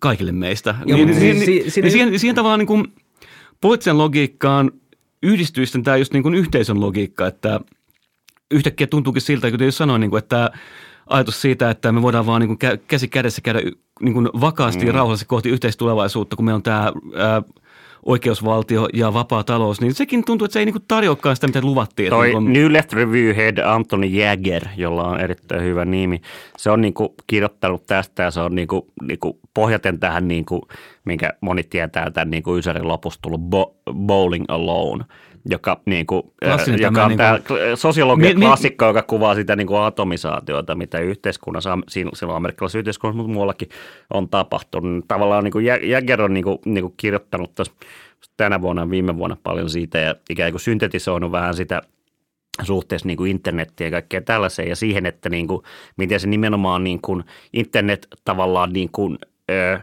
kaikille 0.00 0.32
meistä. 0.32 0.74
Joo, 0.86 0.96
niin, 0.96 1.08
niin, 1.08 1.20
niin, 1.20 1.46
niin 1.46 1.90
siihen, 1.90 2.18
siihen 2.18 2.34
tavallaan 2.36 2.58
niin 2.58 2.66
kuin 2.66 2.84
poliittisen 3.60 3.98
logiikkaan 3.98 4.70
yhdistyy 5.22 5.66
sitten 5.66 5.82
tämä 5.82 5.96
just 5.96 6.12
niin 6.12 6.22
kuin 6.22 6.34
yhteisön 6.34 6.80
logiikka, 6.80 7.26
että 7.26 7.60
yhtäkkiä 8.50 8.86
tuntuukin 8.86 9.22
siltä, 9.22 9.50
kuten 9.50 9.64
jo 9.64 9.72
sanoin, 9.72 10.00
niin 10.00 10.10
kuin, 10.10 10.18
että 10.18 10.50
ajatus 11.06 11.42
siitä, 11.42 11.70
että 11.70 11.92
me 11.92 12.02
voidaan 12.02 12.26
vaan 12.26 12.40
niin 12.40 12.56
kuin 12.56 12.72
kä- 12.72 12.80
käsi 12.88 13.08
kädessä 13.08 13.40
käydä 13.40 13.60
niin 14.00 14.14
kuin 14.14 14.28
vakaasti 14.40 14.86
ja 14.86 14.92
rauhallisesti 14.92 15.28
kohti 15.28 15.48
yhteistulevaisuutta, 15.48 16.36
kun 16.36 16.44
meillä 16.44 16.56
on 16.56 16.62
tämä 16.62 16.92
ää, 17.16 17.42
oikeusvaltio 18.08 18.88
ja 18.92 19.14
vapaa 19.14 19.44
talous, 19.44 19.80
niin 19.80 19.94
sekin 19.94 20.24
tuntuu, 20.24 20.44
että 20.44 20.52
se 20.52 20.58
ei 20.58 20.64
niin 20.64 20.72
kuin 20.72 20.84
tarjoakaan 20.88 21.36
sitä, 21.36 21.46
mitä 21.46 21.60
luvattiin. 21.60 22.10
Toi 22.10 22.26
niin 22.26 22.32
kuin, 22.32 22.52
New 22.52 22.72
Left 22.72 22.92
Review 22.92 23.36
Head 23.36 23.58
Anthony 23.58 24.06
Jäger, 24.06 24.62
jolla 24.76 25.08
on 25.08 25.20
erittäin 25.20 25.62
hyvä 25.62 25.84
nimi, 25.84 26.20
se 26.56 26.70
on 26.70 26.80
niinku 26.80 27.14
kirjoittanut 27.26 27.86
tästä 27.86 28.22
ja 28.22 28.30
se 28.30 28.40
on 28.40 28.54
niinku, 28.54 28.86
niinku 29.02 29.38
pohjaten 29.54 30.00
tähän, 30.00 30.28
niinku, 30.28 30.68
minkä 31.04 31.32
moni 31.40 31.62
tietää 31.62 32.10
tämän 32.10 32.30
niinku 32.30 32.56
Ysärin 32.56 32.88
lopussa 32.88 33.22
tullut 33.22 33.40
bo, 33.40 33.76
Bowling 33.94 34.44
Alone, 34.48 35.04
joka, 35.48 35.80
niinku, 35.86 36.34
Klassinen 36.44 36.80
joka 36.80 37.04
on 37.04 37.16
tämmöinen 37.16 37.42
tämä 37.42 37.76
sosiologian 37.76 38.34
Mi- 38.34 38.38
mi- 38.38 38.46
klassikko, 38.46 38.84
joka 38.86 39.02
kuvaa 39.02 39.34
sitä 39.34 39.56
niinku 39.56 39.76
atomisaatiota, 39.76 40.74
mitä 40.74 40.98
yhteiskunnassa, 40.98 41.78
silloin 41.88 42.36
amerikkalaisessa 42.36 42.78
yhteiskunnassa, 42.78 43.16
mutta 43.16 43.32
muuallakin 43.32 43.68
on 44.14 44.28
tapahtunut. 44.28 45.04
Tavallaan 45.08 45.44
niinku 45.44 45.58
Jä- 45.58 45.80
Jäger 45.82 46.22
on 46.22 46.34
niinku, 46.34 46.60
niinku 46.64 46.94
kirjoittanut 46.96 47.54
tässä 47.54 47.72
tänä 48.36 48.60
vuonna 48.60 48.90
viime 48.90 49.16
vuonna 49.16 49.36
paljon 49.42 49.70
siitä 49.70 49.98
ja 49.98 50.14
ikään 50.30 50.52
kuin 50.52 50.60
syntetisoinut 50.60 51.32
vähän 51.32 51.54
sitä 51.54 51.82
suhteessa 52.62 53.06
niin 53.06 53.16
kuin 53.16 53.30
internettiin 53.30 53.86
ja 53.86 53.90
kaikkea 53.90 54.20
tällaiseen 54.20 54.68
ja 54.68 54.76
siihen, 54.76 55.06
että 55.06 55.28
niin 55.28 55.48
kuin, 55.48 55.62
miten 55.96 56.20
se 56.20 56.26
nimenomaan 56.26 56.84
niin 56.84 57.00
kuin 57.00 57.24
internet 57.52 58.08
tavallaan 58.24 58.72
niin 58.72 58.88
kuin, 58.92 59.18
ö, 59.50 59.80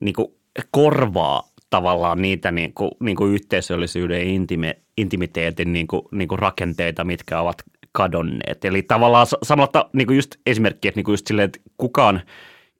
niin 0.00 0.14
kuin 0.14 0.28
korvaa 0.70 1.42
tavallaan 1.70 2.22
niitä 2.22 2.50
niin 2.52 2.74
kuin, 2.74 2.90
niin 3.00 3.16
kuin 3.16 3.34
yhteisöllisyyden 3.34 4.18
ja 4.18 4.34
intime, 4.34 4.78
intimiteetin 4.96 5.72
niin 5.72 5.86
kuin, 5.86 6.02
niin 6.12 6.28
kuin 6.28 6.38
rakenteita, 6.38 7.04
mitkä 7.04 7.40
ovat 7.40 7.62
kadonneet. 7.92 8.64
Eli 8.64 8.82
tavallaan 8.82 9.26
sa- 9.26 9.38
samalla 9.42 9.90
niin 9.92 10.06
kuin 10.06 10.16
just 10.16 10.34
esimerkki, 10.46 10.88
että 10.88 10.98
niin 10.98 11.04
kuin 11.04 11.12
just 11.12 11.26
silleen, 11.26 11.46
että 11.46 11.60
kukaan 11.76 12.22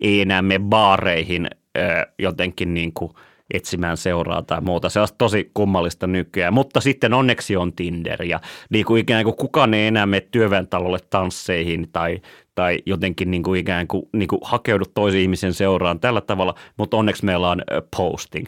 ei 0.00 0.20
enää 0.20 0.42
mene 0.42 0.64
baareihin 0.64 1.46
ö, 1.78 1.80
jotenkin 2.18 2.74
niin 2.74 2.92
kuin 2.92 3.12
etsimään 3.54 3.96
seuraa 3.96 4.42
tai 4.42 4.60
muuta. 4.60 4.88
Se 4.88 5.00
on 5.00 5.08
tosi 5.18 5.50
kummallista 5.54 6.06
nykyään, 6.06 6.54
mutta 6.54 6.80
sitten 6.80 7.14
onneksi 7.14 7.56
on 7.56 7.72
Tinder 7.72 8.22
ja 8.22 8.40
niin 8.70 8.84
kuin 8.84 9.00
ikään 9.00 9.24
kuin 9.24 9.36
kukaan 9.36 9.74
ei 9.74 9.86
enää 9.86 10.06
mene 10.06 10.26
työväentalolle 10.30 10.98
tansseihin 11.10 11.88
tai, 11.92 12.20
tai 12.54 12.78
jotenkin 12.86 13.30
niin 13.30 13.42
kuin 13.42 13.60
ikään 13.60 13.86
kuin, 13.86 14.08
niin 14.12 14.28
kuin 14.28 14.40
hakeudu 14.44 14.84
toisen 14.94 15.20
ihmisen 15.20 15.54
seuraan 15.54 16.00
tällä 16.00 16.20
tavalla, 16.20 16.54
mutta 16.76 16.96
onneksi 16.96 17.24
meillä 17.24 17.50
on 17.50 17.62
posting. 17.96 18.46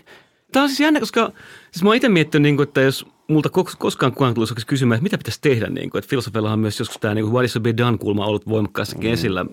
Tämä 0.53 0.63
on 0.63 0.69
siis 0.69 0.81
jännä, 0.81 1.01
koska 1.01 1.33
siis 1.71 1.83
mä 1.83 1.89
oon 1.89 1.97
itse 1.97 2.09
miettinyt, 2.09 2.43
niin 2.43 2.57
kuin, 2.57 2.69
että 2.69 2.81
jos 2.81 3.07
multa 3.29 3.49
kos- 3.49 3.77
koskaan 3.79 4.13
kukaan 4.13 4.35
tulisi 4.35 4.55
kysymään, 4.67 4.97
että 4.97 5.03
mitä 5.03 5.19
pitäisi 5.19 5.41
tehdä, 5.41 5.67
niin 5.67 5.91
kuin, 5.91 5.99
että 5.99 6.11
filosofilla 6.11 6.53
on 6.53 6.59
myös 6.59 6.79
joskus 6.79 6.99
tämä 6.99 7.15
niin 7.15 7.25
kuin 7.25 7.33
what 7.33 7.45
is 7.45 7.53
to 7.53 7.61
be 7.61 7.77
done 7.77 7.99
kulma 7.99 8.27
ollut 8.27 8.49
voimakkaassakin 8.49 9.11
mm. 9.11 9.15
esillä. 9.15 9.47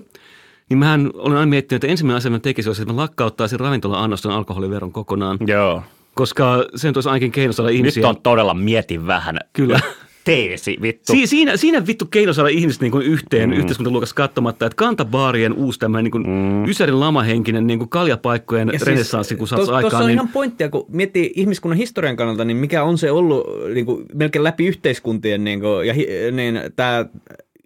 Niin 0.69 0.77
mähän 0.77 1.11
olen 1.13 1.37
aina 1.37 1.49
miettinyt, 1.49 1.83
että 1.83 1.91
ensimmäinen 1.91 2.17
asia, 2.17 2.31
mitä 2.31 2.43
tekisin, 2.43 2.69
olisi, 2.69 2.81
että 2.81 2.93
mä 2.93 3.01
lakkauttaisin 3.01 3.59
ravintola-annoston 3.59 4.31
alkoholiveron 4.31 4.91
kokonaan, 4.91 5.37
Joo. 5.47 5.83
koska 6.13 6.65
se 6.75 6.87
nyt 6.87 6.97
olisi 6.97 7.09
ainakin 7.09 7.31
keino 7.31 7.53
saada 7.53 7.69
ihmisiä. 7.69 8.01
Nyt 8.01 8.09
on 8.09 8.21
todella 8.21 8.53
mietin 8.53 9.07
vähän. 9.07 9.39
Kyllä. 9.53 9.79
Teesi, 10.26 10.78
vittu. 10.82 11.13
Si- 11.13 11.28
siinä, 11.28 11.57
siinä 11.57 11.88
vittu 11.88 12.05
keino 12.05 12.34
saada 12.34 12.49
ihmiset 12.49 12.82
niin 12.82 12.91
kuin 12.91 13.05
yhteen 13.05 13.49
mm. 13.49 13.55
yhteiskuntaluokassa 13.55 14.15
katsomatta, 14.15 14.65
että 14.65 14.76
kantabaarien 14.76 15.53
uusi 15.53 15.80
tämmöinen 15.80 16.03
niin 16.03 16.11
kuin 16.11 16.28
mm. 16.30 16.65
Ysärin 16.65 16.99
lamahenkinen 16.99 17.67
niin 17.67 17.80
kuin 17.80 17.89
kaljapaikkojen 17.89 18.67
Ja 18.67 18.71
siis 18.71 18.84
renessanssi, 18.84 19.36
kun 19.36 19.47
saataisiin 19.47 19.76
to- 19.76 19.82
Tuossa 19.82 19.88
aikaan. 19.97 20.03
on 20.03 20.07
Niin, 20.07 20.15
ihan 20.15 20.28
pointtia, 20.28 20.69
kun 20.69 20.86
miettii 20.89 21.32
ihmiskunnan 21.36 21.78
historian 21.78 22.15
kannalta, 22.15 22.45
niin 22.45 22.57
mikä 22.57 22.84
on 22.84 22.97
se 22.97 23.11
ollut 23.11 23.47
niin 23.73 23.86
kuin, 23.86 24.05
melkein 24.13 24.43
läpi 24.43 24.65
yhteiskuntien 24.65 25.43
niin 25.43 25.59
kuin, 25.61 25.88
ja 25.88 25.93
niin, 26.32 26.59
tämä 26.76 27.05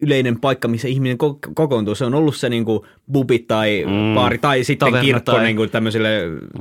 yleinen 0.02 0.40
paikka, 0.40 0.68
missä 0.68 0.88
ihminen 0.88 1.18
ko- 1.24 1.52
kokoontuu, 1.54 1.96
se 1.96 2.06
on 2.06 2.14
ollut 2.14 2.36
se 2.36 2.50
niin 2.50 2.66
kuin, 2.66 2.80
bubi 3.12 3.40
tai 3.40 3.84
mm. 3.88 4.16
baari 4.16 4.38
tai 4.38 4.64
sitten 4.64 4.86
Taverna 4.88 5.06
kirkko 5.06 5.32
tai- 5.32 5.44
niin 5.44 5.56
kuin, 5.56 5.70
tämmöisille 5.70 6.10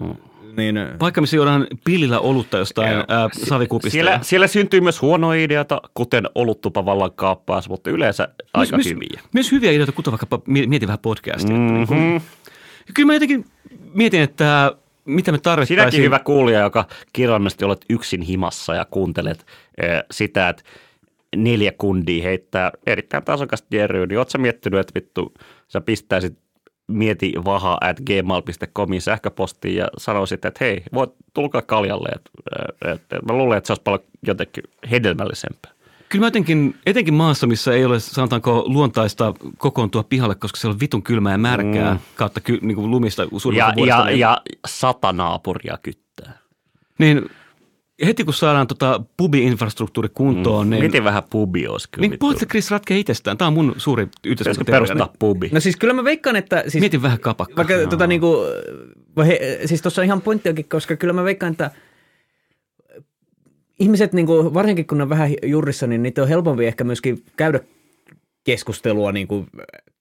mm. 0.03 0.14
Niin, 0.59 0.78
Paikka, 0.98 1.20
missä 1.20 1.36
juodaan 1.36 1.66
pillillä 1.84 2.20
olutta 2.20 2.59
jostain 2.59 2.94
ää, 3.09 3.28
savikupista. 3.32 3.90
Siellä, 3.90 4.18
siellä 4.22 4.46
syntyy 4.46 4.80
myös 4.80 5.02
huonoja 5.02 5.44
ideoita, 5.44 5.80
kuten 5.94 6.24
oluttupa 6.34 6.84
vallan 6.84 7.12
kaappaas, 7.12 7.68
mutta 7.68 7.90
yleensä 7.90 8.28
aika 8.54 8.76
myös, 8.76 8.86
hyviä. 8.86 9.20
Myös 9.32 9.52
hyviä 9.52 9.70
ideoita, 9.72 9.92
kuten 9.92 10.11
vaikka 10.11 10.40
mie- 10.46 10.66
mieti 10.66 10.86
vähän 10.86 10.98
podcastia. 10.98 11.56
Mm-hmm. 11.56 12.20
Kyllä 12.94 13.06
mä 13.06 13.14
jotenkin 13.14 13.44
mietin, 13.94 14.20
että 14.20 14.72
mitä 15.04 15.32
me 15.32 15.38
tarvittaisiin. 15.38 15.80
Sinäkin 15.80 16.02
hyvä 16.02 16.18
kuulija, 16.18 16.61
joka 16.61 16.84
kirjallisesti 17.12 17.64
olet 17.64 17.84
yksin 17.90 18.22
himassa 18.22 18.74
ja 18.74 18.86
kuuntelet 18.90 19.46
äh, 19.84 20.02
sitä, 20.11 20.48
että 20.48 20.62
neljä 21.36 21.72
kundia 21.78 22.22
heittää 22.22 22.72
erittäin 22.86 23.24
tasokasta 23.24 23.76
jerryä, 23.76 24.06
niin 24.06 24.18
ootko 24.18 24.30
sä 24.30 24.38
miettinyt, 24.38 24.80
että 24.80 24.94
vittu 24.94 25.34
sä 25.68 25.80
pistäisit 25.80 26.38
mieti 26.89 27.32
vaha 27.45 27.78
at 27.80 28.01
gmail.comin 28.01 29.03
sähköpostiin 29.03 29.76
ja 29.76 29.89
sanoisit, 29.99 30.45
että 30.45 30.64
hei, 30.64 30.82
voit 30.95 31.11
tulkaa 31.34 31.62
kaljalle. 31.62 32.09
Että, 32.09 32.30
että, 32.93 33.16
että 33.16 33.32
mä 33.32 33.39
luulen, 33.39 33.59
että 33.59 33.66
se 33.66 33.72
olisi 33.72 33.82
paljon 33.82 34.03
jotenkin 34.26 34.64
hedelmällisempää. 34.91 35.72
Kyllä 36.09 36.22
mä 36.22 36.26
jotenkin, 36.26 36.76
etenkin 36.86 37.14
maassa, 37.14 37.47
missä 37.47 37.72
ei 37.72 37.84
ole 37.84 38.01
sanotaanko 38.01 38.64
luontaista 38.66 39.34
kokoontua 39.59 40.03
pihalle, 40.03 40.34
koska 40.34 40.61
se 40.61 40.68
on 40.68 40.80
vitun 40.80 41.03
kylmää 41.03 41.32
ja 41.32 41.39
märkää 41.39 41.95
mm. 41.95 42.01
kautta 42.14 42.41
ky, 42.41 42.59
niin 42.62 42.74
kuin 42.74 42.91
lumista 42.91 43.22
Ja, 43.22 43.28
vuodesta, 43.30 43.84
ja, 43.86 44.05
niin, 44.05 44.18
ja 44.18 44.41
sata 44.66 45.12
naapuria 45.12 45.78
kyttää. 45.82 46.39
niin 46.99 47.30
heti 48.07 48.24
kun 48.24 48.34
saadaan 48.34 48.66
tota 48.66 49.01
pubi-infrastruktuuri 49.16 50.09
kuntoon, 50.14 50.66
mm. 50.66 50.70
niin, 50.70 50.84
Miten 50.84 51.05
vähän 51.05 51.22
pubi 51.30 51.66
olisi 51.66 51.88
kyllä. 51.90 52.09
niin 52.09 52.18
puhutte 52.18 52.46
Chris 52.46 52.70
ratkee 52.70 52.99
itsestään. 52.99 53.38
Tämä 53.38 53.46
on 53.46 53.55
mun 53.55 53.74
suuri 53.76 54.07
Pitäisikö 54.07 54.28
yhteiskuntateoria. 54.30 54.86
perustaa 54.86 55.14
pubi? 55.18 55.49
No 55.53 55.61
siis 55.61 55.76
kyllä 55.76 55.94
mä 55.94 56.05
veikkaan, 56.05 56.36
että... 56.36 56.64
Siis, 56.68 56.80
Mietin 56.80 57.03
vähän 57.03 57.20
kapakkaa. 57.20 57.57
Vaikka 57.57 57.90
tota 57.90 58.07
niinku, 58.07 58.36
he, 59.26 59.61
siis 59.64 59.82
tuossa 59.82 60.03
on 60.03 60.07
ihan 60.07 60.22
pointtiakin, 60.22 60.68
koska 60.68 60.96
kyllä 60.96 61.12
mä 61.12 61.24
veikkaan, 61.24 61.53
että 61.53 61.70
ihmiset, 63.78 64.12
niinku, 64.12 64.55
varsinkin 64.55 64.86
kun 64.86 64.99
ne 64.99 65.03
on 65.03 65.09
vähän 65.09 65.30
jurissa, 65.42 65.86
niin 65.86 66.03
niitä 66.03 66.22
on 66.22 66.28
helpompi 66.28 66.66
ehkä 66.66 66.84
myöskin 66.84 67.24
käydä 67.36 67.61
keskustelua 68.44 69.12
niinku, 69.12 69.46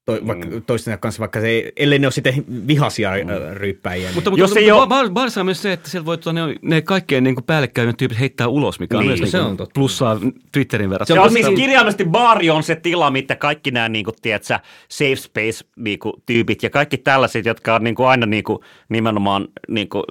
to, 0.08 0.28
vaikka, 0.28 0.48
toistensa 0.66 0.98
kanssa, 0.98 1.20
vaikka 1.20 1.40
se 1.40 1.48
ei, 1.48 1.72
ellei 1.78 2.00
ne 2.00 2.08
ole 2.08 2.12
sitten 2.12 2.46
vihaisia 2.68 3.12
mm. 3.12 3.54
ryyppäjiä. 3.58 4.10
Mutta, 4.16 4.30
niin. 4.30 4.40
mutta, 4.40 4.40
Jos 4.44 4.58
ei 4.58 4.64
mutta 4.64 4.76
oo- 4.82 4.88
bar, 4.88 5.10
barissa 5.10 5.40
on 5.42 5.46
myös 5.46 5.62
se, 5.62 5.74
että 5.74 5.90
siellä 5.90 6.06
voi 6.06 6.18
tuota, 6.18 6.34
ne, 6.48 6.56
ne 6.62 6.82
kaikkein 6.82 7.24
niin 7.24 7.36
päällekkäyvät 7.48 7.98
tyypit 7.98 8.20
heittää 8.20 8.48
ulos, 8.48 8.80
mikä 8.80 8.98
on 8.98 9.02
Niin, 9.02 9.08
myös 9.10 9.20
niin 9.20 9.32
se 9.32 9.38
kuin 9.38 9.48
on 9.50 9.58
totta. 9.58 9.74
plussaa 9.74 10.20
Twitterin 10.52 10.90
verran. 10.90 11.08
Se 11.08 11.14
Se 11.14 11.20
on 11.20 11.20
on 11.20 11.26
kumminkin- 11.28 11.50
siis 11.50 11.60
kirjaimellisesti 11.60 12.06
baari 12.06 12.50
on 12.50 12.64
se 12.64 12.76
tila, 12.76 13.12
mitä 13.12 13.36
kaikki 13.36 13.72
nämä 13.72 13.90
niin 13.90 14.06
kuin, 14.06 14.16
tiedätkö, 14.22 14.60
safe 14.90 15.16
space 15.16 15.66
niin 15.76 16.00
kuin, 16.00 16.14
tyypit 16.26 16.64
ja 16.64 16.70
kaikki 16.70 16.98
tällaiset, 16.98 17.46
jotka 17.46 17.76
on 17.76 17.84
niin 17.84 17.96
kuin, 17.96 18.08
aina 18.08 18.26
niin 18.26 18.44
kuin, 18.44 18.60
nimenomaan, 18.90 19.48
niin 19.68 19.90
kuin, 19.90 20.04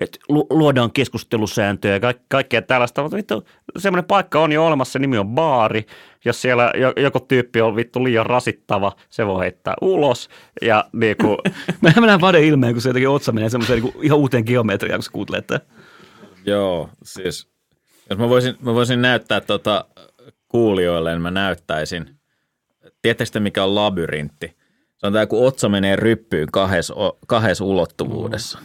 että 0.00 0.18
lu- 0.28 0.46
luodaan 0.50 0.92
keskustelusääntöjä 0.92 1.94
ja 1.94 2.00
kaikkea, 2.00 2.24
kaikkea 2.28 2.62
tällaista. 2.62 3.02
Mutta 3.02 3.16
vittu, 3.16 3.44
semmoinen 3.78 4.04
paikka 4.04 4.40
on 4.40 4.52
jo 4.52 4.66
olemassa, 4.66 4.92
se 4.92 4.98
nimi 4.98 5.18
on 5.18 5.28
baari. 5.28 5.86
Jos 6.24 6.42
siellä 6.42 6.72
jo- 6.76 6.92
joku 6.96 7.20
tyyppi 7.20 7.60
on 7.60 7.76
vittu 7.76 8.04
liian 8.04 8.26
rasittava, 8.26 8.92
se 9.10 9.26
voi 9.26 9.40
heittää 9.44 9.74
ulos. 9.80 10.28
Ja 10.62 10.84
niin 10.92 11.16
kuin, 11.16 11.38
Mä 11.80 12.06
näen 12.06 12.20
Vade 12.20 12.46
ilmeen, 12.46 12.72
kun 12.72 12.82
se 12.82 12.88
jotenkin 12.88 13.08
otsa 13.08 13.32
menee 13.32 13.50
semmoiseen 13.50 13.82
niin 13.82 13.94
ihan 14.02 14.18
uuteen 14.18 14.44
geometriaan, 14.46 14.98
kun 14.98 15.04
sä 15.04 15.10
kuuntelee 15.12 15.42
tätä. 15.42 15.66
Joo, 16.46 16.88
siis 17.04 17.48
jos 18.10 18.18
mä 18.18 18.28
voisin, 18.28 18.54
mä 18.60 18.74
voisin 18.74 19.02
näyttää 19.02 19.40
tota 19.40 19.84
kuulijoille, 20.48 21.12
niin 21.12 21.22
mä 21.22 21.30
näyttäisin. 21.30 22.10
Tiedättekö 23.02 23.30
te, 23.30 23.40
mikä 23.40 23.64
on 23.64 23.74
labyrintti? 23.74 24.56
Tämä, 25.02 25.26
kun 25.26 25.46
otsa 25.46 25.68
menee 25.68 25.96
ryppyyn 25.96 26.48
kahdessa, 26.52 26.94
kahdessa 27.26 27.64
ulottuvuudessa. 27.64 28.58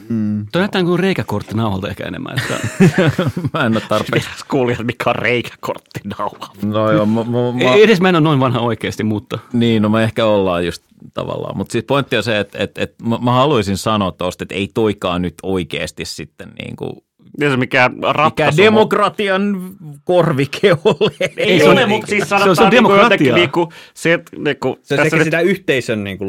Tuo 0.51 0.59
näyttää 0.59 0.83
kuin 0.83 0.99
reikäkortti 0.99 1.55
nauhalta 1.55 1.89
ehkä 1.89 2.03
enemmän. 2.07 2.35
Että 2.38 2.67
mä 3.53 3.65
en 3.65 3.71
ole 3.71 3.81
tarpeeksi. 3.89 4.29
kuulijat, 4.49 4.83
mikä 4.83 5.09
on 5.09 5.15
reikäkortti 5.15 5.99
nauha. 6.17 6.49
No 6.63 6.91
joo, 6.91 7.05
mä, 7.05 7.23
mä, 7.23 7.63
mä, 7.63 7.73
Ei 7.73 7.83
edes 7.83 8.01
mä 8.01 8.09
en 8.09 8.15
ole 8.15 8.23
noin 8.23 8.39
vanha 8.39 8.59
oikeasti, 8.59 9.03
mutta 9.03 9.39
Niin, 9.53 9.81
no 9.81 9.89
me 9.89 10.03
ehkä 10.03 10.25
ollaan 10.25 10.65
just 10.65 10.83
tavallaan. 11.13 11.57
Mutta 11.57 11.71
siis 11.71 11.85
pointti 11.85 12.17
on 12.17 12.23
se, 12.23 12.39
että, 12.39 12.63
että, 12.63 12.81
että 12.81 13.03
mä, 13.03 13.17
mä 13.21 13.31
haluaisin 13.31 13.77
sanoa 13.77 14.11
tuosta, 14.11 14.43
että 14.43 14.55
ei 14.55 14.69
toikaan 14.73 15.21
nyt 15.21 15.35
oikeasti 15.43 16.05
sitten 16.05 16.49
niin 16.63 16.75
kuin, 16.75 16.91
se 17.39 17.57
mikä 17.57 17.89
mikä 17.89 18.11
ratkaisu. 18.13 18.57
demokratian 18.61 19.71
korvike 20.03 20.71
ole. 20.86 21.11
Ei 21.38 21.59
se 21.59 21.69
ole, 21.69 21.86
mutta 21.86 22.07
siis 22.07 22.30
se 22.30 22.36
on- 22.36 22.39
sanotaan 22.41 22.55
se 22.55 22.63
on 22.63 22.69
niinku 22.69 22.93
jotenkin 22.93 23.25
demokratiaa. 23.28 23.36
niinku, 23.38 23.73
se, 23.93 24.13
että 24.13 24.32
niinku, 24.38 24.80
se 24.84 24.93
on 24.93 24.97
tässä 24.97 25.03
sekä 25.09 25.15
nyt 25.17 25.23
sitä 25.25 25.39
yhteisön 25.39 26.03
niinku, 26.03 26.25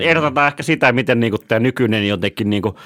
ehdotetaan 0.00 0.48
ehkä 0.48 0.62
sitä, 0.62 0.92
miten 0.92 1.20
niinku 1.20 1.38
tämä 1.38 1.58
nykyinen 1.58 2.08
jotenkin 2.08 2.50
niinku, 2.50 2.76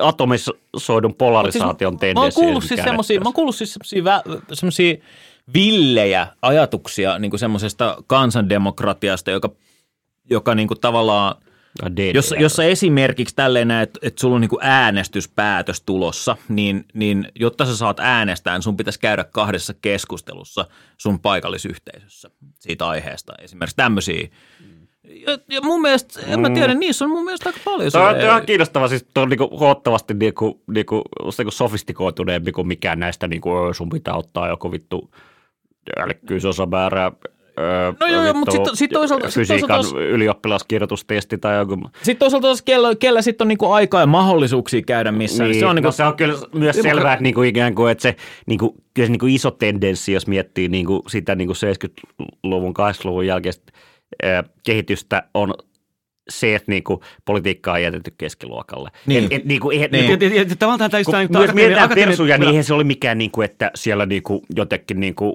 atomisoidun 0.00 1.14
polarisaation 1.14 1.76
Mä 1.80 1.86
oon 1.86 1.98
tendenssi. 1.98 2.40
kuullut 2.40 2.64
siis 2.64 2.80
semmosia, 2.84 3.20
mä 3.20 3.24
oon 3.24 3.34
kuullut 3.34 3.56
siis 3.56 3.74
semmosia, 3.74 4.02
vä- 4.34 4.40
semmosia 4.52 4.94
villejä 5.54 6.26
ajatuksia 6.42 7.18
niin 7.18 7.38
semmoisesta 7.38 7.96
kansandemokratiasta, 8.06 9.30
joka, 9.30 9.48
joka 10.30 10.54
niin 10.54 10.68
kuin 10.68 10.80
tavallaan, 10.80 11.34
jossa, 12.14 12.36
jossa 12.36 12.64
esimerkiksi 12.64 13.34
tälleen 13.34 13.68
näet, 13.68 13.88
että, 13.88 13.98
että 14.02 14.20
sulla 14.20 14.34
on 14.34 14.40
niin 14.40 14.48
kuin 14.48 14.62
äänestyspäätös 14.62 15.80
tulossa, 15.80 16.36
niin, 16.48 16.84
niin 16.94 17.28
jotta 17.34 17.66
sä 17.66 17.76
saat 17.76 18.00
äänestää, 18.00 18.54
niin 18.54 18.62
sun 18.62 18.76
pitäisi 18.76 19.00
käydä 19.00 19.24
kahdessa 19.24 19.74
keskustelussa 19.82 20.66
sun 20.98 21.20
paikallisyhteisössä 21.20 22.30
siitä 22.60 22.88
aiheesta. 22.88 23.32
Esimerkiksi 23.42 23.76
tämmöisiä. 23.76 24.28
Ja, 25.04 25.38
ja 25.50 25.60
mun 25.60 25.80
mielestä, 25.80 26.20
en 26.26 26.40
mä 26.40 26.50
tiedä, 26.50 26.74
niissä 26.74 27.04
on 27.04 27.10
mun 27.10 27.24
mielestä 27.24 27.48
aika 27.48 27.60
paljon. 27.64 27.92
Tämä 27.92 28.08
on 28.08 28.20
ihan 28.20 28.46
kiinnostavaa, 28.46 28.88
siis 28.88 29.06
tuo 29.14 29.22
on 29.22 29.28
niinku 29.28 29.50
huomattavasti 29.58 30.14
niinku, 30.14 30.62
niinku, 30.66 31.02
niinku 31.38 31.50
sofistikoituneempi 31.50 32.52
kuin 32.52 32.66
mikään 32.66 32.98
näistä, 32.98 33.28
niinku, 33.28 33.50
sun 33.72 33.88
pitää 33.88 34.14
ottaa 34.14 34.48
joku 34.48 34.72
vittu 34.72 35.10
älykkyysosamäärä, 35.96 37.12
No 38.00 38.06
joo, 38.06 38.24
joo, 38.24 38.34
mut 38.34 38.52
vittu 38.52 38.66
sit- 38.70 38.78
sit 38.78 38.90
toisaalta- 38.90 39.26
sit 39.30 39.34
fysiikan 39.34 39.68
toisaalta- 39.68 40.00
ylioppilaskirjoitustesti 40.00 41.38
tai 41.38 41.58
joku. 41.58 41.76
Sitten 41.96 42.16
toisaalta 42.18 42.46
taas 42.46 42.62
kellä, 42.62 42.94
kellä 42.94 43.22
sitten 43.22 43.44
on 43.44 43.48
niinku 43.48 43.66
aikaa 43.72 44.00
ja 44.00 44.06
mahdollisuuksia 44.06 44.82
käydä 44.86 45.12
missään. 45.12 45.50
Niin, 45.50 45.60
se 45.60 45.66
on 45.66 45.74
niinku, 45.76 45.88
no, 45.88 45.92
se 45.92 46.04
on 46.04 46.16
kyllä 46.16 46.34
myös 46.54 46.76
selvää, 46.82 47.12
että 47.12 47.22
niinku 47.22 47.42
ikään 47.42 47.74
kuin, 47.74 47.92
että 47.92 48.02
se, 48.02 48.16
niinku, 48.46 48.74
kyllä 48.94 49.06
se 49.06 49.10
niinku 49.12 49.26
iso 49.26 49.50
tendenssi, 49.50 50.12
jos 50.12 50.26
miettii 50.26 50.68
niinku 50.68 51.02
sitä 51.08 51.34
niinku 51.34 51.54
70-luvun, 51.54 52.74
80-luvun 52.74 53.26
jälkeistä 53.26 53.72
kehitystä, 54.66 55.22
on 55.34 55.54
se, 56.28 56.54
että 56.54 56.70
niinku 56.72 57.02
politiikkaa 57.24 57.74
on 57.74 57.82
jätetty 57.82 58.14
keskiluokalle. 58.18 58.90
Niin. 59.06 59.24
Et, 59.24 59.32
et, 59.32 59.44
niinku, 59.44 59.70
eihän, 59.70 59.88
Niin. 59.92 60.06
niinku, 60.08 60.24
ja, 60.24 60.30
ja, 60.34 60.42
ja, 60.48 60.56
tavallaan 60.58 60.90
tämä 60.90 61.00
just 61.00 61.30
myös 61.30 61.54
mietitään 61.54 61.88
persuja, 61.94 62.38
niin 62.38 62.48
eihän 62.48 62.64
se 62.64 62.74
ole 62.74 62.84
mikään, 62.84 63.18
niin 63.18 63.30
kuin, 63.30 63.44
että 63.44 63.70
siellä 63.74 64.06
niin 64.06 64.22
kuin, 64.22 64.40
jotenkin 64.56 65.00
niin 65.00 65.14
kuin 65.14 65.32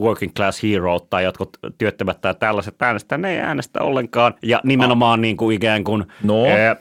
working 0.00 0.32
class 0.34 0.62
hero 0.62 1.00
tai 1.00 1.24
jotkut 1.24 1.56
työttömät 1.78 2.20
tai 2.20 2.34
tällaiset 2.34 2.82
äänestää, 2.82 3.18
ne 3.18 3.32
ei 3.32 3.38
äänestä 3.38 3.82
ollenkaan. 3.82 4.34
Ja 4.42 4.60
nimenomaan 4.64 5.20
niin 5.20 5.36
kuin 5.36 5.56
ikään 5.56 5.84
kuin, 5.84 6.04
No. 6.22 6.46
ää, 6.46 6.76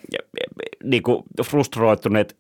niin 0.84 1.04
kuin 1.04 1.24
frustroituneet 1.46 2.34
ää, 2.34 2.38
ää, 2.38 2.39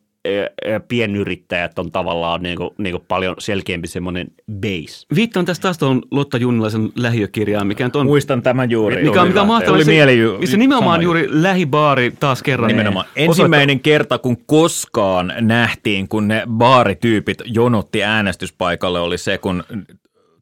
pienyrittäjät 0.88 1.80
on 1.80 1.91
tavallaan 1.91 2.43
niin 2.43 2.57
kuin, 2.57 2.70
niin 2.78 2.93
kuin 2.93 3.03
paljon 3.07 3.36
selkeämpi 3.39 3.88
semmoinen 3.88 4.28
base. 4.61 5.05
Viittaan 5.15 5.45
tästä 5.45 5.61
taas 5.61 5.78
tuon 5.78 6.01
Lotta 6.11 6.38
Junnilaisen 6.38 6.89
lähiökirjaan, 6.95 7.67
mikä 7.67 7.89
on 7.93 8.05
muistan 8.05 8.41
tämän 8.41 8.72
juuri. 8.72 9.03
mikä 9.03 9.22
on, 9.22 9.28
mikä 9.28 9.41
on 9.41 9.47
mahtavaa. 9.47 9.74
Tuli 9.76 9.86
se, 9.86 9.91
mieli 9.91 10.20
ju- 10.20 10.39
se 10.47 10.57
nimenomaan 10.57 11.01
juuri 11.01 11.28
lähibaari 11.30 12.11
taas 12.20 12.43
kerran. 12.43 12.67
Nimenomaan. 12.67 13.05
osoittaa- 13.05 13.24
Ensimmäinen 13.26 13.80
kerta, 13.80 14.17
kun 14.17 14.38
koskaan 14.45 15.34
nähtiin, 15.41 16.07
kun 16.07 16.28
ne 16.28 16.43
baarityypit 16.47 17.38
jonotti 17.45 18.03
äänestyspaikalle, 18.03 18.99
oli 18.99 19.17
se, 19.17 19.38
kun 19.38 19.63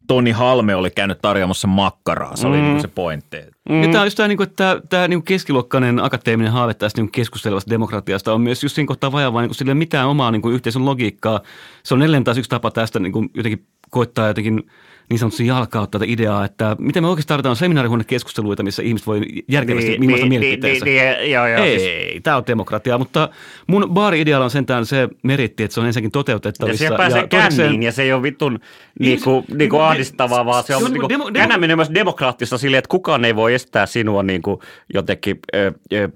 Toni 0.07 0.31
Halme 0.31 0.75
oli 0.75 0.91
käynyt 0.91 1.21
tarjoamassa 1.21 1.67
makkaraa. 1.67 2.35
Se 2.35 2.47
oli 2.47 2.61
mm. 2.61 2.79
se 2.79 2.87
pointti. 2.87 3.37
Mm. 3.69 3.83
Ja 3.83 3.87
tämä 3.87 4.01
on 4.01 4.07
just 4.07 4.17
tämä, 4.17 4.31
että 4.43 4.81
tämä, 4.89 5.07
niin 5.07 5.23
keskiluokkainen 5.23 6.03
akateeminen 6.03 6.53
haave 6.53 6.73
tästä 6.73 7.01
niin 7.01 7.11
keskustelevasta 7.11 7.69
demokratiasta 7.69 8.33
on 8.33 8.41
myös 8.41 8.63
just 8.63 8.75
siinä 8.75 8.87
kohtaa 8.87 9.11
vajavaa, 9.11 9.41
niin 9.41 9.55
sillä 9.55 9.69
ei 9.69 9.73
ole 9.73 9.77
mitään 9.77 10.07
omaa 10.07 10.31
niin 10.31 10.41
yhteisön 10.53 10.85
logiikkaa. 10.85 11.41
Se 11.83 11.93
on 11.93 12.01
edelleen 12.01 12.23
taas 12.23 12.37
yksi 12.37 12.49
tapa 12.49 12.71
tästä 12.71 12.99
niin 12.99 13.13
kuin 13.13 13.29
jotenkin 13.33 13.65
koittaa 13.89 14.27
jotenkin 14.27 14.63
niin 15.09 15.19
sanotusti 15.19 15.47
jalkauttaa 15.47 15.99
tätä 15.99 16.11
ideaa, 16.11 16.45
että 16.45 16.75
miten 16.79 17.03
me 17.03 17.07
oikeasti 17.09 17.27
tarvitaan 17.27 17.55
seminaarihuonekeskusteluita, 17.55 18.63
missä 18.63 18.83
ihmiset 18.83 19.07
voi 19.07 19.21
järkevästi 19.47 19.89
niin, 19.89 20.03
ilmaista 20.03 20.25
niin, 20.27 20.39
mielipiteensä. 20.41 20.85
niin, 20.85 21.01
niin, 21.19 21.31
joo, 21.31 21.47
joo, 21.47 21.63
ei, 21.63 21.79
siis- 21.79 22.23
tämä 22.23 22.37
on 22.37 22.43
demokratia, 22.47 22.97
mutta 22.97 23.29
mun 23.67 23.89
baari-idealla 23.89 24.43
on 24.43 24.49
sentään 24.51 24.85
se 24.85 25.09
meritti, 25.23 25.63
että 25.63 25.73
se 25.73 25.79
on 25.79 25.85
ensinnäkin 25.85 26.07
Ja 26.07 26.11
toteutettavissa. 26.11 26.77
siellä 26.79 26.97
pääsee 26.97 27.27
toisekseen- 27.27 27.67
känniin 27.67 27.83
ja 27.83 27.91
se 27.91 28.03
ei 28.03 28.13
ole 28.13 28.23
vittun 28.23 28.59
niinku, 28.99 29.23
se- 29.23 29.29
niinku 29.31 29.55
niinku- 29.57 29.79
ahdistavaa, 29.79 30.45
vaan 30.45 30.63
se 30.63 30.67
se 30.67 30.75
on, 30.75 30.83
on 30.85 30.91
niinku, 30.91 31.07
demo- 31.07 31.29
demo- 31.33 31.75
myös 31.75 31.91
demokraattista 31.93 32.57
silleen, 32.57 32.79
että 32.79 32.89
kukaan 32.89 33.25
ei 33.25 33.35
voi 33.35 33.53
estää 33.53 33.85
sinua 33.85 34.23
niinku 34.23 34.61
jotenkin 34.93 35.39
ö, 35.55 35.71
ö, 35.93 36.09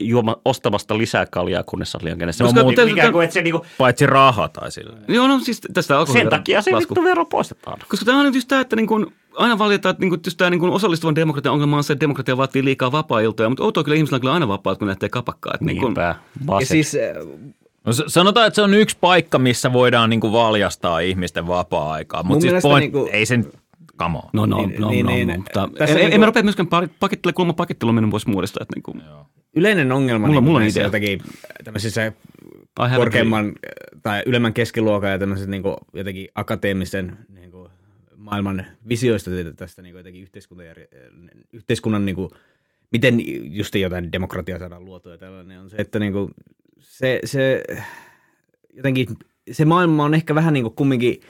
juoma, 0.00 0.36
ostamasta 0.44 0.98
lisää 0.98 1.26
kaljaa, 1.26 1.62
kunnes 1.62 1.94
on 1.94 2.00
liian 2.04 2.18
kännessä. 2.18 2.44
No, 2.44 2.48
Koska 2.48 2.64
mutta- 2.64 2.82
ikään 2.82 3.12
kuin, 3.12 3.24
että 3.24 3.34
se 3.34 3.42
niinku, 3.42 3.66
Paitsi 3.78 4.06
raha 4.06 4.48
tai 4.48 4.70
sillä. 4.72 4.96
Joo, 5.08 5.26
no 5.28 5.38
siis 5.38 5.60
tästä 5.60 5.82
sen 5.82 5.96
alkoholiveron 5.96 6.30
takia 6.30 6.62
se 6.62 6.70
vittu 6.78 7.04
vero 7.04 7.24
poistetaan. 7.24 7.78
Koska 7.88 8.06
tämä 8.06 8.18
on 8.18 8.24
nyt 8.26 8.34
just 8.34 8.48
tämä, 8.48 8.60
että 8.60 8.76
niin 8.76 8.86
kun 8.86 9.12
aina 9.36 9.58
valitetaan, 9.58 9.90
että 9.90 10.00
niin 10.00 10.10
kun 10.10 10.20
just 10.26 10.36
tämä 10.38 10.50
niin 10.50 10.60
kun 10.60 10.70
osallistuvan 10.70 11.14
demokratian 11.14 11.52
ongelma 11.52 11.76
on 11.76 11.84
se, 11.84 11.92
että 11.92 12.00
demokratia 12.00 12.36
vaatii 12.36 12.64
liikaa 12.64 12.92
vapaa-iltoja, 12.92 13.48
mutta 13.48 13.64
outoa 13.64 13.84
kyllä 13.84 13.96
ihmisillä 13.96 14.16
on 14.16 14.20
kyllä 14.20 14.34
aina 14.34 14.48
vapaat, 14.48 14.78
kun 14.78 14.86
näette 14.86 15.08
kapakkaa. 15.08 15.52
Että 15.54 15.64
niin 15.64 15.80
kun, 15.80 15.94
Ja 16.60 16.66
siis 16.66 16.94
äh, 16.94 17.26
No, 17.86 17.92
sanotaan, 18.06 18.46
että 18.46 18.54
se 18.54 18.62
on 18.62 18.74
yksi 18.74 18.96
paikka, 19.00 19.38
missä 19.38 19.72
voidaan 19.72 20.10
niinku 20.10 20.32
valjastaa 20.32 20.98
ihmisten 20.98 21.46
vapaa-aikaa. 21.46 22.22
Mutta 22.22 22.42
siis 22.42 22.62
point, 22.62 22.80
niinku- 22.92 23.08
ei 23.12 23.26
sen, 23.26 23.52
come 23.98 24.16
on. 24.18 24.22
no, 24.32 24.46
no, 24.46 24.66
Niin, 24.66 24.80
no, 24.80 24.90
niin, 24.90 25.06
no, 25.06 25.12
niin. 25.12 25.28
no, 25.28 25.36
mutta 25.36 25.68
Tässä 25.78 25.94
en, 25.94 25.96
niin 25.98 26.04
en, 26.06 26.10
kun- 26.10 26.20
mä 26.20 26.26
rupea 26.26 26.42
myöskään 26.42 26.68
pakittelu 27.56 27.88
on 27.88 27.94
mennyt 27.94 28.10
pois 28.10 28.26
muodista. 28.26 28.62
Että 28.62 28.74
niin 28.76 28.82
kuin, 28.82 29.02
yleinen 29.56 29.92
ongelma 29.92 30.26
Mulla- 30.26 30.40
niin 30.40 30.44
mulla 30.44 30.56
on 30.56 30.62
näissä 30.62 30.80
idea. 30.80 30.86
jotenkin 30.86 31.20
tämmöisissä 31.64 32.06
I 32.06 32.12
have 32.82 32.94
a 32.94 32.98
korkeamman 32.98 33.52
tai 34.02 34.22
ylemmän 34.26 34.52
keskiluokan 34.54 35.10
ja 35.10 35.18
tämmöiset 35.18 35.48
niin 35.48 35.62
jotenkin 35.94 36.28
akateemisen 36.34 37.18
niin 37.28 37.50
kuin, 37.50 37.68
maailman 38.16 38.64
visioista 38.88 39.30
tästä 39.56 39.82
niin 39.82 39.96
jotenkin 39.96 40.22
yhteiskuntajärje- 40.22 40.96
yhteiskunnan 41.52 42.06
niin 42.06 42.16
kuin, 42.16 42.30
miten 42.92 43.14
just 43.56 43.74
jotain 43.74 44.12
demokratiaa 44.12 44.58
saadaan 44.58 44.84
luotua 44.84 45.12
ja 45.12 45.18
tällainen 45.18 45.60
on 45.60 45.70
se, 45.70 45.76
että 45.78 45.98
niin 45.98 46.12
kuin, 46.12 46.30
se, 46.78 47.20
se 47.24 47.62
jotenkin 48.74 49.06
se 49.52 49.64
maailma 49.64 50.04
on 50.04 50.14
ehkä 50.14 50.34
vähän 50.34 50.54
niin 50.54 50.64
kuin 50.64 50.74
kumminkin 50.74 51.20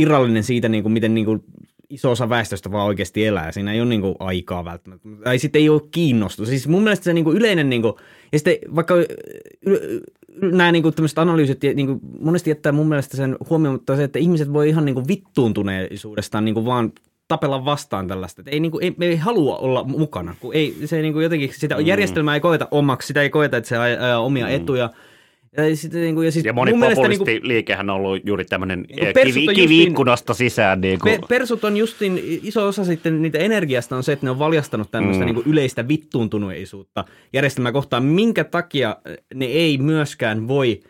irrallinen 0.00 0.44
siitä, 0.44 0.68
niin 0.68 0.82
kuin, 0.82 0.92
miten 0.92 1.14
niin 1.14 1.26
kuin 1.26 1.44
iso 1.90 2.10
osa 2.10 2.28
väestöstä 2.28 2.72
vaan 2.72 2.86
oikeasti 2.86 3.26
elää. 3.26 3.52
Siinä 3.52 3.72
ei 3.72 3.80
ole 3.80 3.88
niin 3.88 4.00
kuin 4.00 4.14
aikaa 4.18 4.64
välttämättä. 4.64 5.08
Tai 5.24 5.38
sitten 5.38 5.62
ei 5.62 5.68
ole 5.68 5.82
kiinnostus. 5.90 6.48
Siis 6.48 6.68
mun 6.68 6.82
mielestä 6.82 7.04
se 7.04 7.12
niin 7.12 7.24
kuin 7.24 7.36
yleinen, 7.36 7.70
niin 7.70 7.82
kuin, 7.82 7.94
ja 8.32 8.38
sitten 8.38 8.56
vaikka 8.76 8.94
y- 9.66 10.00
nämä 10.42 10.72
niin 10.72 10.82
kuin 10.82 10.94
tämmöiset 10.94 11.18
analyysit 11.18 11.60
niin 11.74 11.86
kuin 11.86 12.00
monesti 12.20 12.50
jättää 12.50 12.72
mun 12.72 12.88
mielestä 12.88 13.16
sen 13.16 13.36
huomioon, 13.50 13.74
mutta 13.74 13.96
se, 13.96 14.04
että 14.04 14.18
ihmiset 14.18 14.52
voi 14.52 14.68
ihan 14.68 14.84
niin 14.84 14.94
kuin 14.94 15.08
vittuuntuneisuudestaan 15.08 16.44
niin 16.44 16.54
kuin 16.54 16.66
vaan 16.66 16.92
tapella 17.28 17.64
vastaan 17.64 18.08
tällaista. 18.08 18.40
Että 18.40 18.50
ei, 18.50 18.60
niin 18.60 18.72
kuin, 18.72 18.84
ei, 18.84 18.94
me 18.96 19.06
ei 19.06 19.16
halua 19.16 19.56
olla 19.56 19.84
mukana, 19.84 20.34
kun 20.40 20.54
ei, 20.54 20.76
se 20.84 21.02
niin 21.02 21.12
kuin 21.12 21.22
jotenkin 21.22 21.50
sitä 21.54 21.74
mm. 21.74 21.86
järjestelmää 21.86 22.34
ei 22.34 22.40
koeta 22.40 22.68
omaksi, 22.70 23.06
sitä 23.06 23.22
ei 23.22 23.30
koeta, 23.30 23.56
että 23.56 23.68
se 23.68 23.76
ajaa 23.76 24.20
omia 24.20 24.46
mm. 24.46 24.52
etuja. 24.52 24.90
Ja, 25.56 25.76
sitten, 25.76 26.00
niin 26.00 26.14
kuin, 26.14 26.24
ja, 26.24 26.32
siis 26.32 26.44
Ja 26.44 26.52
moni 26.52 26.70
mun 26.70 26.80
mielestä, 26.80 27.08
niin 27.08 27.18
kuin, 27.18 27.26
populistiliikehän 27.26 27.90
on 27.90 27.96
ollut 27.96 28.26
juuri 28.26 28.44
tämmöinen 28.44 28.80
Niin 28.88 28.98
kuin 28.98 29.12
persut 29.14 29.42
kivi, 29.54 29.92
sisään. 30.32 30.80
Niin 30.80 30.98
kuin. 30.98 31.20
Pe- 31.20 31.26
persut 31.28 31.64
on 31.64 31.76
justin, 31.76 32.20
iso 32.42 32.66
osa 32.66 32.84
sitten 32.84 33.22
niitä 33.22 33.38
energiasta 33.38 33.96
on 33.96 34.02
se, 34.02 34.12
että 34.12 34.26
ne 34.26 34.30
on 34.30 34.38
valjastanut 34.38 34.90
tämmöistä 34.90 35.24
Mm. 35.24 35.34
niin 35.34 35.42
yleistä 35.46 35.88
vittuuntuneisuutta 35.88 37.04
järjestelmää 37.32 37.72
kohtaan, 37.72 38.04
minkä 38.04 38.44
takia 38.44 38.96
ne 39.34 39.44
ei 39.44 39.78
myöskään 39.78 40.48
voi 40.48 40.80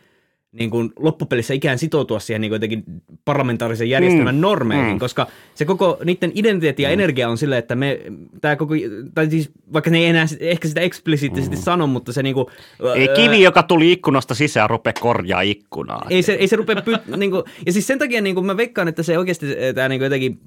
niin 0.53 0.71
kuin 0.71 0.93
loppupelissä 0.97 1.55
ikään 1.55 1.79
sitoutua 1.79 2.21
siihen 2.21 2.41
niin 2.41 2.51
kuin 2.51 2.55
jotenkin 2.57 2.85
parlamentaarisen 3.25 3.91
järjestelmän 3.91 4.35
mm. 4.35 4.41
normeihin, 4.41 4.93
Mm. 4.93 4.99
koska 4.99 5.27
se 5.55 5.65
koko 5.65 5.99
niiden 6.05 6.33
identiteetti 6.35 6.83
ja 6.83 6.89
mm. 6.89 6.93
energia 6.93 7.29
on 7.29 7.39
sille, 7.39 7.59
että 7.59 7.75
me, 7.77 8.01
tämä 8.41 8.57
koko, 8.57 8.75
tai 9.15 9.31
siis 9.31 9.51
vaikka 9.73 9.91
ne 9.91 9.99
ei 9.99 10.07
enää 10.07 10.27
ehkä 10.41 10.69
sitä 10.69 10.81
eksplisiittisesti 10.81 11.57
mm. 11.57 11.63
sano, 11.63 11.87
mutta 11.87 12.13
se 12.13 12.23
niin 12.23 12.35
kuin, 12.35 12.47
Ei 12.95 13.09
kivi, 13.09 13.43
joka 13.43 13.63
tuli 13.63 13.93
ikkunasta 13.93 14.35
sisään, 14.35 14.71
rupea 14.71 14.93
korjaa 15.01 15.41
ikkunaa. 15.41 16.07
ei 16.11 16.23
se, 16.23 16.33
ei 16.33 16.49
se 16.49 16.57
rupea 16.57 16.83
pyt, 16.83 17.07
niin 17.17 17.31
kuin, 17.31 17.43
ja 17.67 17.73
siis 17.73 17.87
sen 17.87 17.99
takia 17.99 18.21
niin 18.21 18.35
kuin 18.35 18.47
mä 18.47 18.57
veikkaan, 18.57 18.89
että 18.89 19.03
se 19.03 19.19
oikeasti 19.19 19.47
tämä 19.75 19.89
niin 19.89 19.99
kuin 19.99 20.07
jotenkin 20.07 20.41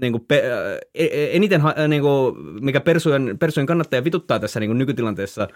niin 0.00 0.12
kuin 0.12 0.24
pe, 0.28 0.42
ää, 0.52 0.78
e- 0.94 1.36
eniten, 1.36 1.60
ää, 1.76 1.88
niin 1.88 2.02
kuin, 2.02 2.34
mikä 2.64 2.80
persujen, 2.80 3.36
persujen 3.38 3.66
kannattaja 3.66 4.04
vituttaa 4.04 4.38
tässä 4.40 4.60
niin 4.60 4.68
kuin 4.68 4.78
nykytilanteessa 4.78 5.48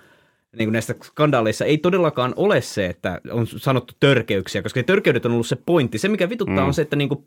niin 0.56 0.66
kuin 0.66 0.72
näissä 0.72 0.94
skandaaleissa, 1.02 1.64
ei 1.64 1.78
todellakaan 1.78 2.32
ole 2.36 2.60
se, 2.60 2.86
että 2.86 3.20
on 3.30 3.46
sanottu 3.46 3.94
törkeyksiä, 4.00 4.62
koska 4.62 4.80
ne 4.80 4.84
törkeydet 4.84 5.26
on 5.26 5.32
ollut 5.32 5.46
se 5.46 5.56
pointti. 5.66 5.98
Se, 5.98 6.08
mikä 6.08 6.28
vituttaa, 6.28 6.60
mm. 6.60 6.66
on 6.66 6.74
se, 6.74 6.82
että 6.82 6.96
niin 6.96 7.08
kuin 7.08 7.26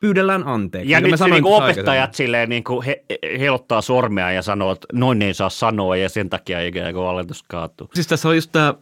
pyydellään 0.00 0.46
anteeksi. 0.46 0.90
Ja 0.90 1.00
Niin 1.00 1.18
kuin 1.18 1.20
nyt 1.20 1.32
niinku 1.32 1.48
tuossa 1.48 1.64
opettajat 1.64 1.88
aikaisemmin. 1.88 2.14
silleen 2.16 2.48
niinku 2.48 2.82
he, 2.86 3.04
heilottaa 3.38 3.80
sormea 3.80 4.32
ja 4.32 4.42
sanoo, 4.42 4.72
että 4.72 4.86
noin 4.92 5.22
ei 5.22 5.34
saa 5.34 5.50
sanoa 5.50 5.96
ja 5.96 6.08
sen 6.08 6.30
takia 6.30 6.60
ikään 6.60 6.94
kuin 6.94 7.06
aletus 7.06 7.42
kaatuu. 7.42 7.88
Siis 7.94 8.06
tässä 8.06 8.28
on 8.28 8.34
just 8.34 8.52
tämä 8.52 8.74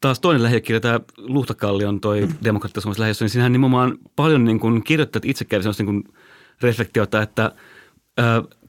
taas 0.00 0.20
toinen 0.20 0.42
lähiökirja, 0.42 0.80
tämä 0.80 1.00
Luhtakallion 1.16 2.00
toi 2.00 2.28
demokratia 2.44 2.80
Suomessa 2.80 3.00
lähiössä, 3.00 3.24
niin 3.24 3.30
siinähän 3.30 3.52
nimenomaan 3.52 3.98
paljon 4.16 4.44
niin 4.44 4.60
kuin 4.60 4.84
kirjoittajat 4.84 5.24
itse 5.24 5.44
kävi 5.44 5.62
sellaista 5.62 5.82
niin 5.82 6.02
kuin 6.02 6.14
reflektiota, 6.60 7.22
että 7.22 7.52
ö, 8.20 8.22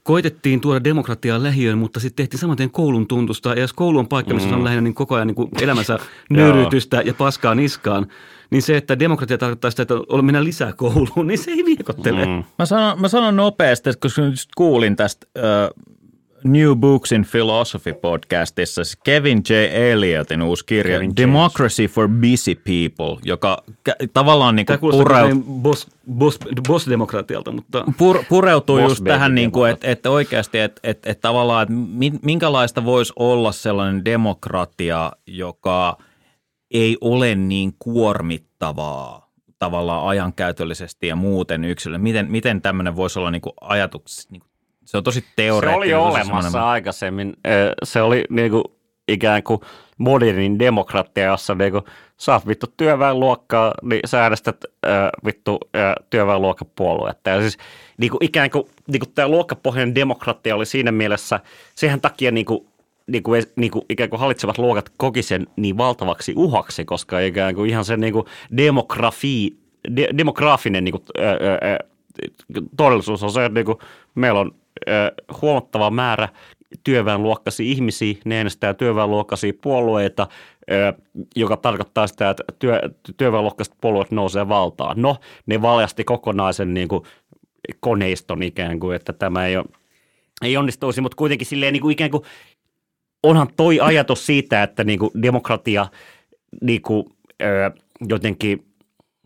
koitettiin 0.04 0.60
tuoda 0.60 0.84
demokratiaa 0.84 1.42
lähiöön, 1.42 1.78
mutta 1.78 2.00
sitten 2.00 2.16
tehtiin 2.24 2.40
saman 2.40 2.56
tien 2.56 2.70
koulun 2.70 3.06
tuntusta. 3.06 3.48
Ja 3.48 3.60
jos 3.60 3.72
koulu 3.72 3.98
on 3.98 4.08
paikka, 4.08 4.34
missä 4.34 4.48
mm. 4.48 4.54
on 4.54 4.64
lähinnä 4.64 4.80
niin 4.80 4.94
koko 4.94 5.14
ajan 5.14 5.26
niin 5.26 5.34
kuin 5.34 5.48
elämänsä 5.60 5.98
nöyrytystä 6.30 7.02
ja 7.04 7.14
paskaa 7.14 7.54
niskaan, 7.54 8.06
niin 8.50 8.62
se, 8.62 8.76
että 8.76 8.98
demokratia 8.98 9.38
tarkoittaa 9.38 9.70
sitä, 9.70 9.82
että 9.82 9.94
on- 10.08 10.24
mennään 10.24 10.44
lisää 10.44 10.72
kouluun, 10.72 11.26
niin 11.26 11.38
se 11.38 11.50
ei 11.50 11.64
viekottele. 11.64 12.26
Mm. 12.26 12.44
Mä 12.58 12.66
sanon, 12.66 13.00
mä 13.00 13.08
sanon 13.08 13.36
nopeasti, 13.36 13.90
että 13.90 14.00
koska 14.00 14.22
just 14.22 14.50
kuulin 14.56 14.96
tästä 14.96 15.26
New 16.44 16.74
Books 16.76 17.12
in 17.12 17.26
Philosophy 17.30 17.92
podcastissa 17.92 18.84
siis 18.84 18.98
Kevin 19.04 19.42
J. 19.50 19.52
Elliotin 19.90 20.42
uusi 20.42 20.66
kirja 20.66 20.98
Kevin 20.98 21.06
James. 21.06 21.16
Democracy 21.16 21.86
for 21.86 22.08
Busy 22.08 22.54
People, 22.54 23.20
joka 23.22 23.62
tavallaan 24.14 24.56
niin 24.56 24.66
Tämä 24.66 24.78
kuin 24.78 24.90
kuulostaa 24.90 25.22
pureu, 25.22 25.36
pureu... 25.36 25.60
boss, 25.60 25.88
boss, 26.18 26.38
boss-demokratialta, 26.68 27.52
mutta 27.52 27.84
pur, 27.98 28.24
pureutuu 28.28 28.78
Boss 28.78 28.90
just 28.90 29.04
tähän, 29.04 29.34
niin 29.34 29.50
kuin, 29.52 29.70
että, 29.70 29.90
että 29.90 30.10
oikeasti, 30.10 30.58
että, 30.58 30.80
että, 30.84 31.10
että 31.10 31.22
tavallaan, 31.22 31.62
että 31.62 31.74
min- 31.74 32.20
minkälaista 32.22 32.84
voisi 32.84 33.12
olla 33.16 33.52
sellainen 33.52 34.04
demokratia, 34.04 35.12
joka 35.26 35.98
ei 36.70 36.96
ole 37.00 37.34
niin 37.34 37.74
kuormittavaa 37.78 39.30
tavallaan 39.58 40.06
ajankäytöllisesti 40.06 41.06
ja 41.06 41.16
muuten 41.16 41.64
yksilölle. 41.64 41.98
Miten, 41.98 42.30
miten 42.30 42.62
tämmöinen 42.62 42.96
voisi 42.96 43.18
olla 43.18 43.30
niin 43.30 43.42
kuin 43.42 43.54
ajatus, 43.60 44.28
niin 44.30 44.40
kuin, 44.40 44.50
se 44.84 44.96
on 44.96 45.04
tosi 45.04 45.20
Se 45.20 45.26
teoreettinen. 45.36 45.78
oli 45.78 45.90
jo 45.90 45.98
tosi 45.98 46.08
olemassa 46.10 46.42
semmoinen- 46.50 46.68
aikaisemmin. 46.68 47.32
Se 47.84 48.02
oli 48.02 48.24
niinku 48.30 48.62
ikään 49.08 49.42
kuin 49.42 49.60
modernin 49.98 50.58
demokratia, 50.58 51.24
jossa 51.24 51.54
niinku 51.54 51.82
sä 52.16 52.32
oot 52.32 52.46
vittu 52.46 52.66
työväenluokkaa, 52.76 53.74
niin 53.82 54.00
sä 54.06 54.22
äänestät 54.22 54.64
ö, 54.64 54.88
vittu 55.24 55.58
työväenluokkapuoluetta. 56.10 57.30
Ja 57.30 57.40
siis 57.40 57.58
niinku 57.98 58.18
ikään 58.20 58.50
kuin 58.50 58.64
niinku 58.88 59.06
tämä 59.14 59.28
luokkapohjainen 59.28 59.94
demokratia 59.94 60.56
oli 60.56 60.66
siinä 60.66 60.92
mielessä, 60.92 61.40
sehän 61.74 62.00
takia 62.00 62.30
niinku 62.30 62.66
niinku, 63.06 63.30
niinku, 63.56 63.84
ikään 63.88 64.10
kuin 64.10 64.20
hallitsevat 64.20 64.58
luokat 64.58 64.90
koki 64.96 65.22
sen 65.22 65.46
niin 65.56 65.76
valtavaksi 65.76 66.32
uhaksi, 66.36 66.84
koska 66.84 67.20
ikään 67.20 67.54
kuin 67.54 67.70
ihan 67.70 67.84
se 67.84 67.96
niinku 67.96 68.24
demografi, 68.56 69.56
de, 69.96 70.08
demograafinen 70.18 70.84
niinku, 70.84 71.02
ö, 71.18 71.22
ö, 71.22 71.58
ö, 71.70 71.78
todellisuus 72.76 73.22
on 73.22 73.30
se, 73.32 73.44
että 73.44 73.54
niinku 73.54 73.78
meillä 74.14 74.40
on 74.40 74.54
huomattava 75.42 75.90
määrä 75.90 76.28
työväenluokkaisia 76.84 77.66
ihmisiä, 77.66 78.14
ne 78.24 78.36
äänestää 78.36 78.74
työväenluokkaisia 78.74 79.52
puolueita, 79.62 80.26
joka 81.36 81.56
tarkoittaa 81.56 82.06
sitä, 82.06 82.30
että 82.30 82.44
työ, 82.58 82.80
työväenluokkaiset 83.16 83.74
puolueet 83.80 84.10
nousee 84.10 84.48
valtaan. 84.48 85.02
No, 85.02 85.16
ne 85.46 85.62
valjasti 85.62 86.04
kokonaisen 86.04 86.74
niin 86.74 86.88
kuin, 86.88 87.02
koneiston 87.80 88.42
ikään 88.42 88.80
kuin, 88.80 88.96
että 88.96 89.12
tämä 89.12 89.46
ei, 89.46 89.54
ei 90.42 90.56
onnistuisi, 90.56 91.00
mutta 91.00 91.16
kuitenkin 91.16 91.46
silleen 91.46 91.72
niin 91.72 91.82
kuin 91.82 91.92
ikään 91.92 92.10
kuin 92.10 92.22
onhan 93.22 93.48
toi 93.56 93.80
ajatus 93.80 94.26
siitä, 94.26 94.62
että 94.62 94.84
niin 94.84 94.98
kuin 94.98 95.10
demokratia 95.22 95.86
niin 96.62 96.82
kuin, 96.82 97.04
jotenkin, 98.08 98.66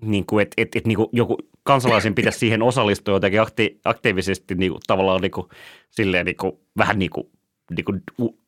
niin 0.00 0.26
kuin, 0.26 0.42
että 0.42 0.54
et, 0.56 0.76
et, 0.76 0.86
niin 0.86 0.96
kuin 0.96 1.08
joku 1.12 1.38
kansalaisen 1.68 2.14
pitäisi 2.14 2.38
siihen 2.38 2.62
osallistua 2.62 3.14
jotenkin 3.14 3.40
akti, 3.40 3.80
aktiivisesti 3.84 4.54
niin 4.54 4.72
kuin, 4.72 4.80
tavallaan 4.86 5.20
niin 5.20 5.30
kuin, 5.30 5.46
silleen 5.90 6.26
niin 6.26 6.36
kuin, 6.36 6.52
vähän 6.78 6.98
niin 6.98 7.10
kuin, 7.10 7.26
niin 7.76 7.84
kuin 7.84 8.02
u, 8.20 8.38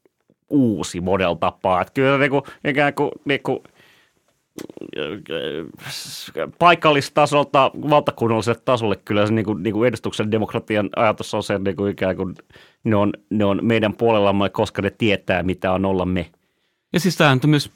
uusi 0.51 1.01
model 1.01 1.35
tapaa. 1.35 1.81
Että 1.81 1.93
kyllä 1.93 2.19
niin 2.19 2.31
kuin, 2.31 2.43
ikään 2.65 2.95
kuin, 2.95 3.11
niin 3.25 3.43
kuin 3.43 3.59
paikallistasolta 6.59 7.71
valtakunnalliselle 7.91 8.61
tasolle 8.65 8.97
kyllä 8.97 9.27
se 9.27 9.33
niin 9.33 9.45
kuin, 9.45 9.63
niin 9.63 9.75
kuin 9.75 9.89
edustuksen 9.89 10.31
demokratian 10.31 10.91
ajatus 10.97 11.35
on 11.35 11.43
se, 11.43 11.59
niin 11.59 11.77
kuin 11.77 11.93
ikään 11.93 12.17
kuin 12.17 12.35
ne 12.85 12.97
on, 12.97 13.13
ne 13.31 13.45
on 13.45 13.59
meidän 13.63 13.97
puolellamme, 13.97 14.49
koska 14.49 14.83
ne 14.83 14.91
tietää, 14.91 15.43
mitä 15.43 15.73
on 15.73 15.85
olla 15.85 16.05
me. 16.05 16.31
Ja 16.93 17.01
siis 17.01 17.17
tämä 17.17 17.31
on 17.31 17.41
myös 17.47 17.71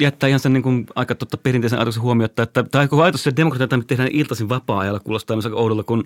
jättää 0.00 0.28
ihan 0.28 0.40
sen 0.40 0.52
niin 0.52 0.62
kuin 0.62 0.86
aika 0.94 1.14
totta 1.14 1.36
perinteisen 1.36 1.78
ajatuksen 1.78 2.02
huomiota, 2.02 2.42
että 2.42 2.62
tämä 2.62 2.88
koko 2.88 3.02
ajatus 3.02 3.22
se 3.22 3.32
demokratia, 3.36 3.76
mitä 3.76 3.86
tehdään 3.86 4.08
iltaisin 4.12 4.48
vapaa-ajalla, 4.48 5.00
kuulostaa 5.00 5.36
myös 5.36 5.46
aika 5.46 5.56
oudolta, 5.58 5.82
kun 5.82 6.04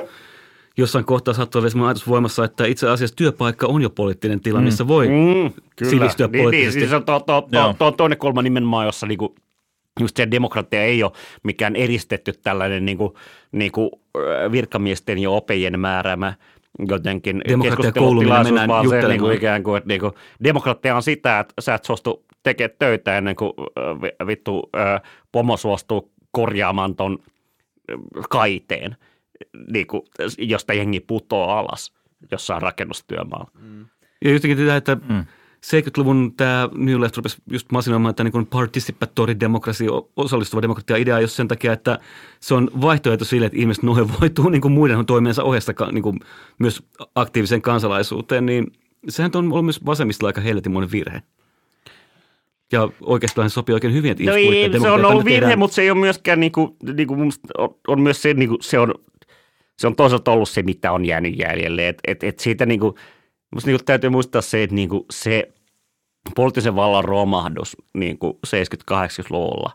jossain 0.77 1.05
kohtaa 1.05 1.35
saattaa 1.35 1.61
olla 1.61 1.71
sellainen 1.71 1.89
ajatus 1.89 2.09
voimassa, 2.09 2.45
että 2.45 2.67
itse 2.67 2.89
asiassa 2.89 3.17
työpaikka 3.17 3.67
on 3.67 3.83
jo 3.83 3.91
poliittinen 3.91 4.41
tila, 4.41 4.61
missä 4.61 4.89
voi 4.89 5.09
Mm, 5.09 5.51
sivistyä 5.89 6.27
niin, 6.27 6.33
niin, 6.33 6.45
poliittisesti. 6.45 6.81
siis 6.81 6.93
on 6.93 7.05
to, 7.05 7.21
to, 7.21 7.49
to, 7.53 7.75
to, 7.79 7.91
toinen 7.91 8.19
kulma 8.19 8.43
nimenomaan, 8.43 8.87
jossa 8.87 9.07
niinku, 9.07 9.35
just 10.01 10.17
se 10.17 10.31
demokratia 10.31 10.83
ei 10.83 11.03
ole 11.03 11.13
mikään 11.43 11.77
eristetty 11.77 12.33
tällainen 12.33 12.85
niinku, 12.85 13.17
niinku, 13.53 14.01
virkamiesten 14.53 15.19
ja 15.19 15.31
opejien 15.31 15.81
määräämä 15.81 16.35
jotenkin 16.89 17.43
Demokratia 17.49 17.93
kouluun, 17.93 18.25
minne 18.25 18.37
keskustelutilaisuus, 18.37 18.45
mennään 18.45 18.69
vaan 18.69 18.89
se 18.89 19.09
niinku 19.09 19.31
ikään 19.31 19.63
kuin, 19.63 19.79
että 19.79 19.89
niinku, 19.89 20.13
demokratia 20.45 20.97
on 20.97 21.03
sitä, 21.03 21.41
että 21.41 21.55
sä 21.61 21.75
et 21.75 21.85
suostu 21.85 22.24
tekemään 22.45 22.77
töitä 22.79 23.19
ennen 23.19 23.37
kuin 23.37 23.53
vi- 24.03 24.27
vittu 24.27 24.71
ö, 24.77 25.01
pomo 25.33 25.57
suostuu 25.57 26.13
korjaamaan 26.31 26.97
ton 26.97 27.19
kaiteen, 28.31 28.97
niinku, 29.73 30.05
josta 30.39 30.75
jengi 30.75 31.01
putoaa 31.01 31.59
alas 31.59 31.93
jossain 32.31 32.63
rakennustyömaalla. 32.63 33.51
Ja 34.25 34.33
jotenkin 34.33 34.59
tämä, 34.59 34.77
että 34.77 34.95
mm. 34.95 35.25
70-luvun 35.65 36.33
tämä 36.37 36.69
New 36.75 37.01
Left 37.01 37.17
rupesi 37.17 37.37
just 37.51 37.73
masinoimaan 37.73 38.11
että 38.11 38.25
niin 38.25 38.33
kuin 38.33 38.47
participatory 38.47 39.41
demokratia, 39.41 39.91
osallistuva 40.17 40.63
demokratia 40.63 40.97
idea 40.97 41.21
jos 41.21 41.37
sen 41.37 41.49
takia, 41.49 41.73
että 41.73 41.99
se 42.41 42.55
on 42.55 42.71
vaihtoehto 42.81 43.25
sille, 43.25 43.47
että 43.47 43.59
ihmiset 43.59 43.83
nohevoituu 43.83 44.49
niin 44.51 44.61
kuin 44.61 44.73
muiden 44.73 45.07
toimiensa 45.07 45.43
ohessa 45.43 45.73
niin 45.93 46.03
kuin 46.03 46.21
myös 46.59 46.83
aktiiviseen 47.15 47.63
kansalaisuuteen, 47.63 48.47
niin 48.47 48.73
sehän 49.09 49.31
on 49.35 49.53
ollut 49.53 49.65
myös 49.65 49.87
vasemmistilla 49.87 50.29
aika 50.29 50.41
helvetimoinen 50.41 50.93
virhe. 50.93 51.23
Ja 52.73 52.89
oikeastaan 53.01 53.51
se 53.51 53.55
sopii 53.55 53.73
oikein 53.75 53.95
hyvin, 53.95 54.11
että 54.11 54.25
No 54.25 54.35
ei, 54.35 54.71
se 54.81 54.91
on 54.91 55.05
ollut 55.05 55.25
virhe, 55.25 55.41
tehdään- 55.41 55.59
mutta 55.59 55.75
se 55.75 55.83
ei 55.83 55.91
ole 55.91 56.01
myöskään, 56.01 56.41
niinku, 56.41 56.77
niinku, 56.95 57.15
mun 57.15 57.23
mielestä 57.25 57.49
on, 57.59 57.75
on 57.89 58.01
myös 58.01 58.23
se, 58.23 58.35
niinku, 58.35 58.57
se 58.61 58.79
on, 58.79 58.95
se 59.79 59.87
on 59.87 59.97
toisaalta 59.97 60.31
ollut 60.33 60.49
se, 60.49 60.63
mitä 60.63 60.93
on 60.93 61.05
jäänyt 61.05 61.39
jäljelle. 61.39 61.89
Et, 61.89 61.99
et, 62.07 62.25
et 62.25 62.39
siitä 62.39 62.67
niinku, 62.67 62.95
musta 63.55 63.71
niinku 63.71 63.85
täytyy 63.85 64.11
muistaa 64.11 64.43
se, 64.43 64.63
että 64.63 64.75
niinku, 64.75 65.07
se 65.11 65.53
poliittisen 66.37 66.77
vallan 66.77 67.05
romahdus 67.05 67.77
niinku 67.95 68.39
70-80-luvulla 68.47 69.73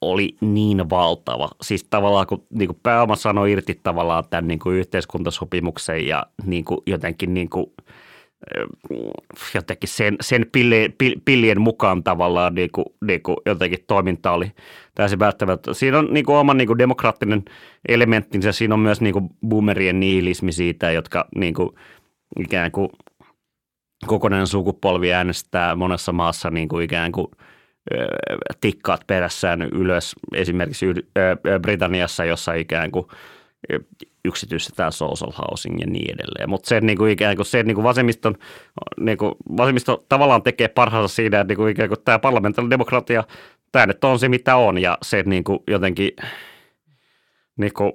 oli 0.00 0.36
niin 0.40 0.90
valtava. 0.90 1.48
Siis 1.62 1.84
tavallaan 1.84 2.26
kun 2.26 2.46
niin 2.50 2.68
kuin 2.68 2.78
pääoma 2.82 3.16
sanoi 3.16 3.52
irti 3.52 3.80
tavallaan 3.82 4.24
tämän 4.30 4.48
niin 4.48 4.58
kuin 4.58 4.76
yhteiskuntasopimuksen 4.76 6.06
ja 6.06 6.26
niin 6.44 6.64
kuin 6.64 6.78
jotenkin 6.86 7.34
niin 7.34 7.50
kuin, 7.50 7.66
jotenkin 9.54 9.88
sen, 9.88 10.16
sen 10.20 10.46
pillien, 10.52 10.94
pillien 11.24 11.60
mukaan 11.60 12.04
tavallaan 12.04 12.54
niin 12.54 12.70
kuin, 12.72 12.84
niin 13.06 13.22
kuin 13.22 13.36
jotenkin 13.46 13.84
toiminta 13.86 14.32
oli 14.32 14.52
täysin 14.94 15.18
välttämättä. 15.18 15.74
Siinä 15.74 15.98
on 15.98 16.08
niin 16.10 16.24
kuin 16.26 16.36
oma 16.36 16.54
niin 16.54 16.66
kuin 16.66 16.78
demokraattinen 16.78 17.44
elementtinsä, 17.88 18.52
siinä 18.52 18.74
on 18.74 18.80
myös 18.80 19.00
niin 19.00 19.12
kuin 19.12 19.28
boomerien 19.48 20.00
nihilismi 20.00 20.52
siitä, 20.52 20.90
jotka 20.90 21.28
niin 21.36 21.54
kuin, 21.54 21.70
ikään 22.40 22.70
kuin 22.70 22.88
kokonainen 24.06 24.46
sukupolvi 24.46 25.12
äänestää 25.12 25.74
monessa 25.74 26.12
maassa 26.12 26.50
niin 26.50 26.68
kuin 26.68 26.84
ikään 26.84 27.12
kuin 27.12 27.26
tikkaat 28.60 29.06
perässään 29.06 29.62
ylös 29.62 30.14
esimerkiksi 30.34 30.86
Britanniassa, 31.62 32.24
jossa 32.24 32.54
ikään 32.54 32.90
kuin 32.90 33.06
yksityistetään 34.24 34.92
social 34.92 35.32
housing 35.32 35.80
ja 35.80 35.86
niin 35.86 36.14
edelleen. 36.14 36.50
Mutta 36.50 36.68
se 36.68 36.80
niin 36.80 36.98
kuin 36.98 37.12
ikään 37.12 37.36
kuin, 37.36 37.46
se 37.46 37.62
niin 37.62 37.74
kuin 37.74 37.84
vasemmiston, 37.84 38.34
niin 39.00 39.18
kuin 39.18 39.32
vasemmisto 39.56 40.04
tavallaan 40.08 40.42
tekee 40.42 40.68
parhaansa 40.68 41.14
siinä, 41.14 41.40
että 41.40 41.50
niin 41.50 41.56
kuin 41.56 41.70
ikään 41.70 41.88
kuin 41.88 42.00
tämä 42.04 42.18
parlamentaarinen 42.18 42.70
demokratia, 42.70 43.24
tämä 43.72 43.86
nyt 43.86 44.04
on 44.04 44.18
se 44.18 44.28
mitä 44.28 44.56
on 44.56 44.78
ja 44.78 44.98
se 45.02 45.22
niin 45.26 45.44
kuin 45.44 45.58
jotenkin 45.66 46.10
niin 47.56 47.72
kuin, 47.72 47.92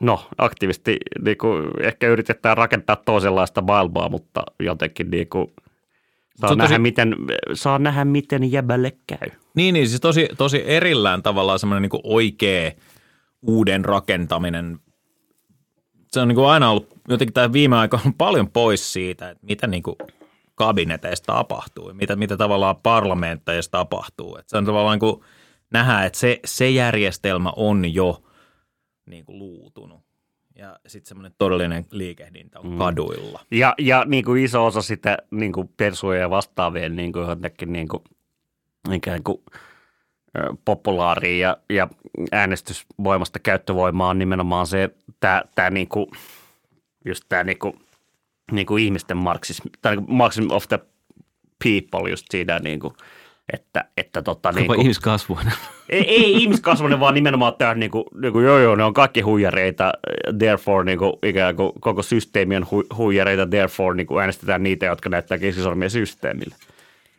no 0.00 0.28
aktiivisesti 0.38 0.96
niin 1.24 1.38
kuin 1.38 1.70
ehkä 1.80 2.08
yritetään 2.08 2.56
rakentaa 2.56 2.96
toisenlaista 2.96 3.62
maailmaa, 3.62 4.08
mutta 4.08 4.42
jotenkin 4.60 5.10
niin 5.10 5.28
kuin, 5.28 5.46
saa, 6.40 6.54
nähdä, 6.54 6.74
tosi... 6.74 6.78
miten, 6.78 7.16
saa 7.54 7.78
nähdä, 7.78 8.04
miten 8.04 8.52
jäbälle 8.52 8.92
käy. 9.06 9.28
Niin, 9.54 9.72
niin 9.72 9.88
siis 9.88 10.00
tosi, 10.00 10.28
tosi 10.38 10.62
erillään 10.66 11.22
tavallaan 11.22 11.58
semmoinen 11.58 11.90
niin 11.90 12.00
oikea– 12.04 12.72
uuden 13.46 13.84
rakentaminen, 13.84 14.78
se 16.12 16.20
on 16.20 16.28
niin 16.28 16.36
kuin 16.36 16.48
aina 16.48 16.70
ollut 16.70 16.88
jotenkin 17.08 17.34
tämä 17.34 17.52
viime 17.52 17.76
aikoina 17.76 18.12
paljon 18.18 18.50
pois 18.50 18.92
siitä, 18.92 19.30
että 19.30 19.46
mitä 19.46 19.66
niin 19.66 19.82
kuin 19.82 19.96
kabineteissa 20.54 21.24
tapahtuu, 21.24 21.94
mitä, 21.94 22.16
mitä 22.16 22.36
tavallaan 22.36 22.76
parlamentteissa 22.76 23.70
tapahtuu. 23.70 24.36
Että 24.36 24.50
se 24.50 24.56
on 24.56 24.64
tavallaan 24.64 24.94
niin 24.94 25.14
kuin 25.14 25.24
nähdä, 25.70 26.04
että 26.04 26.18
se, 26.18 26.40
se 26.44 26.70
järjestelmä 26.70 27.52
on 27.56 27.94
jo 27.94 28.22
niin 29.06 29.24
kuin 29.24 29.38
luutunut. 29.38 30.00
Ja 30.56 30.78
sitten 30.86 31.08
semmoinen 31.08 31.32
todellinen 31.38 31.86
liikehdintä 31.90 32.60
on 32.60 32.70
mm. 32.70 32.78
kaduilla. 32.78 33.40
Ja, 33.50 33.74
ja 33.78 34.04
niin 34.06 34.24
kuin 34.24 34.44
iso 34.44 34.66
osa 34.66 34.82
sitä 34.82 35.18
niin 35.30 35.52
kuin 35.52 35.68
persuja 35.76 36.20
ja 36.20 36.30
vastaavien 36.30 36.96
niin 36.96 37.12
kuin 37.12 37.28
jotenkin 37.28 37.72
niin 37.72 37.88
kuin, 37.88 38.02
ikään 38.92 39.22
kuin– 39.22 39.42
populaaria 40.64 41.48
ja, 41.48 41.56
ja 41.76 41.88
äänestysvoimasta 42.32 43.38
käyttövoimaa 43.38 44.08
on 44.08 44.18
nimenomaan 44.18 44.66
se, 44.66 44.90
tämä, 45.20 45.42
tämä 45.54 45.70
niinku, 45.70 46.10
just 47.04 47.24
tämä 47.28 47.44
niinku, 47.44 47.76
niinku 48.52 48.76
ihmisten 48.76 49.16
marksismi, 49.16 49.70
tai 49.82 49.96
niinku 49.96 50.12
marxism 50.12 50.50
of 50.50 50.68
the 50.68 50.78
people 51.64 52.10
just 52.10 52.26
siinä 52.30 52.58
niinku, 52.58 52.96
että, 53.52 53.84
että 53.96 54.22
tota, 54.22 54.52
niin 54.52 54.66
kuin, 54.66 54.80
ihmiskasvuinen. 54.80 55.52
Ei, 55.88 56.08
ei 56.08 56.32
ihmiskasvuinen, 56.32 57.00
vaan 57.00 57.14
nimenomaan 57.14 57.54
tämä, 57.58 57.74
niin 57.74 57.90
kuin, 57.90 58.04
niin 58.20 58.32
kuin, 58.32 58.44
joo 58.44 58.58
joo, 58.58 58.76
ne 58.76 58.84
on 58.84 58.94
kaikki 58.94 59.20
huijareita, 59.20 59.92
therefore 60.38 60.84
niin 60.84 60.98
kuin, 60.98 61.12
ikään 61.22 61.56
kuin 61.56 61.72
koko 61.80 62.02
systeemi 62.02 62.56
on 62.56 62.66
hu, 62.70 62.84
huijareita, 62.96 63.46
therefore 63.46 63.96
niin 63.96 64.06
kuin 64.06 64.20
äänestetään 64.20 64.62
niitä, 64.62 64.86
jotka 64.86 65.08
näyttää 65.08 65.38
keskisormia 65.38 65.88
systeemille. 65.88 66.56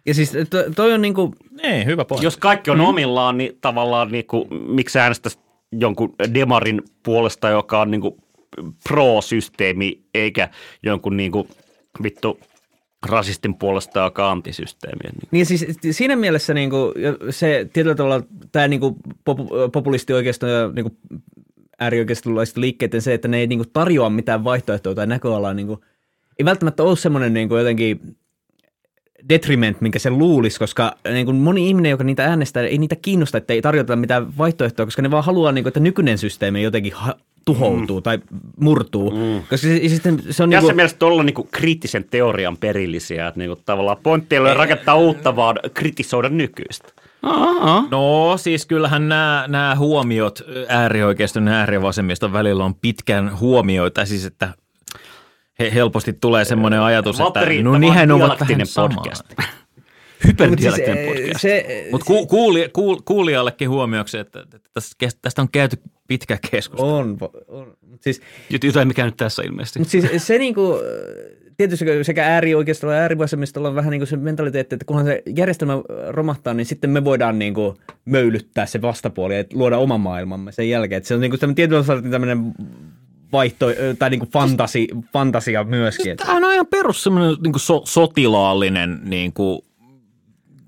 Ja 0.05 0.13
siis 0.13 0.31
to, 0.49 0.63
toi 0.75 0.93
on 0.93 1.01
niinku... 1.01 1.35
Ei, 1.63 1.85
hyvä 1.85 2.05
pointti. 2.05 2.25
Jos 2.25 2.37
kaikki 2.37 2.71
on 2.71 2.77
mm. 2.77 2.85
omillaan, 2.85 3.37
niin 3.37 3.57
tavallaan 3.61 4.11
niinku, 4.11 4.47
miksi 4.67 4.99
äänestäisi 4.99 5.39
jonkun 5.71 6.15
demarin 6.33 6.81
puolesta, 7.03 7.49
joka 7.49 7.81
on 7.81 7.91
niinku 7.91 8.17
pro-systeemi, 8.89 10.01
eikä 10.13 10.49
jonkun 10.83 11.17
niinku 11.17 11.47
vittu 12.03 12.39
rasistin 13.05 13.55
puolesta, 13.55 13.99
joka 13.99 14.25
on 14.25 14.31
antisysteemi. 14.31 14.99
Niin. 15.03 15.29
niin 15.31 15.45
siis 15.45 15.65
siinä 15.91 16.15
mielessä 16.15 16.53
niin 16.53 16.69
kuin, 16.69 16.93
se 17.29 17.69
tietyllä 17.73 17.95
tavalla 17.95 18.23
tämä 18.51 18.67
niin 18.67 18.79
kuin 18.79 18.95
pop, 19.25 19.37
populisti-oikeisto 19.71 20.47
ja 20.47 20.71
niin 20.75 20.83
kuin 20.83 20.97
äärioikeistolaiset 21.79 22.57
liikkeiden 22.57 23.01
se, 23.01 23.13
että 23.13 23.27
ne 23.27 23.37
ei 23.37 23.47
niin 23.47 23.59
kuin 23.59 23.69
tarjoa 23.73 24.09
mitään 24.09 24.43
vaihtoehtoa 24.43 24.95
tai 24.95 25.07
näköalaa, 25.07 25.53
niin 25.53 25.67
kuin, 25.67 25.79
ei 26.39 26.45
välttämättä 26.45 26.83
ole 26.83 26.95
semmoinen 26.95 27.33
niin 27.33 27.49
kuin 27.49 27.59
jotenkin 27.59 27.99
detriment, 29.29 29.81
minkä 29.81 29.99
se 29.99 30.09
luulisi, 30.09 30.59
koska 30.59 30.95
niin 31.13 31.25
kuin 31.25 31.37
moni 31.37 31.67
ihminen, 31.67 31.89
joka 31.89 32.03
niitä 32.03 32.25
äänestää, 32.25 32.63
ei 32.63 32.77
niitä 32.77 32.95
kiinnosta, 32.95 33.37
että 33.37 33.53
ei 33.53 33.61
tarjota 33.61 33.95
mitään 33.95 34.37
vaihtoehtoa, 34.37 34.85
koska 34.85 35.01
ne 35.01 35.11
vaan 35.11 35.23
haluaa, 35.23 35.51
niin 35.51 35.63
kuin, 35.63 35.69
että 35.69 35.79
nykyinen 35.79 36.17
systeemi 36.17 36.63
jotenkin 36.63 36.93
ha- 36.93 37.15
tuhoutuu 37.45 37.99
mm. 37.99 38.03
tai 38.03 38.19
murtuu. 38.59 39.11
Mm. 39.11 39.39
Koska 39.39 39.57
se, 39.57 39.89
se, 39.89 39.99
se 40.01 40.09
on 40.09 40.13
Tässä 40.19 40.45
niin 40.47 40.61
kuin... 40.61 40.75
mielessä 40.75 41.05
olla 41.05 41.23
niin 41.23 41.33
kuin 41.33 41.47
kriittisen 41.51 42.05
teorian 42.09 42.57
perillisiä, 42.57 43.27
että 43.27 43.39
niin 43.39 43.49
kuin 43.49 43.59
tavallaan 43.65 43.97
pointti 44.03 44.35
ei 44.35 44.39
ole 44.39 44.53
rakentaa 44.53 44.95
uutta, 44.95 45.35
vaan 45.35 45.59
kritisoida 45.73 46.29
nykyistä. 46.29 46.87
Aha. 47.21 47.87
No 47.91 48.37
siis 48.37 48.65
kyllähän 48.65 49.09
nämä, 49.09 49.45
nämä 49.47 49.75
huomiot 49.75 50.41
äärioikeiston 50.67 51.47
ja 51.47 51.53
äärivasemmiston 51.53 52.33
välillä 52.33 52.65
on 52.65 52.75
pitkän 52.75 53.39
huomioita, 53.39 54.05
siis 54.05 54.25
että 54.25 54.53
he, 55.59 55.71
helposti 55.73 56.13
tulee 56.13 56.45
semmoinen 56.45 56.81
ajatus, 56.81 57.19
että 57.19 57.39
no 57.63 57.77
niinhän 57.77 58.11
ovat 58.11 58.39
vähän 58.39 58.57
podcast. 58.75 59.23
Hyperdialektinen 60.27 60.97
siis, 60.97 61.17
podcast. 61.17 61.41
Se, 61.41 61.87
Mutta 61.91 62.05
ku, 62.05 62.27
kuuli, 62.27 62.69
kuul, 62.73 62.97
kuulijallekin 63.05 63.69
huomioksi, 63.69 64.17
että, 64.17 64.39
että 64.39 64.81
tästä 65.21 65.41
on 65.41 65.49
käyty 65.51 65.77
pitkä 66.07 66.37
keskustelu. 66.51 66.95
On, 66.95 67.17
on. 67.47 67.73
Siis, 68.01 68.21
Jotain 68.63 68.87
mikä 68.87 69.05
nyt 69.05 69.17
tässä 69.17 69.43
ilmeisesti. 69.43 69.79
Mutta 69.79 69.91
siis 69.91 70.27
se 70.27 70.37
niinku, 70.37 70.79
tietysti 71.57 71.85
sekä 72.01 72.27
äärioikeistolla 72.27 72.93
ja 72.93 73.01
äärivasemmistolla 73.01 73.67
on 73.67 73.75
vähän 73.75 73.91
niin 73.91 73.99
kuin 73.99 74.07
se 74.07 74.17
mentaliteetti, 74.17 74.75
että 74.75 74.85
kunhan 74.85 75.05
se 75.05 75.23
järjestelmä 75.35 75.73
romahtaa, 76.07 76.53
niin 76.53 76.65
sitten 76.65 76.89
me 76.89 77.03
voidaan 77.03 77.39
niin 77.39 77.53
kuin 77.53 77.77
möylyttää 78.05 78.65
se 78.65 78.81
vastapuoli 78.81 79.37
ja 79.37 79.43
luoda 79.53 79.77
oma 79.77 79.97
maailmamme 79.97 80.51
sen 80.51 80.69
jälkeen. 80.69 80.97
Että 80.97 81.07
se 81.07 81.15
on 81.15 81.21
niin 81.21 81.31
kuin 81.39 81.55
tietyllä 81.55 81.83
tavalla 81.83 82.09
tämmöinen 82.09 82.53
vaihto, 83.35 83.65
tai 83.99 84.09
niin 84.09 84.19
kuin 84.19 84.31
fantasi, 84.31 84.87
fantasia 85.13 85.63
myöskin. 85.63 86.03
Siis 86.03 86.17
tämä 86.17 86.37
on 86.37 86.43
aina 86.43 86.65
perus 86.65 87.03
semmoinen 87.03 87.35
niin 87.43 87.59
so, 87.59 87.81
sotilaallinen 87.85 89.01
niin 89.03 89.33
kuin, 89.33 89.61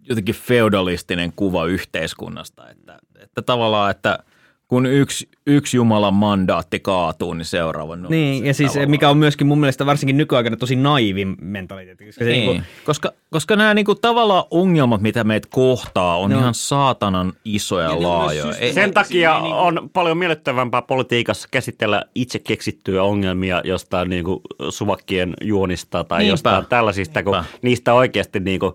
jotenkin 0.09 0.35
feudalistinen 0.35 1.33
kuva 1.35 1.65
yhteiskunnasta, 1.65 2.69
että, 2.69 2.99
että 3.19 3.41
tavallaan, 3.41 3.91
että 3.91 4.19
kun 4.67 4.85
yksi, 4.85 5.29
yksi 5.47 5.77
Jumalan 5.77 6.13
mandaatti 6.13 6.79
kaatuu, 6.79 7.33
niin 7.33 7.45
seuraava 7.45 7.95
no, 7.95 8.09
Niin, 8.09 8.45
ja 8.45 8.53
siis 8.53 8.71
tavallaan. 8.71 8.89
mikä 8.89 9.09
on 9.09 9.17
myöskin 9.17 9.47
mun 9.47 9.59
mielestä 9.59 9.85
varsinkin 9.85 10.17
nykyaikana 10.17 10.57
tosi 10.57 10.75
naivi 10.75 11.25
mentaliteetti. 11.41 12.05
Koska, 12.05 12.23
niin. 12.23 12.33
niin 12.33 12.45
kuin, 12.45 12.63
koska, 12.85 13.11
koska 13.31 13.55
nämä 13.55 13.73
niin 13.73 13.85
kuin, 13.85 13.97
tavallaan 14.01 14.43
ongelmat, 14.51 15.01
mitä 15.01 15.23
meitä 15.23 15.47
kohtaa, 15.51 16.17
on 16.17 16.31
no. 16.31 16.39
ihan 16.39 16.53
saatanan 16.53 17.33
isoja 17.45 17.89
ja 17.89 18.03
laajoja. 18.03 18.57
Ei, 18.57 18.73
Sen 18.73 18.93
takia 18.93 19.39
niin, 19.41 19.53
on 19.53 19.89
paljon 19.93 20.17
miellyttävämpää 20.17 20.81
politiikassa 20.81 21.47
käsitellä 21.51 22.03
itse 22.15 22.39
keksittyjä 22.39 23.03
ongelmia 23.03 23.61
jostain 23.63 24.09
niin 24.09 24.23
kuin 24.23 24.39
suvakkien 24.69 25.33
juonista 25.41 26.03
tai 26.03 26.19
Niinpä. 26.19 26.33
jostain 26.33 26.65
tällaisista, 26.65 27.23
kun 27.23 27.33
Niinpä. 27.33 27.49
niistä 27.61 27.93
oikeasti 27.93 28.39
niin 28.39 28.59
kuin, 28.59 28.73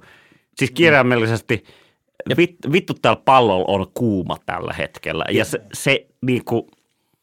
siis 0.57 0.71
kirjaimellisesti– 0.71 1.65
ja 1.67 1.82
vit, 2.37 2.57
vittu 2.73 2.95
täällä 2.95 3.23
pallolla 3.25 3.65
on 3.69 3.87
kuuma 3.95 4.37
tällä 4.47 4.73
hetkellä. 4.73 5.25
Ja 5.31 5.45
se, 5.45 5.61
se 5.73 6.07
niin 6.27 6.45
kuin... 6.45 6.63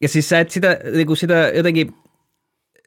Ja 0.02 0.08
siis 0.08 0.30
sä 0.30 0.40
et 0.40 0.50
sitä, 0.50 0.80
niin 0.94 1.08
kuin 1.08 1.18
sitä 1.18 1.52
jotenkin... 1.56 1.94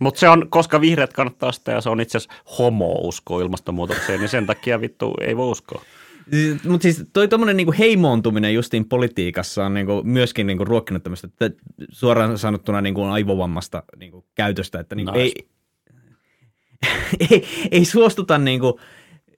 Mutta 0.00 0.20
se 0.20 0.28
on, 0.28 0.46
koska 0.50 0.80
vihreät 0.80 1.12
kannattaa 1.12 1.52
sitä 1.52 1.72
ja 1.72 1.80
se 1.80 1.90
on 1.90 2.00
itse 2.00 2.18
asiassa 2.18 2.42
homo 2.58 2.92
usko 2.92 3.40
ilmastonmuutokseen, 3.40 4.20
niin 4.20 4.28
sen 4.28 4.46
takia 4.46 4.80
vittu 4.80 5.14
ei 5.20 5.36
voi 5.36 5.50
uskoa. 5.50 5.82
Siis, 6.30 6.64
Mutta 6.64 6.82
siis 6.82 7.04
toi 7.12 7.28
tuommoinen 7.28 7.56
niinku 7.56 7.74
heimoontuminen 7.78 8.54
justiin 8.54 8.88
politiikassa 8.88 9.66
on 9.66 9.74
niinku 9.74 10.02
myöskin 10.04 10.46
niinku 10.46 10.64
ruokkinut 10.64 11.02
tämmöistä 11.02 11.28
suoraan 11.90 12.38
sanottuna 12.38 12.80
niinku 12.80 13.02
aivovammasta 13.02 13.82
niinku 13.96 14.26
käytöstä, 14.34 14.80
että 14.80 14.94
niinku 14.94 15.12
nice. 15.12 15.22
ei, 15.22 15.48
ei, 17.30 17.44
ei 17.70 17.84
suostuta 17.84 18.38
niinku– 18.38 18.80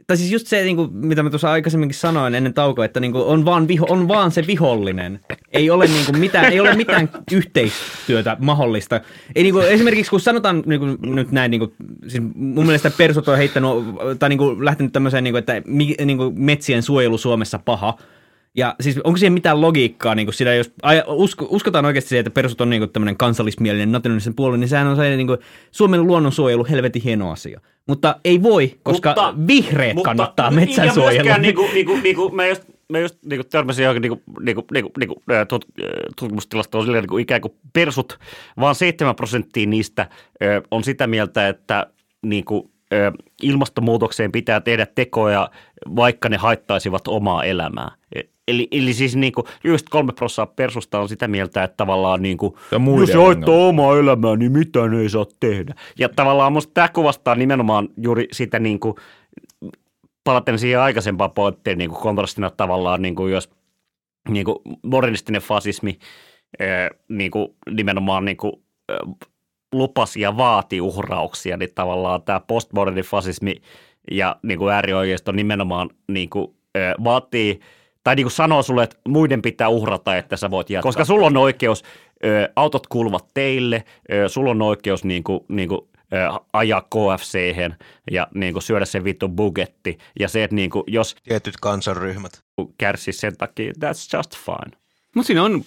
tai 0.06 0.16
siis 0.16 0.32
just 0.32 0.46
se, 0.46 0.62
niin 0.62 0.76
kuin, 0.76 0.96
mitä 0.96 1.22
mä 1.22 1.30
tuossa 1.30 1.50
aikaisemminkin 1.50 1.98
sanoin 1.98 2.34
ennen 2.34 2.54
taukoa, 2.54 2.84
että 2.84 3.00
niin 3.00 3.12
kuin, 3.12 3.24
on, 3.24 3.44
vaan 3.44 3.68
viho, 3.68 3.86
on 3.88 4.08
vaan 4.08 4.30
se 4.30 4.46
vihollinen. 4.46 5.20
Ei 5.52 5.70
ole, 5.70 5.86
niin 5.86 6.06
kuin, 6.06 6.18
mitään, 6.18 6.52
ei 6.52 6.60
ole 6.60 6.74
mitään 6.74 7.08
yhteistyötä 7.32 8.36
mahdollista. 8.40 9.00
Ei, 9.34 9.42
niin 9.42 9.54
kuin, 9.54 9.68
esimerkiksi 9.68 10.10
kun 10.10 10.20
sanotaan 10.20 10.62
niin 10.66 10.80
kuin, 10.80 10.98
nyt 11.02 11.32
näin, 11.32 11.50
niin 11.50 11.58
kuin, 11.58 11.72
siis 12.08 12.22
mun 12.34 12.66
mielestä 12.66 12.90
persut 12.90 13.28
on 13.28 13.36
heittänyt, 13.36 13.70
tai 14.18 14.28
niin 14.28 14.38
kuin, 14.38 14.64
lähtenyt 14.64 14.92
tämmöiseen, 14.92 15.24
niin 15.24 15.32
kuin, 15.32 15.38
että 15.38 15.62
niin 16.04 16.16
kuin, 16.16 16.40
metsien 16.40 16.82
suojelu 16.82 17.18
Suomessa 17.18 17.58
paha– 17.58 17.98
ja 18.56 18.74
siis 18.80 18.98
onko 19.04 19.16
siihen 19.16 19.32
mitään 19.32 19.60
logiikkaa, 19.60 20.14
niin 20.14 20.26
kuin 20.26 20.34
sitä, 20.34 20.54
jos 20.54 20.72
usko, 21.06 21.46
uskotaan 21.50 21.84
oikeasti 21.84 22.08
siihen, 22.08 22.20
että 22.26 22.34
persut 22.40 22.60
on 22.60 22.70
niin 22.70 22.90
tämmöinen 22.90 23.16
kansallismielinen 23.16 23.92
nationalistinen 23.92 24.36
puolue, 24.36 24.58
niin 24.58 24.68
sehän 24.68 24.86
on 24.86 24.96
se 24.96 25.16
niin 25.16 25.26
kuin, 25.26 25.38
Suomen 25.70 26.06
luonnonsuojelu 26.06 26.66
helvetin 26.70 27.02
hieno 27.02 27.30
asia. 27.30 27.60
Mutta 27.86 28.16
ei 28.24 28.42
voi, 28.42 28.78
koska 28.82 29.08
mutta, 29.08 29.34
vihreät 29.46 29.94
mutta, 29.94 30.08
kannattaa 30.08 30.50
metsänsuojelua. 30.50 31.30
Ja 31.30 31.38
niin 31.38 31.54
kuin, 31.54 31.74
niin 31.74 31.86
kuin, 31.86 32.02
niin 32.02 32.16
kuin, 32.16 32.34
mä 32.34 32.46
just 32.46 32.64
mä 32.92 32.98
just 32.98 33.18
niin 33.24 33.40
kuin 33.40 33.48
törmäsin 33.48 33.82
johonkin 33.82 34.02
niin 34.02 34.10
kuin, 34.10 34.44
niin 34.44 34.54
kuin, 34.54 34.66
niin 34.72 34.84
kuin, 34.84 34.92
niin 34.98 35.08
kuin, 35.08 35.22
tut, 35.48 35.64
tutkimustilastoon 36.18 36.84
silleen 36.84 37.02
niin 37.02 37.08
kuin 37.08 37.22
ikään 37.22 37.40
kuin 37.40 37.54
persut, 37.72 38.18
vaan 38.60 38.74
7 38.74 39.16
prosenttia 39.16 39.66
niistä 39.66 40.08
ää, 40.40 40.62
on 40.70 40.84
sitä 40.84 41.06
mieltä, 41.06 41.48
että 41.48 41.86
niin 42.22 42.44
kuin, 42.44 42.70
ää, 42.92 43.12
ilmastonmuutokseen 43.42 44.32
pitää 44.32 44.60
tehdä 44.60 44.86
tekoja, 44.94 45.50
vaikka 45.96 46.28
ne 46.28 46.36
haittaisivat 46.36 47.08
omaa 47.08 47.44
elämää. 47.44 47.90
Eli, 48.48 48.68
eli 48.70 48.92
siis 48.92 49.16
niin 49.16 49.32
kuin, 49.32 49.44
just 49.64 49.88
kolme 49.88 50.12
prosenttia 50.12 50.54
persusta 50.56 51.00
on 51.00 51.08
sitä 51.08 51.28
mieltä, 51.28 51.64
että 51.64 51.76
tavallaan 51.76 52.22
niin 52.22 52.36
kuin, 52.36 52.54
jos 53.00 53.14
ongelma. 53.16 53.68
omaa 53.68 53.98
elämää, 53.98 54.36
niin 54.36 54.52
mitään 54.52 54.94
ei 54.94 55.08
saa 55.08 55.26
tehdä. 55.40 55.74
Ja 55.98 56.08
tavallaan 56.08 56.52
musta 56.52 56.70
tämä 56.74 56.88
kuvastaa 56.88 57.34
nimenomaan 57.34 57.88
juuri 57.96 58.28
sitä 58.32 58.58
niin 58.58 58.80
kuin, 58.80 58.94
palaten 60.24 60.58
siihen 60.58 60.80
aikaisempaan 60.80 61.30
pointtiin 61.30 61.78
niin 61.78 61.90
kuin 61.90 62.02
kontrastina 62.02 62.50
tavallaan, 62.50 63.02
niin 63.02 63.14
kuin 63.14 63.32
jos 63.32 63.50
niin 64.28 64.44
kuin 64.44 64.56
modernistinen 64.82 65.42
fasismi 65.42 65.98
ää, 66.60 66.90
niin 67.08 67.30
kuin 67.30 67.48
nimenomaan 67.70 68.24
niin 68.24 68.36
kuin, 68.36 68.52
ää, 68.88 68.98
lupasi 69.72 70.20
ja 70.20 70.36
vaati 70.36 70.80
uhrauksia, 70.80 71.56
niin 71.56 71.70
tavallaan 71.74 72.22
tämä 72.22 72.40
postmoderni 72.40 73.02
fasismi 73.02 73.54
ja 74.10 74.36
niin 74.42 74.58
kuin 74.58 74.74
äärioikeisto 74.74 75.32
nimenomaan 75.32 75.90
niin 76.08 76.30
kuin, 76.30 76.56
ää, 76.74 76.94
vaatii 77.04 77.60
tai 78.04 78.16
niin 78.16 78.24
kuin 78.24 78.32
sanoo 78.32 78.62
sulle, 78.62 78.82
että 78.82 78.96
muiden 79.08 79.42
pitää 79.42 79.68
uhrata, 79.68 80.16
että 80.16 80.36
sä 80.36 80.50
voit 80.50 80.70
jatkaa. 80.70 80.88
Koska 80.88 81.04
sulla 81.04 81.26
on 81.26 81.36
oikeus, 81.36 81.84
ö, 82.24 82.48
autot 82.56 82.86
kuuluvat 82.86 83.28
teille, 83.34 83.84
ö, 84.12 84.28
sulla 84.28 84.50
on 84.50 84.62
oikeus 84.62 85.04
niin 85.04 85.24
kuin, 85.24 85.40
niin 85.48 85.68
kuin, 85.68 85.80
ö, 86.12 86.40
ajaa 86.52 86.80
kfc 86.80 87.38
ja 88.10 88.26
niin 88.34 88.52
kuin 88.52 88.62
syödä 88.62 88.84
se 88.84 89.04
vittu 89.04 89.28
bugetti. 89.28 89.98
Ja 90.20 90.28
se, 90.28 90.44
että 90.44 90.56
niin 90.56 90.70
kuin, 90.70 90.84
jos 90.86 91.16
Tietyt 91.28 91.56
kansanryhmät. 91.60 92.42
kärsii 92.78 93.12
sen 93.12 93.36
takia, 93.36 93.72
that's 93.78 94.16
just 94.18 94.36
fine. 94.36 94.78
Mutta 95.14 95.26
siinä 95.26 95.42
on 95.42 95.64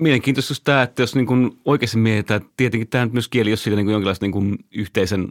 mielenkiintoista 0.00 0.50
just 0.50 0.64
tämä, 0.64 0.82
että 0.82 1.02
jos 1.02 1.14
niin 1.14 1.26
kuin 1.26 1.58
oikeasti 1.64 1.98
mietitään, 1.98 2.40
että 2.42 2.52
tietenkin 2.56 2.88
tämä 2.88 3.04
nyt 3.04 3.12
myös 3.12 3.28
kieli, 3.28 3.50
jos 3.50 3.62
siitä 3.62 3.76
niin 3.76 3.86
kuin 3.86 3.92
jonkinlaista 3.92 4.24
niin 4.24 4.32
kuin 4.32 4.56
yhteisen 4.74 5.28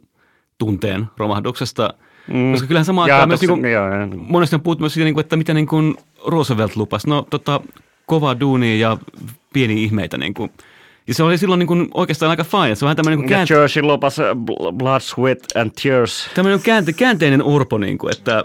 tunteen 0.57 1.05
romahduksesta, 1.17 1.93
mm. 2.27 2.51
koska 2.51 2.67
kyllähän 2.67 2.85
samaan 2.85 3.11
aikaan 3.11 3.27
myös 3.29 3.41
niin 3.41 3.49
kuin, 3.49 4.25
monesti 4.31 4.55
on 4.55 4.61
puhuttu 4.61 4.81
myös 4.81 4.93
siitä, 4.93 5.05
niin 5.05 5.13
kuin, 5.13 5.21
että 5.23 5.35
mitä 5.35 5.53
niin 5.53 5.67
kuin 5.67 5.95
Roosevelt 6.27 6.75
lupasi. 6.75 7.09
No 7.09 7.27
tota, 7.29 7.61
kova 8.05 8.39
duuni 8.39 8.79
ja 8.79 8.97
pieni 9.53 9.83
ihmeitä. 9.83 10.17
Niin 10.17 10.33
kuin. 10.33 10.51
Ja 11.07 11.13
se 11.13 11.23
oli 11.23 11.37
silloin 11.37 11.59
niin 11.59 11.67
kuin 11.67 11.87
oikeastaan 11.93 12.29
aika 12.29 12.43
fine. 12.43 12.75
Se 12.75 12.85
on 12.85 12.87
vähän 12.87 12.95
tämmöinen 12.95 13.19
niin 13.19 13.29
Ja 13.29 13.37
käänte- 13.37 13.47
Churchill 13.53 13.87
lupasi 13.87 14.23
äh, 14.23 14.27
bl- 14.29 14.71
blood, 14.73 15.01
sweat 15.01 15.39
and 15.55 15.71
tears. 15.83 16.29
tämmöinen 16.35 16.59
käänte, 16.61 16.93
käänteinen 16.93 17.43
orpo, 17.43 17.77
niin 17.77 17.97
kuin, 17.97 18.11
että 18.17 18.43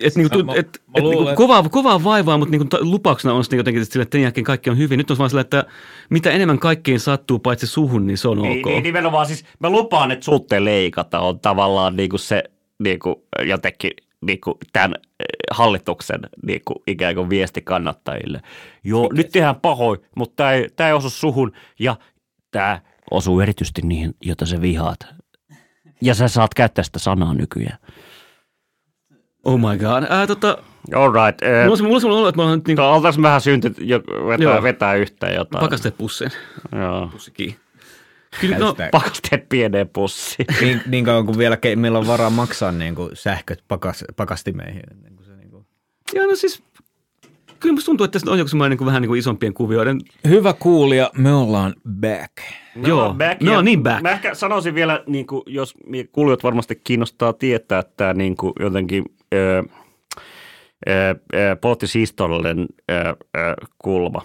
et, 0.00 0.16
niin 0.16 0.30
kuin, 0.30 0.46
Mä- 0.46 0.52
et, 0.52 0.58
et, 0.58 0.82
mä 0.86 0.92
et, 0.94 1.02
luulen, 1.02 1.18
niin 1.18 1.28
että- 1.28 1.36
kovaa, 1.36 1.62
kovaa 1.68 2.04
vaivaa, 2.04 2.38
mutta 2.38 2.50
niin 2.56 2.68
kuin, 2.68 2.90
lupauksena 2.90 3.34
on 3.34 3.44
sitten 3.44 3.56
jotenkin 3.56 3.86
sille, 3.86 4.02
että 4.02 4.14
sen 4.18 4.22
jälkeen 4.22 4.44
kaikki 4.44 4.70
on 4.70 4.78
hyvin. 4.78 4.98
Nyt 4.98 5.10
on 5.10 5.18
vaan 5.18 5.30
sillä, 5.30 5.40
että 5.40 5.64
mitä 6.10 6.30
enemmän 6.30 6.58
kaikkiin 6.58 7.00
sattuu 7.00 7.38
paitsi 7.38 7.66
suhun, 7.66 8.06
niin 8.06 8.18
se 8.18 8.28
on 8.28 8.42
Niin, 8.42 8.58
ok. 8.58 8.66
niin, 8.66 8.82
nimenomaan 8.82 9.26
siis 9.26 9.44
mä 9.58 9.70
lupaan, 9.70 10.10
että 10.10 10.24
sutte 10.24 10.64
leikata 10.64 11.20
on 11.20 11.40
tavallaan 11.40 11.96
niin 11.96 12.10
kuin 12.10 12.20
se 12.20 12.44
niin 12.84 12.98
kuin 12.98 13.14
jotenkin 13.46 13.90
niin 14.26 14.40
kuin 14.40 14.54
tämän 14.72 14.94
eh, 15.20 15.26
hallituksen 15.50 16.20
niin 16.46 16.60
kuin 16.64 16.76
ikään 16.86 17.14
kuin 17.14 17.30
viesti 17.30 17.62
kannattajille. 17.62 18.40
Joo, 18.84 19.10
nyt 19.12 19.30
tehdään 19.30 19.56
pahoin, 19.60 20.00
mutta 20.16 20.36
tämä 20.36 20.52
ei, 20.52 20.68
tämä 20.76 20.88
ei 20.88 20.94
osu 20.94 21.10
suhun 21.10 21.52
ja 21.78 21.96
tämä 22.50 22.80
osuu 23.10 23.40
erityisesti 23.40 23.82
niihin, 23.82 24.14
joita 24.24 24.46
sä 24.46 24.60
vihaat. 24.60 24.98
Ja 26.02 26.14
sä 26.14 26.28
saat 26.28 26.54
käyttää 26.54 26.84
sitä 26.84 26.98
sanaa 26.98 27.34
nykyään. 27.34 27.78
Oh 29.44 29.58
my 29.58 29.78
god. 29.78 30.04
Ää, 30.08 30.26
tota, 30.26 30.58
All 30.94 31.12
right. 31.12 31.40
mulla 31.62 31.70
on 31.72 31.76
se- 31.76 31.82
mulla 31.82 31.94
on 31.96 32.00
semmoinen 32.00 32.20
olo, 32.20 32.28
että 32.28 32.40
mä 32.42 32.48
oon 32.48 32.58
nyt 32.58 32.66
niin 32.66 32.80
oltaisiin 32.80 33.22
vähän 33.22 33.40
synty, 33.40 33.74
vetää, 34.28 34.44
Joo. 34.44 34.62
vetää 34.62 34.94
yhteen 34.94 35.34
jotain. 35.34 35.60
pakasteet 35.60 35.98
pussiin. 35.98 36.30
Joo. 36.72 37.08
Pussi 37.12 37.30
kiinni. 37.30 37.56
Kyllä, 38.40 38.58
no, 38.58 38.76
Pakasteet 38.92 39.48
pieneen 39.48 39.88
pussiin. 39.88 40.46
niin, 40.60 40.80
niin 40.86 41.04
kauan 41.04 41.26
kuin 41.26 41.38
vielä 41.38 41.56
ke- 41.56 41.76
meillä 41.76 41.98
on 41.98 42.06
varaa 42.06 42.30
maksaa 42.30 42.72
niin 42.72 42.94
kuin 42.94 43.10
sähköt 43.14 43.64
pakas, 43.68 44.04
pakastimeihin. 44.16 44.82
Niin 45.02 45.16
kuin 45.16 45.26
se, 45.26 45.36
niin 45.36 45.50
kuin. 45.50 45.66
ja 46.14 46.26
no 46.26 46.36
siis, 46.36 46.62
kyllä 47.60 47.72
musta 47.74 47.86
tuntuu, 47.86 48.04
että 48.04 48.12
tässä 48.18 48.30
on 48.30 48.38
joku 48.38 48.48
semmoinen 48.48 48.70
niin 48.70 48.78
kuin, 48.78 48.86
vähän 48.86 49.02
niin 49.02 49.08
kuin 49.08 49.18
isompien 49.18 49.54
kuvioiden. 49.54 50.00
Hyvä 50.28 50.52
kuulija, 50.52 51.10
me 51.18 51.34
ollaan 51.34 51.74
back. 52.00 52.32
No, 52.74 52.88
Joo. 52.88 53.14
back 53.14 53.42
No 53.42 53.62
niin, 53.62 53.82
back. 53.82 54.02
Mä 54.02 54.10
ehkä 54.10 54.34
sanoisin 54.34 54.74
vielä, 54.74 55.02
niin 55.06 55.26
kuin, 55.26 55.42
jos 55.46 55.74
kuulijat 56.12 56.42
varmasti 56.42 56.80
kiinnostaa 56.84 57.32
tietää, 57.32 57.78
että 57.78 57.92
tämä 57.96 58.14
niin 58.14 58.36
kuin, 58.36 58.52
jotenkin 58.60 59.04
ö, 59.34 59.62
ö, 60.88 61.14
ö, 61.34 61.56
poliittis-historiallinen 61.60 62.66
ö, 62.90 62.94
ö, 63.36 63.54
kulma. 63.78 64.22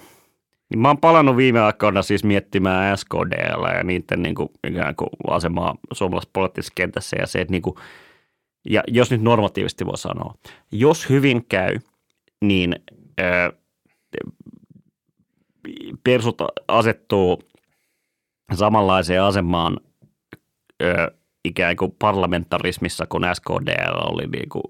Niin 0.70 0.80
mä 0.80 0.88
oon 0.88 0.98
palannut 0.98 1.38
viime 1.38 1.60
aikoina 1.62 2.02
siis 2.02 2.24
miettimään 2.24 2.98
SKDL 2.98 3.76
ja 3.78 3.84
niiden 3.84 4.22
niin 4.22 4.36
kuin, 4.36 4.50
ikään 4.68 4.96
kuin 4.96 5.10
asemaa 5.28 5.76
suomalaisessa 5.94 6.32
poliittisessa 6.34 6.74
kentässä 6.76 7.18
ja 7.20 7.28
se, 7.28 7.42
että 7.42 7.52
niin 7.52 7.62
kuin, 7.62 7.76
ja 8.70 8.84
jos 8.88 9.12
nyt 9.12 9.22
normatiivisesti 9.22 9.86
voi 9.86 9.98
sanoa, 9.98 10.34
jos 10.72 11.10
hyvin 11.10 11.46
käy, 11.50 11.76
niin 12.42 12.76
ö, 13.20 13.54
persut 16.04 16.38
asettuu 16.68 17.44
samanlaiseen 18.54 19.24
asemaan 19.24 19.78
ö, 20.84 21.12
ikään 21.46 21.76
kuin 21.76 21.96
parlamentarismissa 22.00 23.06
kuin 23.10 23.24
SKDL 23.34 24.14
oli 24.14 24.28
niin 24.28 24.50
kuin, 24.50 24.64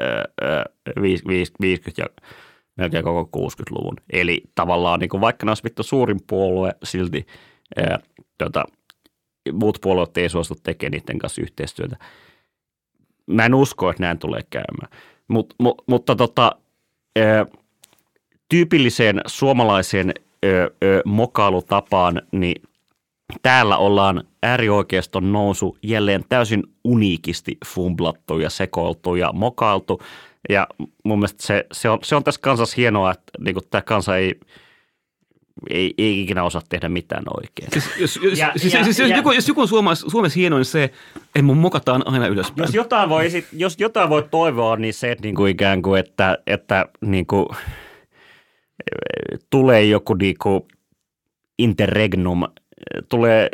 ö, 0.00 0.22
ö, 0.42 0.64
viis- 1.02 1.28
viis- 1.28 1.52
50 1.60 2.02
ja 2.02 2.28
melkein 2.78 3.04
koko 3.04 3.48
60-luvun. 3.48 3.96
Eli 4.12 4.42
tavallaan 4.54 5.00
niin 5.00 5.10
kuin 5.10 5.20
vaikka 5.20 5.46
ne 5.46 5.50
olisi 5.50 5.64
vittu 5.64 5.82
suurin 5.82 6.18
puolue, 6.26 6.72
silti 6.84 7.26
ö, 7.78 7.98
tota, 8.38 8.64
muut 9.52 9.78
puolueet 9.80 10.16
ei 10.16 10.28
suostu 10.28 10.54
tekemään 10.62 10.90
niiden 10.92 11.18
kanssa 11.18 11.42
yhteistyötä. 11.42 11.96
Mä 13.26 13.44
en 13.44 13.54
usko, 13.54 13.90
että 13.90 14.02
näin 14.02 14.18
tulee 14.18 14.40
käymään. 14.50 14.90
Mut, 15.28 15.54
mu, 15.58 15.74
mutta 15.86 16.16
tota, 16.16 16.52
ö, 17.18 17.46
tyypilliseen 18.48 19.20
suomalaiseen 19.26 20.14
ö, 20.44 20.70
ö, 20.84 21.02
mokailutapaan, 21.04 22.22
niin 22.32 22.62
täällä 23.42 23.76
ollaan 23.76 24.24
äärioikeiston 24.42 25.32
nousu 25.32 25.78
jälleen 25.82 26.24
täysin 26.28 26.62
uniikisti 26.84 27.56
fumblattu 27.66 28.38
ja 28.38 28.50
sekoiltu 28.50 29.14
ja 29.14 29.32
mokailtu. 29.32 30.02
Ja 30.48 30.66
mun 31.04 31.18
mielestä 31.18 31.46
se, 31.46 31.66
se, 31.72 31.88
on, 31.90 31.98
se 32.02 32.16
on 32.16 32.24
tässä 32.24 32.40
kansassa 32.40 32.74
hienoa, 32.76 33.10
että 33.10 33.32
niin 33.40 33.56
tämä 33.70 33.82
kansa 33.82 34.16
ei, 34.16 34.40
ei, 35.70 35.94
ei 35.98 36.20
ikinä 36.20 36.44
osaa 36.44 36.62
tehdä 36.68 36.88
mitään 36.88 37.24
oikein. 37.36 37.68
Siis, 37.72 37.90
jos, 38.00 38.20
jos, 38.22 38.38
Ja- 38.38 38.52
siis, 38.56 38.74
ja- 38.74 38.84
siis, 38.84 38.98
jos, 38.98 39.10
ja- 39.10 39.16
joku, 39.16 39.32
jos 39.32 39.48
joku 39.48 39.60
on 39.60 39.68
Suomessa, 39.68 40.10
Suomessa 40.10 40.36
hienoin 40.40 40.64
se, 40.64 40.84
että 41.16 41.42
mun 41.42 41.56
mokataan 41.56 42.02
aina 42.06 42.26
ylöspäin. 42.26 42.66
Jos 42.66 42.74
jotain 42.74 43.08
voi, 43.08 43.28
jos 43.52 43.76
jotain 43.78 44.08
voi 44.10 44.28
toivoa, 44.30 44.76
niin 44.76 44.94
se, 44.94 45.12
että 45.12 45.22
niin 45.22 45.34
kuin 45.34 45.50
ikään 45.50 45.82
kuin, 45.82 46.00
että, 46.00 46.38
että 46.46 46.86
niin 47.00 47.26
kuin, 47.26 47.46
tulee 49.50 49.84
joku 49.84 50.14
niin 50.14 50.36
kuin 50.42 50.60
interregnum, 51.58 52.42
tulee, 53.08 53.48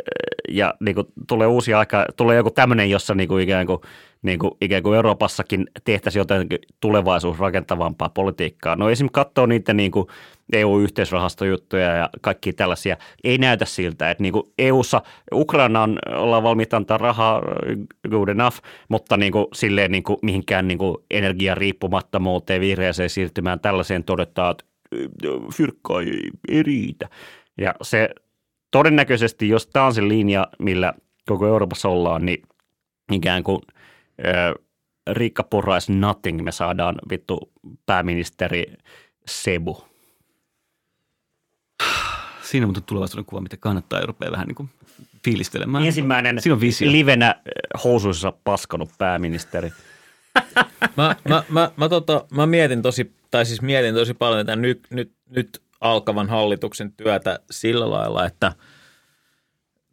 ja 0.49 0.73
niin 0.79 0.95
kuin, 0.95 1.07
tulee 1.27 1.47
uusi 1.47 1.73
aika, 1.73 2.05
tulee 2.17 2.37
joku 2.37 2.51
tämmöinen, 2.51 2.89
jossa 2.89 3.15
niin 3.15 3.27
kuin 3.27 3.43
ikään, 3.43 3.67
kuin, 3.67 3.79
niin 4.21 4.39
kuin, 4.39 4.51
ikään 4.61 4.83
kuin 4.83 4.95
Euroopassakin 4.95 5.67
tehtäisiin 5.83 6.19
jotain 6.19 6.47
tulevaisuus 6.79 7.39
rakentavampaa 7.39 8.09
politiikkaa. 8.09 8.75
No 8.75 8.89
esimerkiksi 8.89 9.13
katsoo 9.13 9.45
niitä 9.45 9.73
niin 9.73 9.91
kuin 9.91 10.07
EU-yhteisrahastojuttuja 10.53 11.95
ja 11.95 12.09
kaikki 12.21 12.53
tällaisia, 12.53 12.97
ei 13.23 13.37
näytä 13.37 13.65
siltä, 13.65 14.11
että 14.11 14.21
niin 14.21 14.33
kuin 14.33 14.53
EU-ssa 14.57 15.01
Ukrainaan 15.33 15.99
ollaan 16.15 16.43
valmiita 16.43 16.77
antaa 16.77 16.97
rahaa 16.97 17.41
good 18.09 18.27
enough, 18.27 18.57
mutta 18.89 19.17
niin 19.17 19.31
kuin, 19.31 19.45
silleen 19.53 19.91
niin 19.91 20.03
kuin, 20.03 20.17
mihinkään 20.21 20.67
niin 20.67 20.77
kuin 20.77 20.97
energiariippumattomuuteen, 21.11 22.61
vihreäseen 22.61 23.09
siirtymään 23.09 23.59
tällaiseen 23.59 24.03
todetaan, 24.03 24.51
että 24.51 24.65
fyrkkaa 25.53 26.01
ei, 26.01 26.29
ei 26.49 26.63
riitä. 26.63 27.09
Ja 27.57 27.75
se 27.81 28.09
todennäköisesti, 28.75 29.49
jos 29.49 29.67
tämä 29.67 29.85
on 29.85 29.93
se 29.93 30.07
linja, 30.07 30.47
millä 30.59 30.93
koko 31.27 31.47
Euroopassa 31.47 31.89
ollaan, 31.89 32.25
niin 32.25 32.43
ikään 33.11 33.43
kuin 33.43 33.61
ö, 34.25 34.55
Riikka 35.11 35.43
Purrais 35.43 35.89
nothing, 35.89 36.41
me 36.43 36.51
saadaan 36.51 36.95
vittu 37.09 37.51
pääministeri 37.85 38.73
Sebu. 39.27 39.83
Siinä 42.41 42.67
on 42.67 42.73
tulevaisuuden 42.85 43.25
kuva, 43.25 43.41
mitä 43.41 43.57
kannattaa 43.57 43.99
Eurooppaa 43.99 44.31
vähän 44.31 44.47
niin 44.47 44.55
kuin 44.55 44.69
fiilistelemään. 45.25 45.85
Ensimmäinen 45.85 46.41
Siinä 46.41 46.53
on 46.53 46.61
visio. 46.61 46.91
livenä 46.91 47.35
housuissa 47.83 48.33
paskonut 48.43 48.89
pääministeri. 48.97 49.71
Mä, 50.97 51.15
mä, 51.29 51.43
mä, 51.49 51.71
mä, 51.77 51.89
tota, 51.89 52.25
mä 52.31 52.45
mietin 52.45 52.81
tosi, 52.81 53.11
tai 53.31 53.45
siis 53.45 53.61
mietin 53.61 53.95
tosi 53.95 54.13
paljon 54.13 54.45
tätä 54.45 54.55
nyt, 54.55 54.87
nyt, 54.89 55.11
nyt 55.29 55.61
alkavan 55.81 56.29
hallituksen 56.29 56.91
työtä 56.91 57.39
sillä 57.51 57.89
lailla, 57.89 58.25
että 58.25 58.51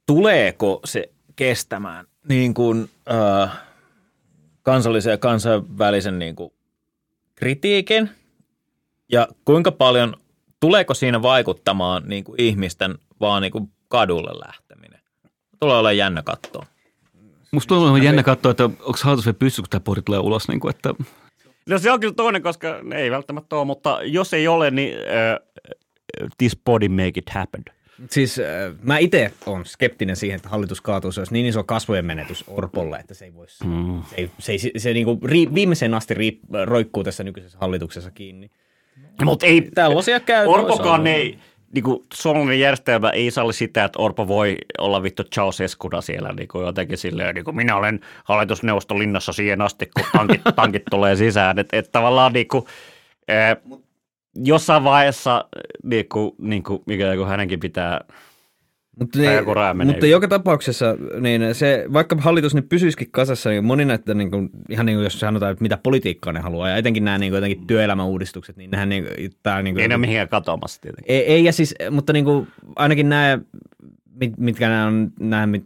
tuleeko 0.07 0.81
se 0.85 1.13
kestämään 1.37 2.07
niin 2.29 2.55
kuin, 2.55 2.91
äh, 3.11 3.61
kansallisen 4.63 5.11
ja 5.11 5.19
kansainvälisen 5.19 6.19
niin 6.19 6.37
kuin 6.37 6.53
kritiikin 7.35 8.11
Ja 9.09 9.29
kuinka 9.45 9.73
paljon, 9.73 10.17
tuleeko 10.61 10.95
siinä 10.95 11.23
vaikuttamaan 11.23 12.03
niin 12.07 12.25
kuin 12.25 12.41
ihmisten 12.41 12.99
vaan 13.21 13.43
niin 13.43 13.53
kuin 13.53 13.73
kadulle 13.89 14.31
lähteminen? 14.47 15.01
Tulee 15.61 15.77
olla 15.77 15.93
jännä 15.93 16.23
katsoa. 16.23 16.67
Musta 17.53 17.75
olemaan 17.75 18.03
jännä 18.03 18.23
katsoa, 18.23 18.51
että 18.51 18.65
onko 18.65 18.95
hallitus 19.03 19.27
vielä 19.27 19.39
pystyy, 19.39 19.63
kun 19.63 19.71
tämä 19.71 19.81
pori 19.81 20.03
tulee 20.03 20.21
ulos. 20.21 20.49
Niin 20.49 20.61
kuin, 20.61 20.75
että 20.75 20.95
No 21.69 21.79
se 21.79 21.91
on 21.91 22.01
kyllä 22.01 22.15
toinen, 22.15 22.43
koska 22.43 22.81
ne 22.83 22.97
ei 22.97 23.11
välttämättä 23.11 23.57
ole, 23.57 23.65
mutta 23.65 23.99
jos 24.03 24.35
ei 24.35 24.49
ole, 24.49 24.71
niin 24.71 24.95
uh, 24.99 26.29
this 26.39 26.57
body 26.65 26.89
make 26.89 27.13
it 27.17 27.31
happen. 27.31 27.65
Siis 28.11 28.39
äh, 28.39 28.45
mä 28.83 28.99
itse 28.99 29.33
olen 29.47 29.67
skeptinen 29.67 30.17
siihen, 30.17 30.37
että 30.37 30.49
hallitus 30.49 30.81
kaatuu, 30.81 31.13
se 31.13 31.21
olisi 31.21 31.33
niin 31.33 31.47
iso 31.47 31.65
kasvojen 31.65 32.05
menetys 32.05 32.45
Orpolle, 32.47 32.97
että 32.97 33.15
se 33.15 33.25
ei 33.25 33.35
voisi, 33.35 33.65
mm. 33.65 34.03
se, 34.11 34.17
ei, 34.17 34.31
se, 34.39 34.53
ei, 34.53 34.59
se, 34.59 34.71
se 34.77 34.93
niin 34.93 35.05
kuin 35.05 35.19
ri, 35.23 35.55
viimeiseen 35.55 35.95
asti 35.95 36.15
riip, 36.15 36.41
roikkuu 36.65 37.05
tässä 37.05 37.25
nykyisessä 37.25 37.59
hallituksessa 37.61 38.11
kiinni. 38.11 38.51
Mutta 39.25 39.47
ei, 39.47 39.71
Tällaisia 39.75 40.21
käy 40.21 40.47
Orpokaan 40.47 41.07
ei, 41.07 41.39
niin 41.73 41.83
kuin 41.83 42.05
suomalainen 42.15 42.61
järjestelmä 42.61 43.11
ei 43.11 43.31
salli 43.31 43.53
sitä, 43.53 43.85
että 43.85 43.99
Orpo 43.99 44.29
voi 44.29 44.57
olla 44.79 45.03
vittu 45.03 45.25
Ceausescuna 45.25 46.01
siellä 46.01 46.33
niin 46.33 46.49
kuin 46.49 46.67
jotenkin 46.67 46.99
silleen, 46.99 47.35
niin 47.35 47.45
kuin 47.45 47.57
minä 47.57 47.77
olen 47.77 48.01
hallitusneuvoston 48.25 48.99
linnassa 48.99 49.33
siihen 49.33 49.61
asti, 49.61 49.91
kun 49.97 50.05
tankit, 50.13 50.41
tankit 50.57 50.83
tulee 50.91 51.17
sisään. 51.17 51.59
Että 51.59 51.77
et 51.77 51.93
tavallaan 51.93 52.33
niin 52.33 52.49
kuin, 52.49 52.65
eh, 53.29 53.57
jossain 54.35 54.85
vaiheessa 54.85 55.45
niin 55.83 56.09
kuin, 56.09 56.33
niin 56.39 56.63
kuin, 56.63 56.83
mikä 56.87 57.17
kun 57.17 57.29
hänenkin 57.29 57.61
pitää 57.61 58.01
Mutta, 58.99 59.19
menee 59.75 59.93
mutta 59.93 60.07
joka 60.07 60.29
tapauksessa, 60.29 60.97
niin 61.21 61.55
se, 61.55 61.85
vaikka 61.93 62.17
hallitus 62.19 62.55
nyt 62.55 62.69
pysyisikin 62.69 63.11
kasassa, 63.11 63.51
niin 63.51 63.65
moni 63.65 63.85
näitä, 63.85 64.15
niin 64.15 64.31
kuin, 64.31 64.51
ihan 64.69 64.87
niin 64.87 64.97
kuin 64.97 65.05
jos 65.05 65.21
sanotaan, 65.21 65.53
että 65.53 65.63
mitä 65.63 65.77
politiikkaa 65.83 66.33
ne 66.33 66.41
haluaa, 66.41 66.69
ja 66.69 66.77
etenkin 66.77 67.05
nämä 67.05 67.19
niin 67.19 67.31
kuin, 67.31 67.37
jotenkin 67.37 67.67
työelämäuudistukset, 67.67 68.57
niin 68.57 68.71
nehän 68.71 68.89
niin, 68.89 69.07
tää, 69.43 69.63
niin 69.63 69.75
kuin, 69.75 69.83
ei 69.83 69.89
ne 69.89 69.95
ole 69.95 70.01
mihinkään 70.01 70.29
katoamassa 70.29 70.81
tietenkin. 70.81 71.15
ei, 71.15 71.25
ei, 71.33 71.45
ja 71.45 71.53
siis, 71.53 71.75
mutta 71.91 72.13
niin 72.13 72.25
kuin, 72.25 72.49
ainakin 72.77 73.09
nämä, 73.09 73.39
mit, 74.21 74.39
mitkä 74.39 74.69
nämä 74.69 74.87
on, 74.87 75.13
nämä, 75.21 75.47
mit, 75.47 75.65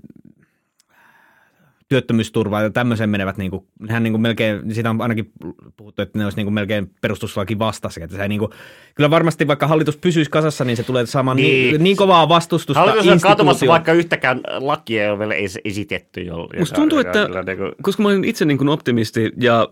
työttömyysturvaa 1.89 2.63
ja 2.63 2.71
tämmöiseen 2.71 3.11
menevät, 3.11 3.37
niin 3.37 3.51
kuin, 3.51 3.67
nehän 3.81 4.03
niin 4.03 4.13
kuin 4.13 4.21
melkein, 4.21 4.75
siitä 4.75 4.91
on 4.91 5.01
ainakin 5.01 5.33
puhuttu, 5.77 6.03
että 6.03 6.19
ne 6.19 6.25
olisi 6.25 6.37
niin 6.37 6.47
kuin 6.47 6.55
melkein 6.55 6.91
perustuslaki 7.01 7.59
vastaisia. 7.59 8.05
Että 8.05 8.17
se 8.17 8.29
niin 8.29 8.39
kuin, 8.39 8.51
kyllä 8.95 9.11
varmasti 9.11 9.47
vaikka 9.47 9.67
hallitus 9.67 9.97
pysyisi 9.97 10.31
kasassa, 10.31 10.65
niin 10.65 10.77
se 10.77 10.83
tulee 10.83 11.07
saamaan 11.07 11.37
niin, 11.37 11.71
Niin. 11.73 11.83
niin, 11.83 11.97
kovaa 11.97 12.29
vastustusta 12.29 12.81
Hallitus 12.81 13.09
on 13.09 13.21
katumassa, 13.21 13.67
vaikka 13.67 13.93
yhtäkään 13.93 14.41
lakia 14.59 15.03
ei 15.05 15.11
ole 15.11 15.19
vielä 15.19 15.35
es- 15.35 15.61
esitetty. 15.65 16.21
Jo, 16.21 16.49
Musta 16.59 16.75
tuntuu, 16.75 16.99
että 16.99 17.29
Niin 17.47 17.59
kuin, 17.59 17.73
koska 17.83 18.03
mä 18.03 18.09
olen 18.09 18.25
itse 18.25 18.45
niin 18.45 18.59
kuin 18.59 18.69
optimisti 18.69 19.33
ja 19.41 19.69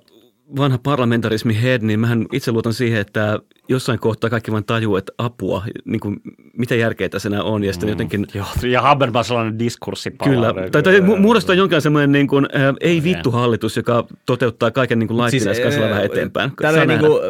vanha 0.57 0.79
parlamentarismi 0.79 1.63
head, 1.63 1.83
niin 1.83 2.01
mähän 2.01 2.27
itse 2.33 2.53
luotan 2.53 2.75
siihen, 2.75 3.01
että 3.01 3.39
jossain 3.69 3.99
kohtaa 3.99 4.31
kaikki 4.31 4.53
vain 4.53 4.65
tajuu, 4.65 4.97
että 4.97 5.13
apua, 5.19 5.65
niin 5.85 6.01
kuin, 6.01 6.21
mitä 6.57 6.75
järkeä 6.75 7.09
tässä 7.09 7.29
enää 7.29 7.43
on. 7.43 7.65
Ja 7.65 7.73
sitten 7.73 7.89
jotenkin, 7.89 8.27
joo, 8.35 8.47
ja 8.71 8.83
Habermas 8.83 9.29
sellainen 9.29 9.59
diskurssi 9.59 10.11
kyllä, 10.25 10.55
tai, 10.73 10.83
tai 10.83 11.01
mu- 11.01 11.19
muodostaa 11.19 11.55
jonkin 11.55 11.83
semmoinen 11.83 12.13
niin 12.13 12.27
kuin, 12.27 12.47
äh, 12.57 12.75
ei 12.81 13.03
vittu 13.03 13.31
hallitus, 13.31 13.77
joka 13.77 14.07
toteuttaa 14.27 14.71
kaiken 14.71 14.99
niin 14.99 15.09
kuin 15.09 15.19
laittinas 15.19 15.61
kanssa 15.61 15.81
ää, 15.81 15.91
vähän 15.91 16.05
eteenpäin. 16.05 16.53
Tällä 16.57 16.87
niin 16.87 17.01
kuin, 17.01 17.21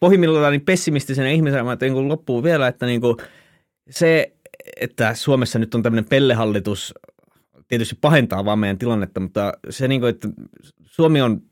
pohjimmillaan 0.00 0.52
niin 0.52 0.64
pessimistisenä 0.64 1.28
ihmisenä, 1.28 1.72
että 1.72 1.86
niin 1.86 1.94
kuin 1.94 2.08
loppuu 2.08 2.42
vielä, 2.42 2.68
että 2.68 2.86
niin 2.86 3.00
kuin, 3.00 3.16
se, 3.90 4.32
että 4.80 5.14
Suomessa 5.14 5.58
nyt 5.58 5.74
on 5.74 5.82
tämmöinen 5.82 6.08
pellehallitus, 6.10 6.94
tietysti 7.68 7.98
pahentaa 8.00 8.44
vaan 8.44 8.58
meidän 8.58 8.78
tilannetta, 8.78 9.20
mutta 9.20 9.52
se, 9.70 9.88
niin 9.88 10.00
kuin, 10.00 10.10
että 10.10 10.28
Suomi 10.82 11.20
on 11.22 11.42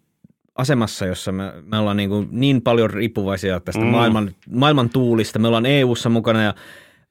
asemassa, 0.58 1.06
jossa 1.06 1.32
me, 1.32 1.52
me 1.62 1.78
ollaan 1.78 1.96
niin, 1.96 2.10
kuin 2.10 2.28
niin 2.30 2.62
paljon 2.62 2.90
riippuvaisia 2.90 3.60
tästä 3.60 3.80
mm. 3.80 3.86
maailman, 3.86 4.30
maailman 4.50 4.90
tuulista. 4.90 5.38
Me 5.38 5.48
ollaan 5.48 5.66
EU-ssa 5.66 6.08
mukana 6.08 6.42
ja 6.42 6.54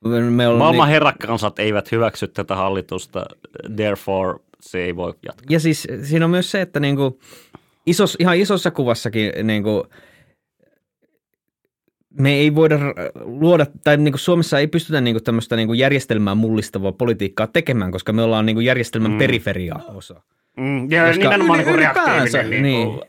me 0.03 0.47
ollaan 0.47 0.57
Maailman 0.57 0.87
niin, 0.87 0.93
herrakansat 0.93 1.59
eivät 1.59 1.91
hyväksy 1.91 2.27
tätä 2.27 2.55
hallitusta, 2.55 3.25
therefore 3.75 4.39
se 4.59 4.79
ei 4.79 4.95
voi 4.95 5.13
jatkaa. 5.25 5.45
Ja 5.49 5.59
siis 5.59 5.87
siinä 6.03 6.25
on 6.25 6.31
myös 6.31 6.51
se, 6.51 6.61
että 6.61 6.79
niin 6.79 6.95
kuin 6.95 7.19
isos, 7.85 8.17
ihan 8.19 8.37
isossa 8.37 8.71
kuvassakin 8.71 9.31
niin 9.43 9.63
kuin, 9.63 9.83
me 12.19 12.33
ei 12.33 12.55
voida 12.55 12.79
luoda, 13.15 13.65
tai 13.83 13.97
niin 13.97 14.11
kuin 14.11 14.19
Suomessa 14.19 14.59
ei 14.59 14.67
pystytä 14.67 15.01
niin 15.01 15.13
kuin 15.13 15.23
tämmöistä 15.23 15.55
niin 15.55 15.67
kuin 15.67 15.79
järjestelmää 15.79 16.35
mullistavaa 16.35 16.91
politiikkaa 16.91 17.47
tekemään, 17.47 17.91
koska 17.91 18.13
me 18.13 18.21
ollaan 18.21 18.45
niin 18.45 18.55
kuin 18.55 18.65
järjestelmän 18.65 19.11
mm. 19.11 19.17
periferia-osa. 19.17 20.21
Mm, 20.57 20.91
ja 20.91 21.07
Koska 21.07 21.23
nimenomaan 21.23 21.59
niin 21.59 21.67
yli- 21.67 21.73
kuin 21.73 21.85
ylipäänsä, 21.85 22.37
reaktiivinen. 22.37 22.63
Niin 22.63 22.87
kuin, 22.87 23.01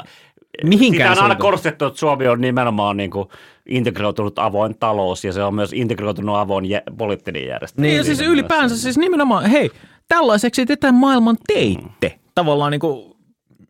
Mihinkään 0.64 1.14
Sitä 1.14 1.24
on 1.24 1.30
aina 1.30 1.40
korostettu, 1.40 1.84
että 1.84 1.98
Suomi 1.98 2.28
on 2.28 2.40
nimenomaan 2.40 2.96
niin 2.96 3.10
kuin 3.10 3.28
integroitunut 3.68 4.38
avoin 4.38 4.78
talous 4.78 5.24
ja 5.24 5.32
se 5.32 5.42
on 5.42 5.54
myös 5.54 5.72
integroitunut 5.72 6.36
avoin 6.36 6.64
jä- 6.64 6.82
poliittinen 6.98 7.46
järjestelmä. 7.46 7.86
Niin, 7.86 7.96
ja 7.96 8.04
siis 8.04 8.20
ylipäänsä 8.20 8.76
siis 8.76 8.98
nimenomaan, 8.98 9.50
hei, 9.50 9.70
tällaiseksi 10.08 10.66
te 10.66 10.76
tämän 10.76 10.94
maailman 10.94 11.36
teitte. 11.46 12.18
Tavallaan 12.34 12.70
niin 12.70 12.80
kuin, 12.80 13.18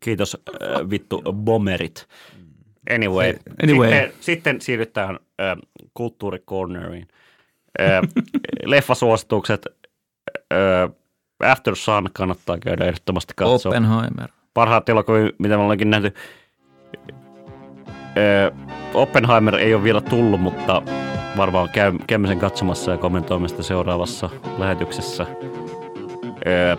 Kiitos 0.00 0.36
äh, 0.62 0.90
vittu 0.90 1.22
bomberit. 1.32 2.06
Anyway, 2.94 3.34
Anyway. 3.62 3.90
Sitten, 3.90 4.12
sitten 4.20 4.60
siirrytään 4.60 5.18
äh, 5.40 5.56
kulttuuricorneriin. 5.94 7.08
Äh, 7.80 8.02
leffasuositukset. 8.64 9.66
Äh, 10.52 11.50
After 11.50 11.76
Sun 11.76 12.10
kannattaa 12.12 12.58
käydä 12.58 12.84
ehdottomasti 12.84 13.32
katsoa. 13.36 13.70
Oppenheimer. 13.70 14.28
Parhaat 14.54 14.88
elokuvia, 14.88 15.30
mitä 15.38 15.56
me 15.56 15.62
ollaankin 15.62 15.90
nähty. 15.90 16.14
Ö, 18.16 18.52
Oppenheimer 18.94 19.54
ei 19.54 19.74
ole 19.74 19.82
vielä 19.82 20.00
tullut, 20.00 20.40
mutta 20.40 20.82
varmaan 21.36 21.68
käy, 21.68 21.92
käymme 22.06 22.28
sen 22.28 22.38
katsomassa 22.38 22.90
ja 22.90 22.96
kommentoimme 22.96 23.48
sitä 23.48 23.62
seuraavassa 23.62 24.30
lähetyksessä. 24.58 25.26
Ö, 26.46 26.76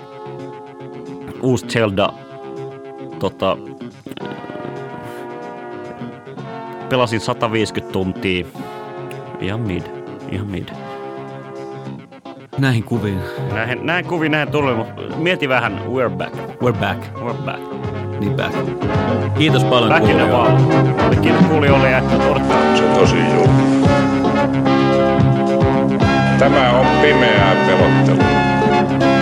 uusi 1.41 1.66
Zelda. 1.68 2.14
Tota, 3.20 3.57
pelasin 6.89 7.20
150 7.20 7.93
tuntia. 7.93 8.45
Ihan 9.39 9.60
mid. 9.60 9.84
Ihan 10.32 10.47
mid. 10.47 10.89
Näihin 12.60 12.84
kuviin. 12.84 13.20
Näin, 13.53 13.80
näin 13.86 14.05
kuvin 14.05 14.32
näin 14.32 14.51
tuli, 14.51 14.76
mutta 14.76 15.01
mieti 15.18 15.49
vähän. 15.49 15.82
We're 15.86 16.10
back. 16.18 16.36
We're 16.36 16.74
back. 16.80 17.03
We're 17.16 17.34
back. 17.45 17.60
Niin 18.20 18.34
back. 18.34 18.55
Kiitos 19.38 19.64
paljon 19.64 19.89
Back 19.89 20.05
kuulijoille. 20.05 20.34
wall. 20.38 20.57
Kiitos 21.22 21.45
kuulijoille 21.45 21.91
ja 21.91 21.97
että 21.97 22.16
odottaa. 22.16 22.76
Se 22.76 22.84
on 22.84 22.97
tosi 22.99 23.16
julma. 23.36 23.60
Tämä 26.39 26.70
on 26.80 26.86
pimeää 27.01 27.55
pelottelua. 27.68 29.18